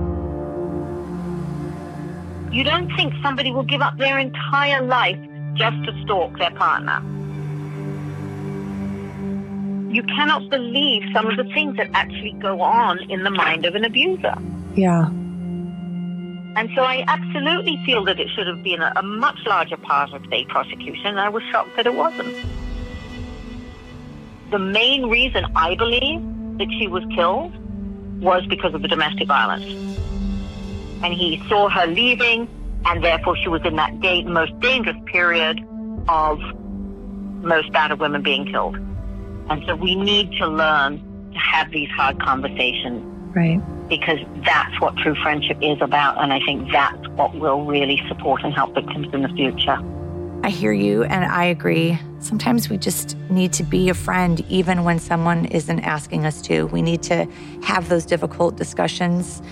You 2.50 2.64
don't 2.64 2.94
think 2.96 3.12
somebody 3.22 3.50
will 3.50 3.64
give 3.64 3.82
up 3.82 3.98
their 3.98 4.18
entire 4.18 4.82
life 4.82 5.18
just 5.54 5.84
to 5.84 6.02
stalk 6.04 6.38
their 6.38 6.50
partner. 6.52 7.02
You 9.92 10.02
cannot 10.02 10.48
believe 10.50 11.02
some 11.12 11.26
of 11.26 11.36
the 11.36 11.44
things 11.54 11.76
that 11.76 11.90
actually 11.94 12.32
go 12.40 12.60
on 12.60 12.98
in 13.10 13.24
the 13.24 13.30
mind 13.30 13.64
of 13.66 13.74
an 13.74 13.84
abuser. 13.84 14.34
Yeah. 14.74 15.08
And 16.56 16.70
so 16.74 16.82
I 16.82 17.04
absolutely 17.06 17.80
feel 17.86 18.04
that 18.04 18.18
it 18.18 18.28
should 18.34 18.46
have 18.46 18.62
been 18.62 18.80
a, 18.82 18.92
a 18.96 19.02
much 19.02 19.38
larger 19.46 19.76
part 19.76 20.12
of 20.12 20.28
the 20.28 20.44
prosecution, 20.48 21.06
and 21.06 21.20
I 21.20 21.28
was 21.28 21.42
shocked 21.50 21.76
that 21.76 21.86
it 21.86 21.94
wasn't. 21.94 22.34
The 24.50 24.58
main 24.58 25.06
reason 25.06 25.44
I 25.54 25.74
believe 25.74 26.20
that 26.58 26.68
she 26.78 26.88
was 26.88 27.04
killed 27.14 27.52
was 28.20 28.46
because 28.46 28.74
of 28.74 28.82
the 28.82 28.88
domestic 28.88 29.28
violence. 29.28 29.64
And 31.02 31.14
he 31.14 31.42
saw 31.48 31.68
her 31.68 31.86
leaving, 31.86 32.48
and 32.86 33.02
therefore 33.02 33.36
she 33.36 33.48
was 33.48 33.62
in 33.64 33.76
that 33.76 34.00
da- 34.00 34.24
most 34.24 34.58
dangerous 34.60 34.96
period 35.06 35.60
of 36.08 36.40
most 37.42 37.72
battered 37.72 38.00
women 38.00 38.22
being 38.22 38.46
killed. 38.46 38.76
And 39.50 39.62
so 39.66 39.76
we 39.76 39.94
need 39.94 40.32
to 40.38 40.46
learn 40.46 40.98
to 41.32 41.38
have 41.38 41.70
these 41.70 41.88
hard 41.90 42.20
conversations. 42.20 43.02
Right. 43.34 43.60
Because 43.88 44.18
that's 44.44 44.80
what 44.80 44.96
true 44.96 45.14
friendship 45.22 45.58
is 45.62 45.80
about. 45.80 46.22
And 46.22 46.32
I 46.32 46.40
think 46.44 46.70
that's 46.72 47.08
what 47.10 47.34
will 47.38 47.64
really 47.64 48.02
support 48.08 48.42
and 48.42 48.52
help 48.52 48.74
victims 48.74 49.08
in 49.12 49.22
the 49.22 49.28
future. 49.30 49.78
I 50.44 50.50
hear 50.50 50.72
you 50.72 51.02
and 51.04 51.24
I 51.24 51.44
agree. 51.44 51.98
Sometimes 52.20 52.68
we 52.68 52.78
just 52.78 53.16
need 53.28 53.52
to 53.54 53.62
be 53.62 53.88
a 53.88 53.94
friend 53.94 54.44
even 54.48 54.84
when 54.84 54.98
someone 54.98 55.46
isn't 55.46 55.80
asking 55.80 56.26
us 56.26 56.40
to. 56.42 56.66
We 56.66 56.80
need 56.80 57.02
to 57.04 57.26
have 57.62 57.88
those 57.88 58.04
difficult 58.04 58.56
discussions. 58.56 59.42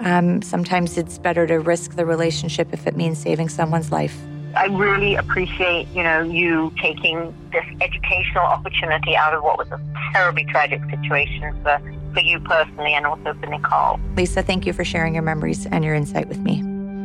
Um, 0.00 0.42
sometimes 0.42 0.98
it's 0.98 1.18
better 1.18 1.46
to 1.46 1.60
risk 1.60 1.96
the 1.96 2.04
relationship 2.04 2.72
if 2.72 2.86
it 2.86 2.96
means 2.96 3.18
saving 3.18 3.48
someone's 3.48 3.92
life. 3.92 4.16
I 4.56 4.66
really 4.66 5.16
appreciate, 5.16 5.88
you 5.88 6.02
know, 6.02 6.22
you 6.22 6.72
taking 6.80 7.34
this 7.50 7.64
educational 7.80 8.44
opportunity 8.44 9.16
out 9.16 9.34
of 9.34 9.42
what 9.42 9.58
was 9.58 9.68
a 9.68 9.80
terribly 10.12 10.44
tragic 10.44 10.80
situation 10.90 11.60
for, 11.62 11.80
for 12.12 12.20
you 12.20 12.38
personally 12.40 12.94
and 12.94 13.04
also 13.04 13.34
for 13.34 13.46
Nicole. 13.46 13.98
Lisa, 14.16 14.42
thank 14.42 14.64
you 14.66 14.72
for 14.72 14.84
sharing 14.84 15.14
your 15.14 15.24
memories 15.24 15.66
and 15.66 15.84
your 15.84 15.94
insight 15.94 16.28
with 16.28 16.38
me. 16.38 16.62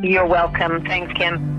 You're 0.08 0.26
welcome. 0.26 0.84
Thanks, 0.84 1.12
Kim. 1.14 1.58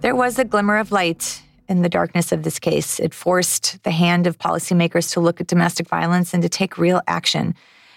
There 0.00 0.14
was 0.14 0.38
a 0.38 0.44
glimmer 0.44 0.78
of 0.78 0.92
light 0.92 1.42
in 1.72 1.82
the 1.82 1.88
darkness 1.88 2.30
of 2.30 2.44
this 2.44 2.60
case. 2.60 3.00
It 3.00 3.12
forced 3.12 3.82
the 3.82 3.90
hand 3.90 4.28
of 4.28 4.38
policymakers 4.38 5.10
to 5.14 5.20
look 5.20 5.40
at 5.40 5.48
domestic 5.48 5.88
violence 5.88 6.32
and 6.32 6.42
to 6.42 6.48
take 6.48 6.78
real 6.78 7.00
action. 7.08 7.54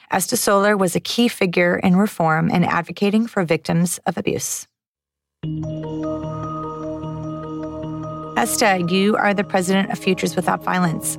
Esta 0.09 0.37
Soler 0.37 0.77
was 0.77 0.95
a 0.95 0.99
key 0.99 1.27
figure 1.27 1.77
in 1.77 1.95
reform 1.95 2.49
and 2.51 2.65
advocating 2.65 3.27
for 3.27 3.43
victims 3.43 3.99
of 4.05 4.17
abuse. 4.17 4.67
Esta, 8.37 8.85
you 8.89 9.15
are 9.15 9.33
the 9.33 9.43
president 9.43 9.91
of 9.91 9.99
Futures 9.99 10.35
Without 10.35 10.63
Violence. 10.63 11.17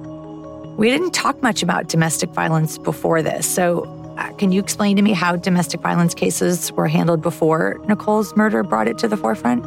We 0.79 0.91
didn't 0.91 1.13
talk 1.13 1.43
much 1.43 1.63
about 1.63 1.89
domestic 1.89 2.31
violence 2.31 2.79
before 2.79 3.23
this, 3.23 3.47
so 3.47 3.85
uh, 4.19 4.33
can 4.33 4.53
you 4.53 4.61
explain 4.61 4.97
to 4.97 5.03
me 5.03 5.13
how 5.13 5.37
domestic 5.37 5.81
violence 5.81 6.15
cases 6.15 6.73
were 6.73 6.89
handled 6.89 7.23
before 7.23 7.81
Nicole's 7.87 8.35
murder 8.37 8.63
brought 8.63 8.89
it 8.89 8.99
to 8.99 9.09
the 9.09 9.17
forefront? 9.17 9.65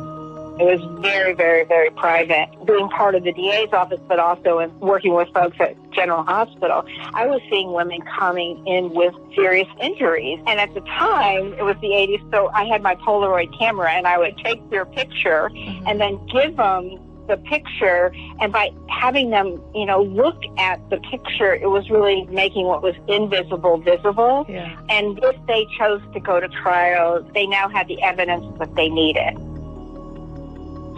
It 0.60 0.66
was 0.66 1.02
very, 1.02 1.34
very, 1.34 1.64
very 1.64 1.90
private. 1.92 2.50
Being 2.66 2.90
part 2.90 3.16
of 3.16 3.24
the 3.24 3.32
DA's 3.32 3.72
office, 3.72 4.02
but 4.08 4.20
also 4.20 4.60
in 4.60 4.78
working 4.80 5.14
with 5.14 5.30
folks 5.34 5.56
at 5.60 5.76
General 5.92 6.24
Hospital, 6.24 6.84
I 7.14 7.28
was 7.28 7.42
seeing 7.50 7.72
women 7.72 8.02
coming 8.02 8.66
in 8.68 8.94
with 8.94 9.14
serious 9.34 9.70
injuries. 9.82 10.40
And 10.48 10.60
at 10.60 10.74
the 10.74 10.82
time, 10.82 11.54
it 11.54 11.64
was 11.64 11.78
the 11.82 11.88
80s, 11.88 12.30
so 12.32 12.50
I 12.50 12.66
had 12.66 12.82
my 12.82 12.96
Polaroid 12.96 13.58
camera 13.58 13.90
and 13.92 14.06
I 14.06 14.18
would 14.18 14.38
take 14.38 14.70
their 14.70 14.86
picture 14.86 15.50
mm-hmm. 15.54 15.88
and 15.88 16.02
then 16.02 16.20
give 16.28 16.58
them 16.58 17.00
the 17.30 17.38
picture 17.38 18.12
and 18.42 18.52
by 18.52 18.72
having 18.90 19.30
them 19.30 19.62
you 19.76 19.86
know 19.86 20.02
look 20.02 20.42
at 20.58 20.78
the 20.90 20.98
picture 21.12 21.54
it 21.54 21.70
was 21.70 21.88
really 21.92 22.26
making 22.26 22.66
what 22.66 22.82
was 22.82 22.96
invisible 23.08 23.78
visible 23.78 24.48
yeah. 24.50 24.76
and 24.90 25.20
if 25.24 25.36
they 25.46 25.64
chose 25.78 26.02
to 26.12 26.20
go 26.20 26.40
to 26.40 26.48
trial 26.50 27.24
they 27.36 27.46
now 27.46 27.70
had 27.70 27.88
the 27.88 28.02
evidence 28.02 28.44
that 28.58 28.74
they 28.74 28.90
needed 28.90 29.38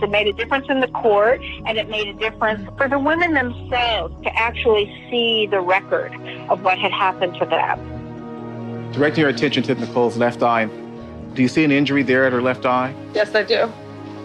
it 0.01 0.09
made 0.09 0.27
a 0.27 0.33
difference 0.33 0.67
in 0.69 0.79
the 0.79 0.87
court, 0.87 1.41
and 1.65 1.77
it 1.77 1.89
made 1.89 2.07
a 2.07 2.13
difference 2.13 2.67
for 2.77 2.87
the 2.87 2.99
women 2.99 3.33
themselves 3.33 4.13
to 4.23 4.35
actually 4.37 4.85
see 5.09 5.47
the 5.47 5.59
record 5.59 6.13
of 6.49 6.63
what 6.63 6.77
had 6.77 6.91
happened 6.91 7.35
to 7.39 7.45
them. 7.45 8.91
Directing 8.91 9.21
your 9.21 9.29
attention 9.29 9.63
to 9.63 9.75
Nicole's 9.75 10.17
left 10.17 10.43
eye, 10.43 10.65
do 11.33 11.41
you 11.41 11.47
see 11.47 11.63
an 11.63 11.71
injury 11.71 12.03
there 12.03 12.25
at 12.25 12.33
her 12.33 12.41
left 12.41 12.65
eye? 12.65 12.93
Yes, 13.13 13.33
I 13.33 13.43
do. 13.43 13.67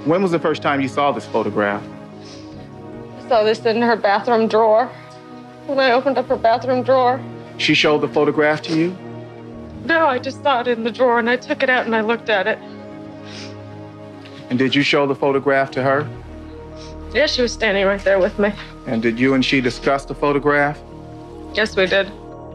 When 0.04 0.22
was 0.22 0.32
the 0.32 0.38
first 0.38 0.62
time 0.62 0.80
you 0.80 0.88
saw 0.88 1.12
this 1.12 1.26
photograph? 1.26 1.82
I 3.18 3.28
saw 3.28 3.42
this 3.44 3.64
in 3.64 3.82
her 3.82 3.96
bathroom 3.96 4.48
drawer. 4.48 4.86
When 5.66 5.78
I 5.78 5.92
opened 5.92 6.18
up 6.18 6.26
her 6.28 6.36
bathroom 6.36 6.82
drawer. 6.82 7.20
She 7.58 7.74
showed 7.74 7.98
the 7.98 8.08
photograph 8.08 8.62
to 8.62 8.76
you? 8.76 8.96
No, 9.84 10.06
I 10.06 10.18
just 10.18 10.42
saw 10.42 10.60
it 10.60 10.68
in 10.68 10.84
the 10.84 10.90
drawer 10.90 11.18
and 11.18 11.30
I 11.30 11.36
took 11.36 11.62
it 11.62 11.70
out 11.70 11.86
and 11.86 11.94
I 11.94 12.00
looked 12.00 12.28
at 12.28 12.46
it. 12.46 12.58
And 14.50 14.58
did 14.58 14.74
you 14.74 14.82
show 14.82 15.06
the 15.06 15.14
photograph 15.14 15.70
to 15.72 15.82
her? 15.82 16.08
Yeah, 17.12 17.26
she 17.26 17.42
was 17.42 17.52
standing 17.52 17.86
right 17.86 18.02
there 18.02 18.18
with 18.18 18.38
me. 18.38 18.52
And 18.86 19.02
did 19.02 19.18
you 19.18 19.34
and 19.34 19.44
she 19.44 19.60
discuss 19.60 20.04
the 20.04 20.14
photograph? 20.14 20.78
Yes, 21.54 21.76
we 21.76 21.86
did. 21.86 22.10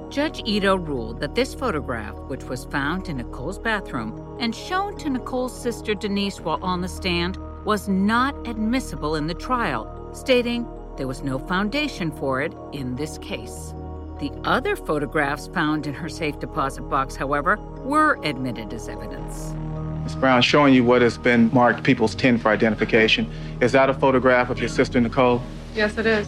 Judge 0.09 0.41
Ito 0.45 0.75
ruled 0.75 1.19
that 1.21 1.35
this 1.35 1.53
photograph, 1.53 2.15
which 2.27 2.43
was 2.43 2.65
found 2.65 3.07
in 3.07 3.17
Nicole's 3.17 3.57
bathroom 3.57 4.37
and 4.39 4.53
shown 4.53 4.97
to 4.97 5.09
Nicole's 5.09 5.57
sister 5.57 5.95
Denise 5.95 6.41
while 6.41 6.59
on 6.61 6.81
the 6.81 6.87
stand, 6.87 7.37
was 7.65 7.87
not 7.87 8.35
admissible 8.47 9.15
in 9.15 9.27
the 9.27 9.33
trial, 9.33 10.09
stating 10.13 10.67
there 10.97 11.07
was 11.07 11.23
no 11.23 11.39
foundation 11.39 12.11
for 12.11 12.41
it 12.41 12.53
in 12.73 12.95
this 12.95 13.17
case. 13.19 13.73
The 14.19 14.31
other 14.43 14.75
photographs 14.75 15.47
found 15.47 15.87
in 15.87 15.93
her 15.93 16.09
safe 16.09 16.39
deposit 16.39 16.83
box, 16.83 17.15
however, 17.15 17.55
were 17.79 18.19
admitted 18.23 18.73
as 18.73 18.89
evidence. 18.89 19.55
Ms. 20.03 20.15
Brown, 20.15 20.41
showing 20.41 20.73
you 20.73 20.83
what 20.83 21.01
has 21.01 21.17
been 21.17 21.51
marked 21.53 21.83
People's 21.83 22.15
10 22.15 22.39
for 22.39 22.49
identification. 22.49 23.31
Is 23.61 23.71
that 23.73 23.89
a 23.89 23.93
photograph 23.93 24.49
of 24.49 24.59
your 24.59 24.69
sister, 24.69 24.99
Nicole? 24.99 25.41
Yes, 25.75 25.97
it 25.97 26.05
is. 26.05 26.27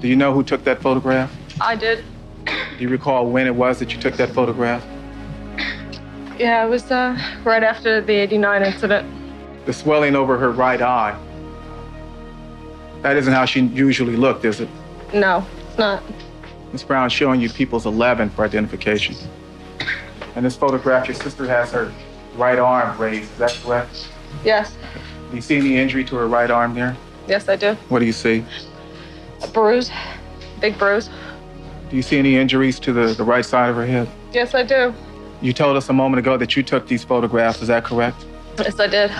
Do 0.00 0.08
you 0.08 0.16
know 0.16 0.32
who 0.32 0.42
took 0.42 0.64
that 0.64 0.82
photograph? 0.82 1.34
I 1.60 1.76
did. 1.76 2.04
Do 2.44 2.52
you 2.78 2.88
recall 2.88 3.26
when 3.30 3.46
it 3.46 3.54
was 3.54 3.78
that 3.78 3.94
you 3.94 4.00
took 4.00 4.14
that 4.16 4.30
photograph? 4.30 4.84
Yeah, 6.38 6.66
it 6.66 6.68
was 6.68 6.90
uh, 6.90 7.16
right 7.44 7.62
after 7.62 8.00
the 8.00 8.12
89 8.12 8.62
incident. 8.62 9.66
The 9.66 9.72
swelling 9.72 10.14
over 10.14 10.36
her 10.36 10.50
right 10.50 10.82
eye. 10.82 11.18
That 13.02 13.16
isn't 13.16 13.32
how 13.32 13.44
she 13.44 13.60
usually 13.60 14.16
looked, 14.16 14.44
is 14.44 14.60
it? 14.60 14.68
No, 15.14 15.46
it's 15.68 15.78
not. 15.78 16.02
Ms. 16.72 16.82
Brown, 16.82 17.08
showing 17.08 17.40
you 17.40 17.48
People's 17.48 17.86
11 17.86 18.30
for 18.30 18.44
identification. 18.44 19.14
And 20.34 20.44
this 20.44 20.56
photograph, 20.56 21.06
your 21.06 21.14
sister 21.14 21.46
has 21.46 21.70
her 21.70 21.92
right 22.36 22.58
arm 22.58 22.98
raised. 22.98 23.30
Is 23.32 23.38
that 23.38 23.58
correct? 23.62 24.08
Yes. 24.44 24.76
Do 25.30 25.36
you 25.36 25.42
see 25.42 25.56
any 25.56 25.76
injury 25.76 26.04
to 26.04 26.16
her 26.16 26.28
right 26.28 26.50
arm 26.50 26.74
there? 26.74 26.96
Yes, 27.26 27.48
I 27.48 27.56
do. 27.56 27.74
What 27.88 28.00
do 28.00 28.04
you 28.04 28.12
see? 28.12 28.44
A 29.42 29.48
bruise, 29.48 29.90
big 30.60 30.78
bruise. 30.78 31.08
Do 31.90 31.96
you 31.96 32.02
see 32.02 32.18
any 32.18 32.36
injuries 32.36 32.78
to 32.80 32.92
the, 32.92 33.14
the 33.14 33.24
right 33.24 33.44
side 33.44 33.70
of 33.70 33.76
her 33.76 33.86
head? 33.86 34.08
Yes, 34.32 34.54
I 34.54 34.62
do. 34.62 34.92
You 35.40 35.52
told 35.52 35.76
us 35.76 35.88
a 35.88 35.92
moment 35.92 36.18
ago 36.18 36.36
that 36.36 36.56
you 36.56 36.62
took 36.62 36.86
these 36.88 37.04
photographs. 37.04 37.60
Is 37.62 37.68
that 37.68 37.84
correct? 37.84 38.24
Yes, 38.58 38.78
I 38.78 38.86
did. 38.86 39.10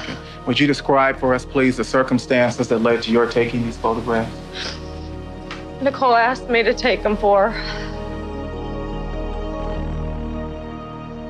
Would 0.47 0.61
you 0.61 0.67
describe 0.67 1.19
for 1.19 1.35
us, 1.35 1.45
please, 1.45 1.77
the 1.77 1.85
circumstances 1.85 2.69
that 2.69 2.79
led 2.79 3.03
to 3.03 3.11
your 3.11 3.27
taking 3.31 3.63
these 3.63 3.77
photographs? 3.77 4.31
Nicole 5.83 6.15
asked 6.15 6.49
me 6.49 6.63
to 6.63 6.73
take 6.73 7.03
them 7.03 7.17
for 7.17 7.51
her. 7.51 7.91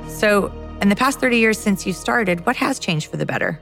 So, 0.09 0.53
in 0.85 0.91
the 0.91 0.97
past 0.97 1.19
30 1.19 1.39
years 1.39 1.59
since 1.59 1.87
you 1.87 1.95
started, 1.95 2.45
what 2.45 2.57
has 2.57 2.79
changed 2.79 3.11
for 3.11 3.17
the 3.17 3.25
better? 3.25 3.59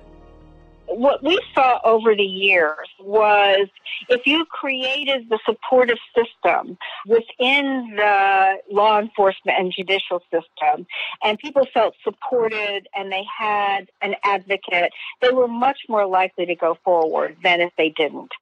What 0.87 1.23
we 1.23 1.41
saw 1.55 1.79
over 1.85 2.17
the 2.17 2.25
years 2.25 2.89
was 2.99 3.69
if 4.09 4.27
you 4.27 4.45
created 4.47 5.29
the 5.29 5.39
supportive 5.47 5.99
system 6.17 6.77
within 7.07 7.95
the 7.95 8.57
law 8.73 8.99
enforcement 8.99 9.57
and 9.57 9.73
judicial 9.73 10.21
system, 10.33 10.85
and 11.23 11.39
people 11.39 11.65
felt 11.73 11.95
supported 12.03 12.89
and 12.93 13.13
they 13.13 13.23
had 13.39 13.89
an 14.03 14.17
advocate, 14.25 14.91
they 15.21 15.31
were 15.31 15.47
much 15.47 15.79
more 15.89 16.07
likely 16.07 16.45
to 16.47 16.57
go 16.57 16.77
forward 16.85 17.37
than 17.45 17.61
if 17.61 17.71
they 17.79 17.91
didn't 17.91 18.33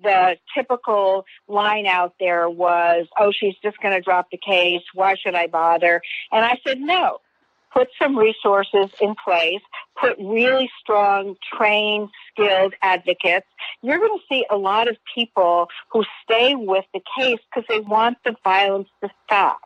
the 0.00 0.36
typical 0.54 1.24
line 1.48 1.84
out 1.84 2.14
there 2.20 2.48
was, 2.48 3.08
oh, 3.18 3.32
she's 3.32 3.56
just 3.64 3.76
going 3.80 3.92
to 3.92 4.00
drop 4.00 4.30
the 4.30 4.38
case. 4.38 4.82
Why 4.94 5.16
should 5.16 5.34
I 5.34 5.48
bother? 5.48 6.00
And 6.30 6.44
I 6.44 6.56
said, 6.64 6.78
no, 6.78 7.18
put 7.72 7.88
some 8.00 8.16
resources 8.16 8.90
in 9.00 9.14
place, 9.24 9.60
put 10.00 10.16
really 10.18 10.70
strong, 10.80 11.36
trained, 11.56 12.08
skilled 12.32 12.74
advocates, 12.82 13.46
you're 13.82 13.98
going 13.98 14.18
to 14.18 14.24
see 14.28 14.44
a 14.50 14.56
lot 14.56 14.88
of 14.88 14.96
people 15.14 15.68
who 15.92 16.04
stay 16.24 16.54
with 16.54 16.84
the 16.92 17.00
case 17.18 17.38
because 17.48 17.66
they 17.68 17.80
want 17.80 18.18
the 18.24 18.34
violence 18.44 18.88
to 19.02 19.10
stop. 19.24 19.60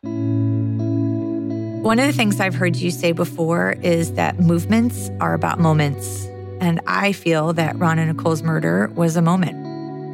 One 1.82 1.98
of 1.98 2.06
the 2.06 2.12
things 2.12 2.38
I've 2.38 2.54
heard 2.54 2.76
you 2.76 2.92
say 2.92 3.10
before 3.10 3.72
is 3.82 4.12
that 4.12 4.38
movements 4.38 5.10
are 5.20 5.34
about 5.34 5.58
moments. 5.58 6.26
And 6.60 6.80
I 6.86 7.10
feel 7.10 7.52
that 7.54 7.76
Ron 7.76 7.98
and 7.98 8.16
Nicole's 8.16 8.40
murder 8.44 8.88
was 8.94 9.16
a 9.16 9.22
moment. 9.22 9.56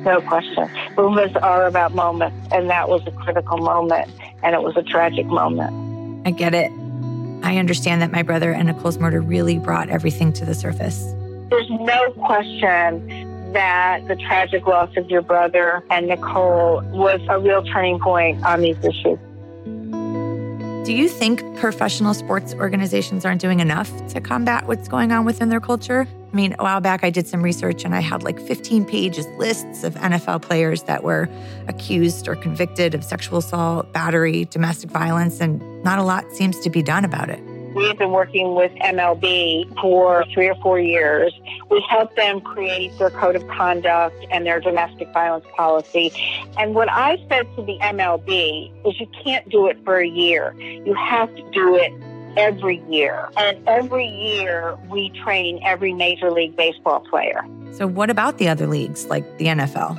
No 0.03 0.23
question. 0.23 0.71
Movements 0.97 1.37
are 1.37 1.67
about 1.67 1.95
moments. 1.95 2.49
And 2.53 2.71
that 2.71 2.89
was 2.89 3.07
a 3.07 3.11
critical 3.11 3.59
moment. 3.59 4.11
And 4.43 4.55
it 4.55 4.63
was 4.63 4.79
a 4.79 4.83
tragic 4.83 5.27
moment. 5.27 6.27
I 6.27 6.31
get 6.31 6.55
it. 6.55 6.73
I 7.43 7.59
understand 7.59 8.03
that 8.03 8.13
my 8.13 8.23
brother 8.23 8.53
and 8.53 8.69
Nicole's 8.69 8.99
murder 8.99 9.21
really 9.21 9.59
brought 9.59 9.89
everything 9.89 10.33
to 10.35 10.45
the 10.45 10.55
surface. 10.55 11.03
There's 11.51 11.71
no 11.71 12.11
question 12.25 13.53
that 13.53 14.07
the 14.09 14.17
tragic 14.17 14.67
loss 14.67 14.95
of 14.97 15.11
your 15.11 15.23
brother 15.23 15.83
and 15.91 16.09
Nicole 16.09 16.83
was 16.93 17.21
a 17.29 17.39
real 17.39 17.63
turning 17.65 17.99
point 17.99 18.45
on 18.45 18.61
these 18.61 18.77
issues. 18.85 19.19
Do 20.87 20.95
you 20.95 21.09
think 21.09 21.43
professional 21.57 22.15
sports 22.15 22.55
organizations 22.55 23.25
aren't 23.25 23.41
doing 23.41 23.61
enough 23.61 23.91
to 24.09 24.21
combat 24.21 24.67
what's 24.67 24.89
going 24.89 25.13
on 25.13 25.25
within 25.25 25.49
their 25.49 25.61
culture? 25.61 26.07
I 26.31 26.37
mean, 26.37 26.55
a 26.59 26.63
while 26.63 26.81
back 26.81 27.05
I 27.05 27.11
did 27.11 27.27
some 27.27 27.43
research 27.43 27.85
and 27.85 27.95
I 27.95 28.01
had 28.01 28.23
like 28.23 28.39
15 28.39 28.85
pages 28.85 29.27
lists 29.39 29.83
of 29.83 29.95
NFL 29.95 30.43
players 30.43 30.83
that 30.83 31.03
were 31.03 31.29
accused 31.69 32.29
or 32.29 32.37
convicted 32.37 32.95
of 32.95 33.03
sexual 33.03 33.39
assault, 33.39 33.93
battery, 33.93 34.45
domestic 34.47 34.91
violence, 34.91 35.41
and 35.41 35.83
not 35.83 35.99
a 35.99 36.03
lot 36.03 36.31
seems 36.33 36.61
to 36.61 36.71
be 36.71 36.83
done 36.83 37.05
about 37.05 37.31
it. 37.31 37.43
We've 37.75 37.97
been 37.97 38.11
working 38.11 38.55
with 38.55 38.73
MLB 38.73 39.81
for 39.81 40.25
three 40.35 40.49
or 40.49 40.55
four 40.57 40.81
years. 40.81 41.33
We 41.71 41.85
helped 41.89 42.17
them 42.17 42.41
create 42.41 42.97
their 42.99 43.11
code 43.11 43.37
of 43.37 43.47
conduct 43.49 44.17
and 44.31 44.45
their 44.45 44.59
domestic 44.59 45.13
violence 45.13 45.47
policy. 45.55 46.11
And 46.59 46.75
what 46.75 46.91
I 46.91 47.19
said 47.29 47.47
to 47.57 47.63
the 47.63 47.79
MLB 47.81 48.73
is 48.87 48.99
you 48.99 49.07
can't 49.23 49.49
do 49.49 49.69
it 49.69 49.79
for 49.85 49.99
a 49.99 50.09
year. 50.09 50.55
You 50.59 50.95
have 50.95 51.35
to 51.37 51.51
do 51.53 51.77
it 51.77 51.93
every 52.39 52.83
year. 52.89 53.29
And 53.37 53.67
every 53.69 54.07
year 54.07 54.77
we 54.89 55.11
train 55.25 55.61
every 55.65 55.93
Major 55.93 56.31
League 56.31 56.57
Baseball 56.57 57.01
player. 57.01 57.45
So, 57.73 57.87
what 57.87 58.11
about 58.11 58.39
the 58.39 58.49
other 58.49 58.67
leagues 58.67 59.07
like 59.07 59.39
the 59.39 59.47
NFL? 59.47 59.99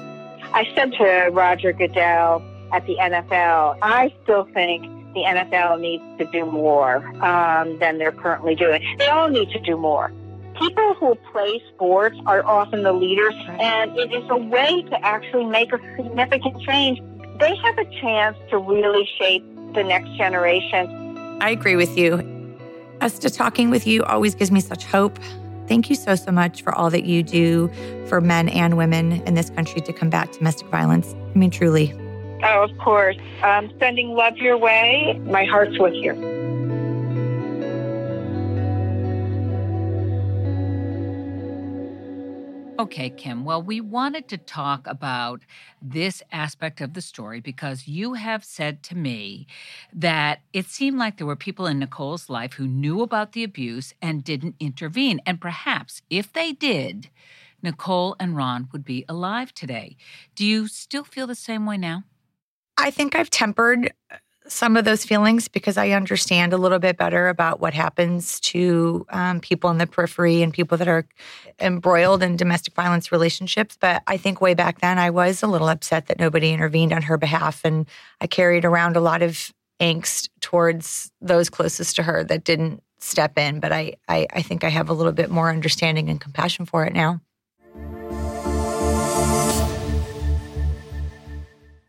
I 0.53 0.67
said 0.75 0.91
to 0.93 1.29
Roger 1.31 1.73
Goodell 1.73 2.41
at 2.73 2.85
the 2.87 2.95
NFL, 2.95 3.77
I 3.81 4.13
still 4.23 4.45
think 4.53 4.83
the 5.13 5.21
NFL 5.21 5.79
needs 5.79 6.03
to 6.19 6.25
do 6.31 6.45
more 6.45 6.97
um, 7.23 7.77
than 7.79 7.97
they're 7.97 8.11
currently 8.11 8.55
doing. 8.55 8.83
They 8.97 9.07
all 9.07 9.29
need 9.29 9.49
to 9.51 9.59
do 9.59 9.77
more. 9.77 10.11
People 10.59 10.93
who 10.95 11.15
play 11.31 11.61
sports 11.73 12.17
are 12.25 12.45
often 12.45 12.83
the 12.83 12.91
leaders, 12.91 13.33
and 13.59 13.97
it 13.97 14.11
is 14.11 14.23
a 14.29 14.37
way 14.37 14.83
to 14.83 15.05
actually 15.05 15.45
make 15.45 15.71
a 15.71 15.79
significant 15.95 16.61
change. 16.63 16.99
They 17.39 17.55
have 17.55 17.77
a 17.77 17.85
chance 18.01 18.37
to 18.49 18.57
really 18.57 19.07
shape 19.17 19.45
the 19.73 19.83
next 19.83 20.09
generation. 20.17 21.08
I 21.41 21.51
agree 21.51 21.75
with 21.75 21.97
you. 21.97 22.57
Esta 23.01 23.29
talking 23.29 23.69
with 23.69 23.87
you 23.87 24.03
always 24.03 24.35
gives 24.35 24.51
me 24.51 24.59
such 24.59 24.83
hope. 24.83 25.17
Thank 25.67 25.89
you 25.89 25.95
so, 25.95 26.15
so 26.15 26.31
much 26.31 26.63
for 26.63 26.73
all 26.73 26.89
that 26.89 27.05
you 27.05 27.23
do 27.23 27.71
for 28.07 28.19
men 28.19 28.49
and 28.49 28.75
women 28.75 29.21
in 29.27 29.35
this 29.35 29.49
country 29.49 29.81
to 29.81 29.93
combat 29.93 30.31
domestic 30.33 30.67
violence. 30.67 31.15
I 31.33 31.37
mean, 31.37 31.51
truly. 31.51 31.93
Oh, 32.43 32.63
of 32.63 32.77
course. 32.77 33.17
Um, 33.43 33.71
sending 33.79 34.09
love 34.15 34.37
your 34.37 34.57
way. 34.57 35.19
My 35.25 35.45
heart's 35.45 35.77
with 35.79 35.93
you. 35.93 36.48
Okay, 42.79 43.09
Kim. 43.09 43.43
Well, 43.43 43.61
we 43.61 43.81
wanted 43.81 44.29
to 44.29 44.37
talk 44.37 44.87
about 44.87 45.41
this 45.81 46.23
aspect 46.31 46.79
of 46.79 46.93
the 46.93 47.01
story 47.01 47.41
because 47.41 47.89
you 47.89 48.13
have 48.13 48.45
said 48.45 48.83
to 48.83 48.95
me 48.95 49.47
that 49.91 50.39
it 50.53 50.67
seemed 50.67 50.97
like 50.97 51.17
there 51.17 51.27
were 51.27 51.35
people 51.35 51.67
in 51.67 51.79
Nicole's 51.79 52.29
life 52.29 52.53
who 52.53 52.67
knew 52.67 53.01
about 53.01 53.33
the 53.33 53.43
abuse 53.43 53.93
and 54.01 54.23
didn't 54.23 54.55
intervene. 54.61 55.19
And 55.25 55.41
perhaps 55.41 56.01
if 56.09 56.31
they 56.31 56.53
did, 56.53 57.09
Nicole 57.61 58.15
and 58.17 58.37
Ron 58.37 58.69
would 58.71 58.85
be 58.85 59.03
alive 59.09 59.53
today. 59.53 59.97
Do 60.35 60.45
you 60.45 60.67
still 60.69 61.03
feel 61.03 61.27
the 61.27 61.35
same 61.35 61.65
way 61.65 61.77
now? 61.77 62.03
I 62.77 62.91
think 62.91 63.15
I've 63.15 63.29
tempered 63.29 63.93
some 64.49 64.75
of 64.75 64.85
those 64.85 65.05
feelings 65.05 65.47
because 65.47 65.77
I 65.77 65.91
understand 65.91 66.53
a 66.53 66.57
little 66.57 66.79
bit 66.79 66.97
better 66.97 67.29
about 67.29 67.59
what 67.59 67.73
happens 67.73 68.39
to 68.41 69.05
um, 69.09 69.39
people 69.39 69.69
in 69.69 69.77
the 69.77 69.87
periphery 69.87 70.41
and 70.41 70.53
people 70.53 70.77
that 70.77 70.87
are 70.87 71.05
embroiled 71.59 72.23
in 72.23 72.35
domestic 72.35 72.73
violence 72.73 73.11
relationships. 73.11 73.77
But 73.79 74.03
I 74.07 74.17
think 74.17 74.41
way 74.41 74.53
back 74.53 74.81
then, 74.81 74.97
I 74.97 75.09
was 75.09 75.43
a 75.43 75.47
little 75.47 75.69
upset 75.69 76.07
that 76.07 76.19
nobody 76.19 76.51
intervened 76.51 76.93
on 76.93 77.03
her 77.03 77.17
behalf. 77.17 77.61
And 77.63 77.87
I 78.19 78.27
carried 78.27 78.65
around 78.65 78.95
a 78.97 79.01
lot 79.01 79.21
of 79.21 79.51
angst 79.79 80.29
towards 80.41 81.11
those 81.21 81.49
closest 81.49 81.95
to 81.97 82.03
her 82.03 82.23
that 82.25 82.43
didn't 82.43 82.83
step 82.99 83.37
in. 83.37 83.59
But 83.59 83.71
I, 83.71 83.95
I, 84.07 84.27
I 84.33 84.41
think 84.41 84.63
I 84.63 84.69
have 84.69 84.89
a 84.89 84.93
little 84.93 85.13
bit 85.13 85.29
more 85.29 85.49
understanding 85.49 86.09
and 86.09 86.19
compassion 86.19 86.65
for 86.65 86.85
it 86.85 86.93
now. 86.93 87.21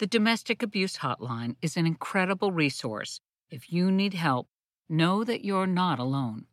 The 0.00 0.06
Domestic 0.06 0.62
Abuse 0.62 0.96
Hotline 0.96 1.56
is 1.60 1.76
an 1.76 1.84
incredible 1.84 2.52
resource. 2.52 3.20
If 3.50 3.70
you 3.70 3.92
need 3.92 4.14
help, 4.14 4.48
know 4.88 5.24
that 5.24 5.44
you're 5.44 5.66
not 5.66 5.98
alone. 5.98 6.46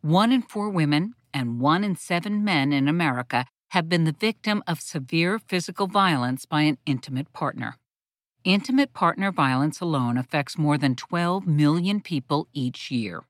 One 0.00 0.32
in 0.32 0.42
four 0.42 0.68
women 0.68 1.14
and 1.32 1.60
one 1.60 1.84
in 1.84 1.94
seven 1.94 2.42
men 2.42 2.72
in 2.72 2.88
America 2.88 3.46
have 3.68 3.88
been 3.88 4.02
the 4.02 4.10
victim 4.10 4.64
of 4.66 4.80
severe 4.80 5.38
physical 5.38 5.86
violence 5.86 6.44
by 6.44 6.62
an 6.62 6.78
intimate 6.86 7.32
partner. 7.32 7.76
Intimate 8.42 8.92
partner 8.92 9.30
violence 9.30 9.80
alone 9.80 10.18
affects 10.18 10.58
more 10.58 10.76
than 10.76 10.96
12 10.96 11.46
million 11.46 12.00
people 12.00 12.48
each 12.52 12.90
year. 12.90 13.22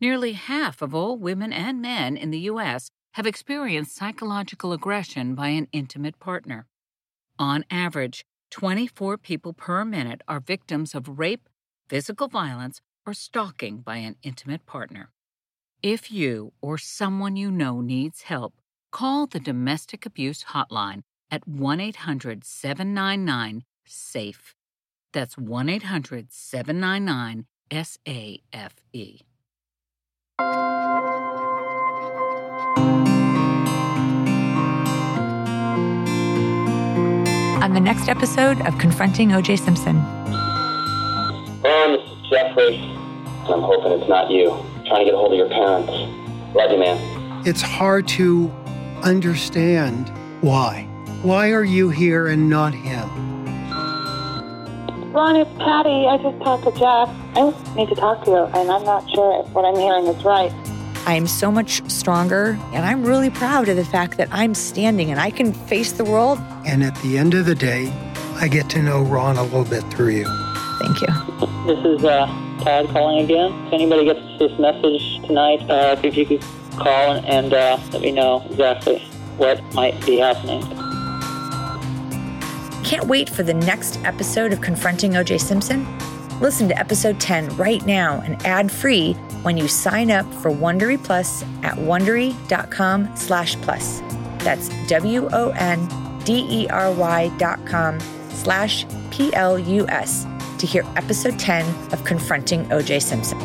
Nearly 0.00 0.34
half 0.34 0.80
of 0.80 0.94
all 0.94 1.18
women 1.18 1.52
and 1.52 1.82
men 1.82 2.16
in 2.16 2.30
the 2.30 2.46
U.S. 2.52 2.92
have 3.14 3.26
experienced 3.26 3.96
psychological 3.96 4.72
aggression 4.72 5.34
by 5.34 5.48
an 5.48 5.66
intimate 5.72 6.20
partner. 6.20 6.68
On 7.40 7.64
average, 7.72 8.24
24 8.54 9.18
people 9.18 9.52
per 9.52 9.84
minute 9.84 10.20
are 10.28 10.38
victims 10.38 10.94
of 10.94 11.18
rape, 11.18 11.48
physical 11.88 12.28
violence, 12.28 12.80
or 13.04 13.12
stalking 13.12 13.78
by 13.78 13.96
an 13.96 14.14
intimate 14.22 14.64
partner. 14.64 15.10
If 15.82 16.12
you 16.12 16.52
or 16.62 16.78
someone 16.78 17.34
you 17.34 17.50
know 17.50 17.80
needs 17.80 18.22
help, 18.22 18.54
call 18.92 19.26
the 19.26 19.40
Domestic 19.40 20.06
Abuse 20.06 20.44
Hotline 20.44 21.02
at 21.32 21.48
1 21.48 21.80
800 21.80 22.44
799 22.44 23.64
SAFE. 23.86 24.54
That's 25.12 25.36
1 25.36 25.68
800 25.68 26.28
799 26.30 27.46
SAFE. 27.72 29.24
On 37.64 37.72
the 37.72 37.80
next 37.80 38.10
episode 38.10 38.60
of 38.66 38.76
Confronting 38.76 39.30
OJ 39.30 39.58
Simpson. 39.58 39.96
Ron, 41.62 41.96
this 41.96 42.10
is 42.10 42.28
Jeffrey. 42.28 42.76
I'm 42.76 43.62
hoping 43.62 43.92
it's 43.92 44.06
not 44.06 44.30
you. 44.30 44.50
I'm 44.50 44.84
trying 44.84 44.98
to 44.98 45.04
get 45.06 45.14
a 45.14 45.16
hold 45.16 45.32
of 45.32 45.38
your 45.38 45.48
parents. 45.48 45.90
Love 46.54 46.70
you, 46.70 46.78
man. 46.78 47.46
It's 47.46 47.62
hard 47.62 48.06
to 48.08 48.52
understand 49.02 50.12
why. 50.42 50.82
Why 51.22 51.52
are 51.52 51.64
you 51.64 51.88
here 51.88 52.26
and 52.26 52.50
not 52.50 52.74
him? 52.74 53.08
Ron, 55.14 55.36
it's 55.36 55.50
Patty. 55.56 56.06
I 56.06 56.18
just 56.18 56.44
talked 56.44 56.64
to 56.64 56.72
Jeff. 56.72 57.08
I 57.34 57.76
need 57.76 57.88
to 57.88 57.94
talk 57.94 58.26
to 58.26 58.30
you, 58.30 58.44
and 58.60 58.70
I'm 58.70 58.84
not 58.84 59.08
sure 59.10 59.42
if 59.42 59.50
what 59.54 59.64
I'm 59.64 59.76
hearing 59.76 60.04
is 60.04 60.22
right. 60.22 60.52
I 61.06 61.14
am 61.14 61.26
so 61.26 61.50
much 61.50 61.82
stronger, 61.90 62.58
and 62.72 62.86
I'm 62.86 63.04
really 63.04 63.28
proud 63.28 63.68
of 63.68 63.76
the 63.76 63.84
fact 63.84 64.16
that 64.16 64.28
I'm 64.32 64.54
standing 64.54 65.10
and 65.10 65.20
I 65.20 65.30
can 65.30 65.52
face 65.52 65.92
the 65.92 66.04
world. 66.04 66.38
And 66.64 66.82
at 66.82 66.96
the 67.02 67.18
end 67.18 67.34
of 67.34 67.44
the 67.44 67.54
day, 67.54 67.92
I 68.36 68.48
get 68.48 68.70
to 68.70 68.82
know 68.82 69.02
Ron 69.02 69.36
a 69.36 69.42
little 69.42 69.64
bit 69.64 69.82
through 69.92 70.10
you. 70.10 70.24
Thank 70.78 71.02
you. 71.02 71.66
This 71.66 71.84
is 71.84 72.04
uh, 72.04 72.26
Todd 72.62 72.88
calling 72.88 73.22
again. 73.22 73.52
If 73.66 73.74
anybody 73.74 74.06
gets 74.06 74.20
this 74.38 74.58
message 74.58 75.20
tonight, 75.26 75.60
uh, 75.68 76.00
if 76.02 76.16
you 76.16 76.24
could 76.24 76.42
call 76.78 77.12
and, 77.12 77.26
and 77.26 77.52
uh, 77.52 77.78
let 77.92 78.00
me 78.00 78.10
know 78.10 78.42
exactly 78.48 79.00
what 79.36 79.62
might 79.74 80.04
be 80.06 80.18
happening. 80.18 80.62
Can't 82.82 83.04
wait 83.04 83.28
for 83.28 83.42
the 83.42 83.54
next 83.54 84.02
episode 84.04 84.54
of 84.54 84.62
Confronting 84.62 85.12
OJ 85.12 85.38
Simpson? 85.38 85.86
Listen 86.40 86.68
to 86.68 86.78
episode 86.78 87.20
10 87.20 87.56
right 87.56 87.84
now 87.86 88.20
and 88.24 88.44
ad 88.44 88.70
free 88.70 89.12
when 89.42 89.56
you 89.56 89.68
sign 89.68 90.10
up 90.10 90.26
for 90.34 90.50
Wondery 90.50 91.02
Plus 91.02 91.42
at 91.62 91.74
Wondery.com 91.76 93.16
slash 93.16 93.54
plus. 93.62 94.00
That's 94.38 94.68
W-O-N-D-E-R-Y 94.88 95.38
dot 97.38 97.64
com 97.66 98.00
slash 98.30 98.84
P-L-U-S 99.10 100.26
to 100.58 100.66
hear 100.66 100.82
episode 100.96 101.38
10 101.38 101.92
of 101.92 102.04
Confronting 102.04 102.70
O.J. 102.72 102.98
Simpson. 103.00 103.38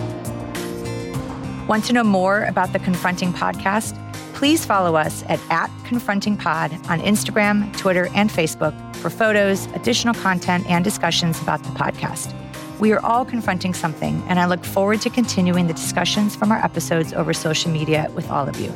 Want 1.68 1.86
to 1.86 1.94
know 1.94 2.04
more 2.04 2.46
about 2.46 2.74
the 2.74 2.80
Confronting 2.80 3.32
podcast? 3.34 3.96
Please 4.34 4.66
follow 4.66 4.96
us 4.96 5.24
at, 5.28 5.40
at 5.52 5.70
Confronting 5.84 6.36
Pod 6.38 6.72
on 6.90 7.00
Instagram, 7.02 7.72
Twitter, 7.78 8.10
and 8.16 8.32
Facebook 8.32 8.74
for 8.96 9.10
photos, 9.12 9.68
additional 9.74 10.16
content, 10.16 10.66
and 10.68 10.84
discussions 10.84 11.40
about 11.42 11.62
the 11.62 11.70
podcast. 11.70 12.34
We 12.80 12.94
are 12.94 13.06
all 13.06 13.26
confronting 13.26 13.74
something, 13.74 14.24
and 14.28 14.40
I 14.40 14.46
look 14.46 14.64
forward 14.64 15.02
to 15.02 15.10
continuing 15.10 15.68
the 15.68 15.74
discussions 15.74 16.36
from 16.36 16.52
our 16.52 16.64
episodes 16.64 17.12
over 17.14 17.34
social 17.34 17.70
media 17.72 18.10
with 18.16 18.30
all 18.32 18.48
of 18.48 18.60
you. 18.60 18.74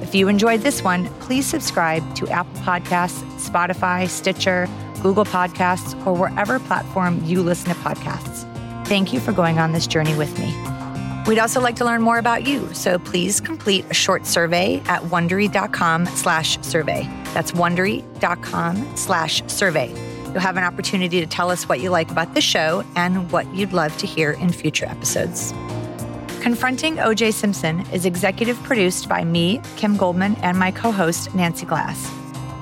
If 0.00 0.14
you 0.14 0.28
enjoyed 0.28 0.62
this 0.62 0.82
one, 0.82 1.06
please 1.20 1.46
subscribe 1.46 2.14
to 2.16 2.28
Apple 2.28 2.60
Podcasts, 2.62 3.22
Spotify, 3.38 4.08
Stitcher, 4.08 4.68
Google 5.02 5.24
Podcasts, 5.24 5.94
or 6.06 6.14
wherever 6.14 6.58
platform 6.60 7.22
you 7.24 7.42
listen 7.42 7.68
to 7.68 7.74
podcasts. 7.80 8.48
Thank 8.86 9.12
you 9.12 9.20
for 9.20 9.32
going 9.32 9.58
on 9.58 9.72
this 9.72 9.86
journey 9.86 10.14
with 10.16 10.36
me. 10.38 10.54
We'd 11.26 11.38
also 11.38 11.60
like 11.60 11.76
to 11.76 11.84
learn 11.84 12.02
more 12.02 12.18
about 12.18 12.46
you, 12.46 12.72
so 12.74 12.98
please 12.98 13.40
complete 13.40 13.84
a 13.90 13.94
short 13.94 14.26
survey 14.26 14.82
at 14.86 15.02
wondery.com 15.02 16.06
slash 16.06 16.60
survey. 16.62 17.02
That's 17.32 17.52
wondery.com 17.52 18.96
slash 18.96 19.42
survey. 19.46 20.11
You'll 20.32 20.40
have 20.40 20.56
an 20.56 20.64
opportunity 20.64 21.20
to 21.20 21.26
tell 21.26 21.50
us 21.50 21.68
what 21.68 21.80
you 21.80 21.90
like 21.90 22.10
about 22.10 22.34
the 22.34 22.40
show 22.40 22.84
and 22.96 23.30
what 23.30 23.52
you'd 23.54 23.74
love 23.74 23.94
to 23.98 24.06
hear 24.06 24.32
in 24.32 24.50
future 24.50 24.86
episodes. 24.86 25.52
Confronting 26.40 26.96
OJ 26.96 27.34
Simpson 27.34 27.80
is 27.92 28.06
executive 28.06 28.60
produced 28.62 29.10
by 29.10 29.24
me, 29.24 29.60
Kim 29.76 29.96
Goldman, 29.96 30.36
and 30.36 30.58
my 30.58 30.70
co 30.70 30.90
host, 30.90 31.34
Nancy 31.34 31.66
Glass, 31.66 32.10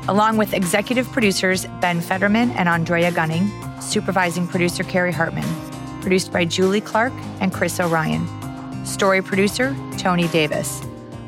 along 0.08 0.36
with 0.36 0.52
executive 0.52 1.10
producers 1.12 1.64
Ben 1.80 2.00
Federman 2.00 2.50
and 2.50 2.68
Andrea 2.68 3.12
Gunning, 3.12 3.48
supervising 3.80 4.48
producer 4.48 4.82
Carrie 4.82 5.12
Hartman, 5.12 5.46
produced 6.02 6.32
by 6.32 6.44
Julie 6.44 6.80
Clark 6.80 7.12
and 7.40 7.54
Chris 7.54 7.78
O'Ryan. 7.78 8.26
Story 8.84 9.22
producer, 9.22 9.76
Tony 9.96 10.26
Davis. 10.28 10.82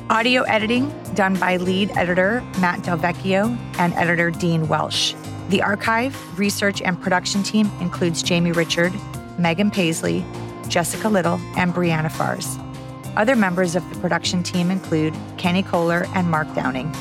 Audio 0.09 0.43
editing 0.43 0.93
done 1.15 1.35
by 1.37 1.55
lead 1.55 1.89
editor 1.91 2.41
Matt 2.59 2.81
Delvecchio 2.81 3.57
and 3.79 3.93
editor 3.93 4.29
Dean 4.29 4.67
Welsh. 4.67 5.15
The 5.49 5.61
archive, 5.61 6.15
research, 6.39 6.81
and 6.81 6.99
production 6.99 7.43
team 7.43 7.69
includes 7.79 8.23
Jamie 8.23 8.51
Richard, 8.51 8.93
Megan 9.37 9.71
Paisley, 9.71 10.25
Jessica 10.67 11.09
Little, 11.09 11.39
and 11.57 11.73
Brianna 11.73 12.11
Fars. 12.11 12.57
Other 13.15 13.35
members 13.35 13.75
of 13.75 13.87
the 13.93 13.99
production 13.99 14.41
team 14.41 14.71
include 14.71 15.13
Kenny 15.37 15.61
Kohler 15.61 16.05
and 16.15 16.31
Mark 16.31 16.51
Downing. 16.55 16.91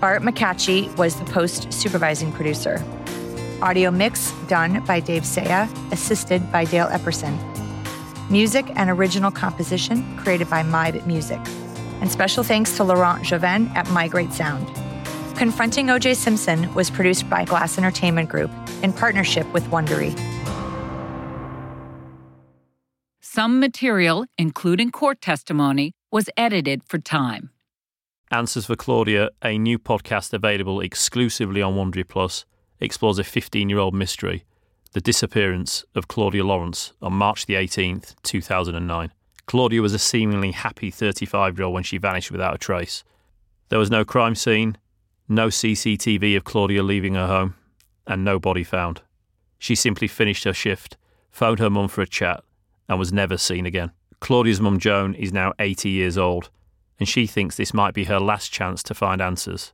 Bart 0.00 0.22
McCatchy 0.22 0.94
was 0.96 1.16
the 1.16 1.24
post 1.24 1.72
supervising 1.72 2.30
producer. 2.32 2.84
Audio 3.62 3.90
mix 3.90 4.32
done 4.46 4.84
by 4.84 5.00
Dave 5.00 5.24
Saya, 5.24 5.68
assisted 5.90 6.52
by 6.52 6.66
Dale 6.66 6.88
Epperson. 6.88 7.36
Music 8.30 8.66
and 8.76 8.90
original 8.90 9.30
composition 9.30 10.16
created 10.18 10.50
by 10.50 10.62
MyBit 10.62 11.06
Music. 11.06 11.40
And 12.00 12.12
special 12.12 12.44
thanks 12.44 12.76
to 12.76 12.84
Laurent 12.84 13.24
Joven 13.24 13.68
at 13.74 13.88
My 13.90 14.06
Great 14.06 14.32
Sound. 14.32 14.68
Confronting 15.36 15.88
OJ 15.88 16.16
Simpson 16.16 16.72
was 16.72 16.88
produced 16.88 17.28
by 17.28 17.44
Glass 17.44 17.76
Entertainment 17.76 18.30
Group 18.30 18.50
in 18.82 18.90
partnership 18.90 19.46
with 19.52 19.64
Wondery. 19.64 20.18
Some 23.20 23.60
material, 23.60 24.24
including 24.38 24.90
court 24.90 25.20
testimony, 25.20 25.92
was 26.10 26.30
edited 26.38 26.82
for 26.84 26.98
time. 26.98 27.50
Answers 28.30 28.64
for 28.64 28.76
Claudia, 28.76 29.28
a 29.42 29.58
new 29.58 29.78
podcast 29.78 30.32
available 30.32 30.80
exclusively 30.80 31.60
on 31.60 31.74
Wondery 31.74 32.08
Plus, 32.08 32.46
explores 32.80 33.18
a 33.18 33.24
15 33.24 33.68
year 33.68 33.78
old 33.78 33.94
mystery 33.94 34.44
the 34.92 35.02
disappearance 35.02 35.84
of 35.94 36.08
Claudia 36.08 36.44
Lawrence 36.44 36.94
on 37.02 37.12
March 37.12 37.44
the 37.44 37.52
18th, 37.52 38.14
2009. 38.22 39.12
Claudia 39.44 39.82
was 39.82 39.92
a 39.92 39.98
seemingly 39.98 40.52
happy 40.52 40.90
35 40.90 41.58
year 41.58 41.66
old 41.66 41.74
when 41.74 41.82
she 41.82 41.98
vanished 41.98 42.30
without 42.30 42.54
a 42.54 42.58
trace. 42.58 43.04
There 43.68 43.78
was 43.78 43.90
no 43.90 44.02
crime 44.02 44.34
scene, 44.34 44.78
no 45.28 45.48
CCTV 45.48 46.36
of 46.36 46.44
Claudia 46.44 46.82
leaving 46.82 47.14
her 47.14 47.26
home, 47.26 47.54
and 48.06 48.24
no 48.24 48.38
body 48.38 48.64
found. 48.64 49.02
She 49.58 49.74
simply 49.74 50.08
finished 50.08 50.44
her 50.44 50.52
shift, 50.52 50.96
phoned 51.30 51.58
her 51.58 51.70
mum 51.70 51.88
for 51.88 52.02
a 52.02 52.06
chat, 52.06 52.42
and 52.88 52.98
was 52.98 53.12
never 53.12 53.36
seen 53.36 53.66
again. 53.66 53.90
Claudia's 54.20 54.60
mum 54.60 54.78
Joan 54.78 55.14
is 55.14 55.32
now 55.32 55.52
80 55.58 55.90
years 55.90 56.16
old, 56.16 56.50
and 56.98 57.08
she 57.08 57.26
thinks 57.26 57.56
this 57.56 57.74
might 57.74 57.94
be 57.94 58.04
her 58.04 58.20
last 58.20 58.52
chance 58.52 58.82
to 58.84 58.94
find 58.94 59.20
answers. 59.20 59.72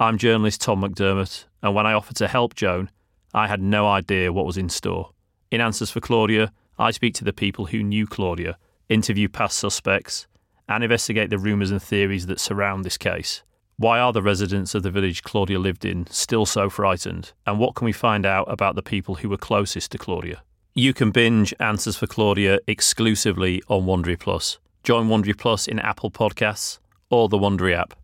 I'm 0.00 0.18
journalist 0.18 0.60
Tom 0.60 0.82
McDermott, 0.82 1.44
and 1.62 1.74
when 1.74 1.86
I 1.86 1.92
offered 1.92 2.16
to 2.16 2.28
help 2.28 2.54
Joan, 2.54 2.90
I 3.34 3.46
had 3.48 3.60
no 3.60 3.86
idea 3.86 4.32
what 4.32 4.46
was 4.46 4.56
in 4.56 4.68
store. 4.68 5.10
In 5.50 5.60
Answers 5.60 5.90
for 5.90 6.00
Claudia, 6.00 6.52
I 6.78 6.90
speak 6.90 7.14
to 7.14 7.24
the 7.24 7.32
people 7.32 7.66
who 7.66 7.82
knew 7.82 8.06
Claudia, 8.06 8.58
interview 8.88 9.28
past 9.28 9.58
suspects, 9.58 10.26
and 10.68 10.84
investigate 10.84 11.30
the 11.30 11.38
rumours 11.38 11.70
and 11.70 11.82
theories 11.82 12.26
that 12.26 12.40
surround 12.40 12.84
this 12.84 12.98
case. 12.98 13.42
Why 13.80 14.00
are 14.00 14.12
the 14.12 14.22
residents 14.22 14.74
of 14.74 14.82
the 14.82 14.90
village 14.90 15.22
Claudia 15.22 15.60
lived 15.60 15.84
in 15.84 16.08
still 16.08 16.46
so 16.46 16.68
frightened? 16.68 17.30
And 17.46 17.60
what 17.60 17.76
can 17.76 17.84
we 17.84 17.92
find 17.92 18.26
out 18.26 18.50
about 18.50 18.74
the 18.74 18.82
people 18.82 19.14
who 19.14 19.28
were 19.28 19.36
closest 19.36 19.92
to 19.92 19.98
Claudia? 19.98 20.42
You 20.74 20.92
can 20.92 21.12
binge 21.12 21.54
Answers 21.60 21.96
for 21.96 22.08
Claudia 22.08 22.58
exclusively 22.66 23.62
on 23.68 23.84
Wondery 23.84 24.18
Plus. 24.18 24.58
Join 24.82 25.06
Wondery 25.06 25.38
Plus 25.38 25.68
in 25.68 25.78
Apple 25.78 26.10
Podcasts 26.10 26.80
or 27.08 27.28
the 27.28 27.38
Wondery 27.38 27.72
app. 27.72 27.94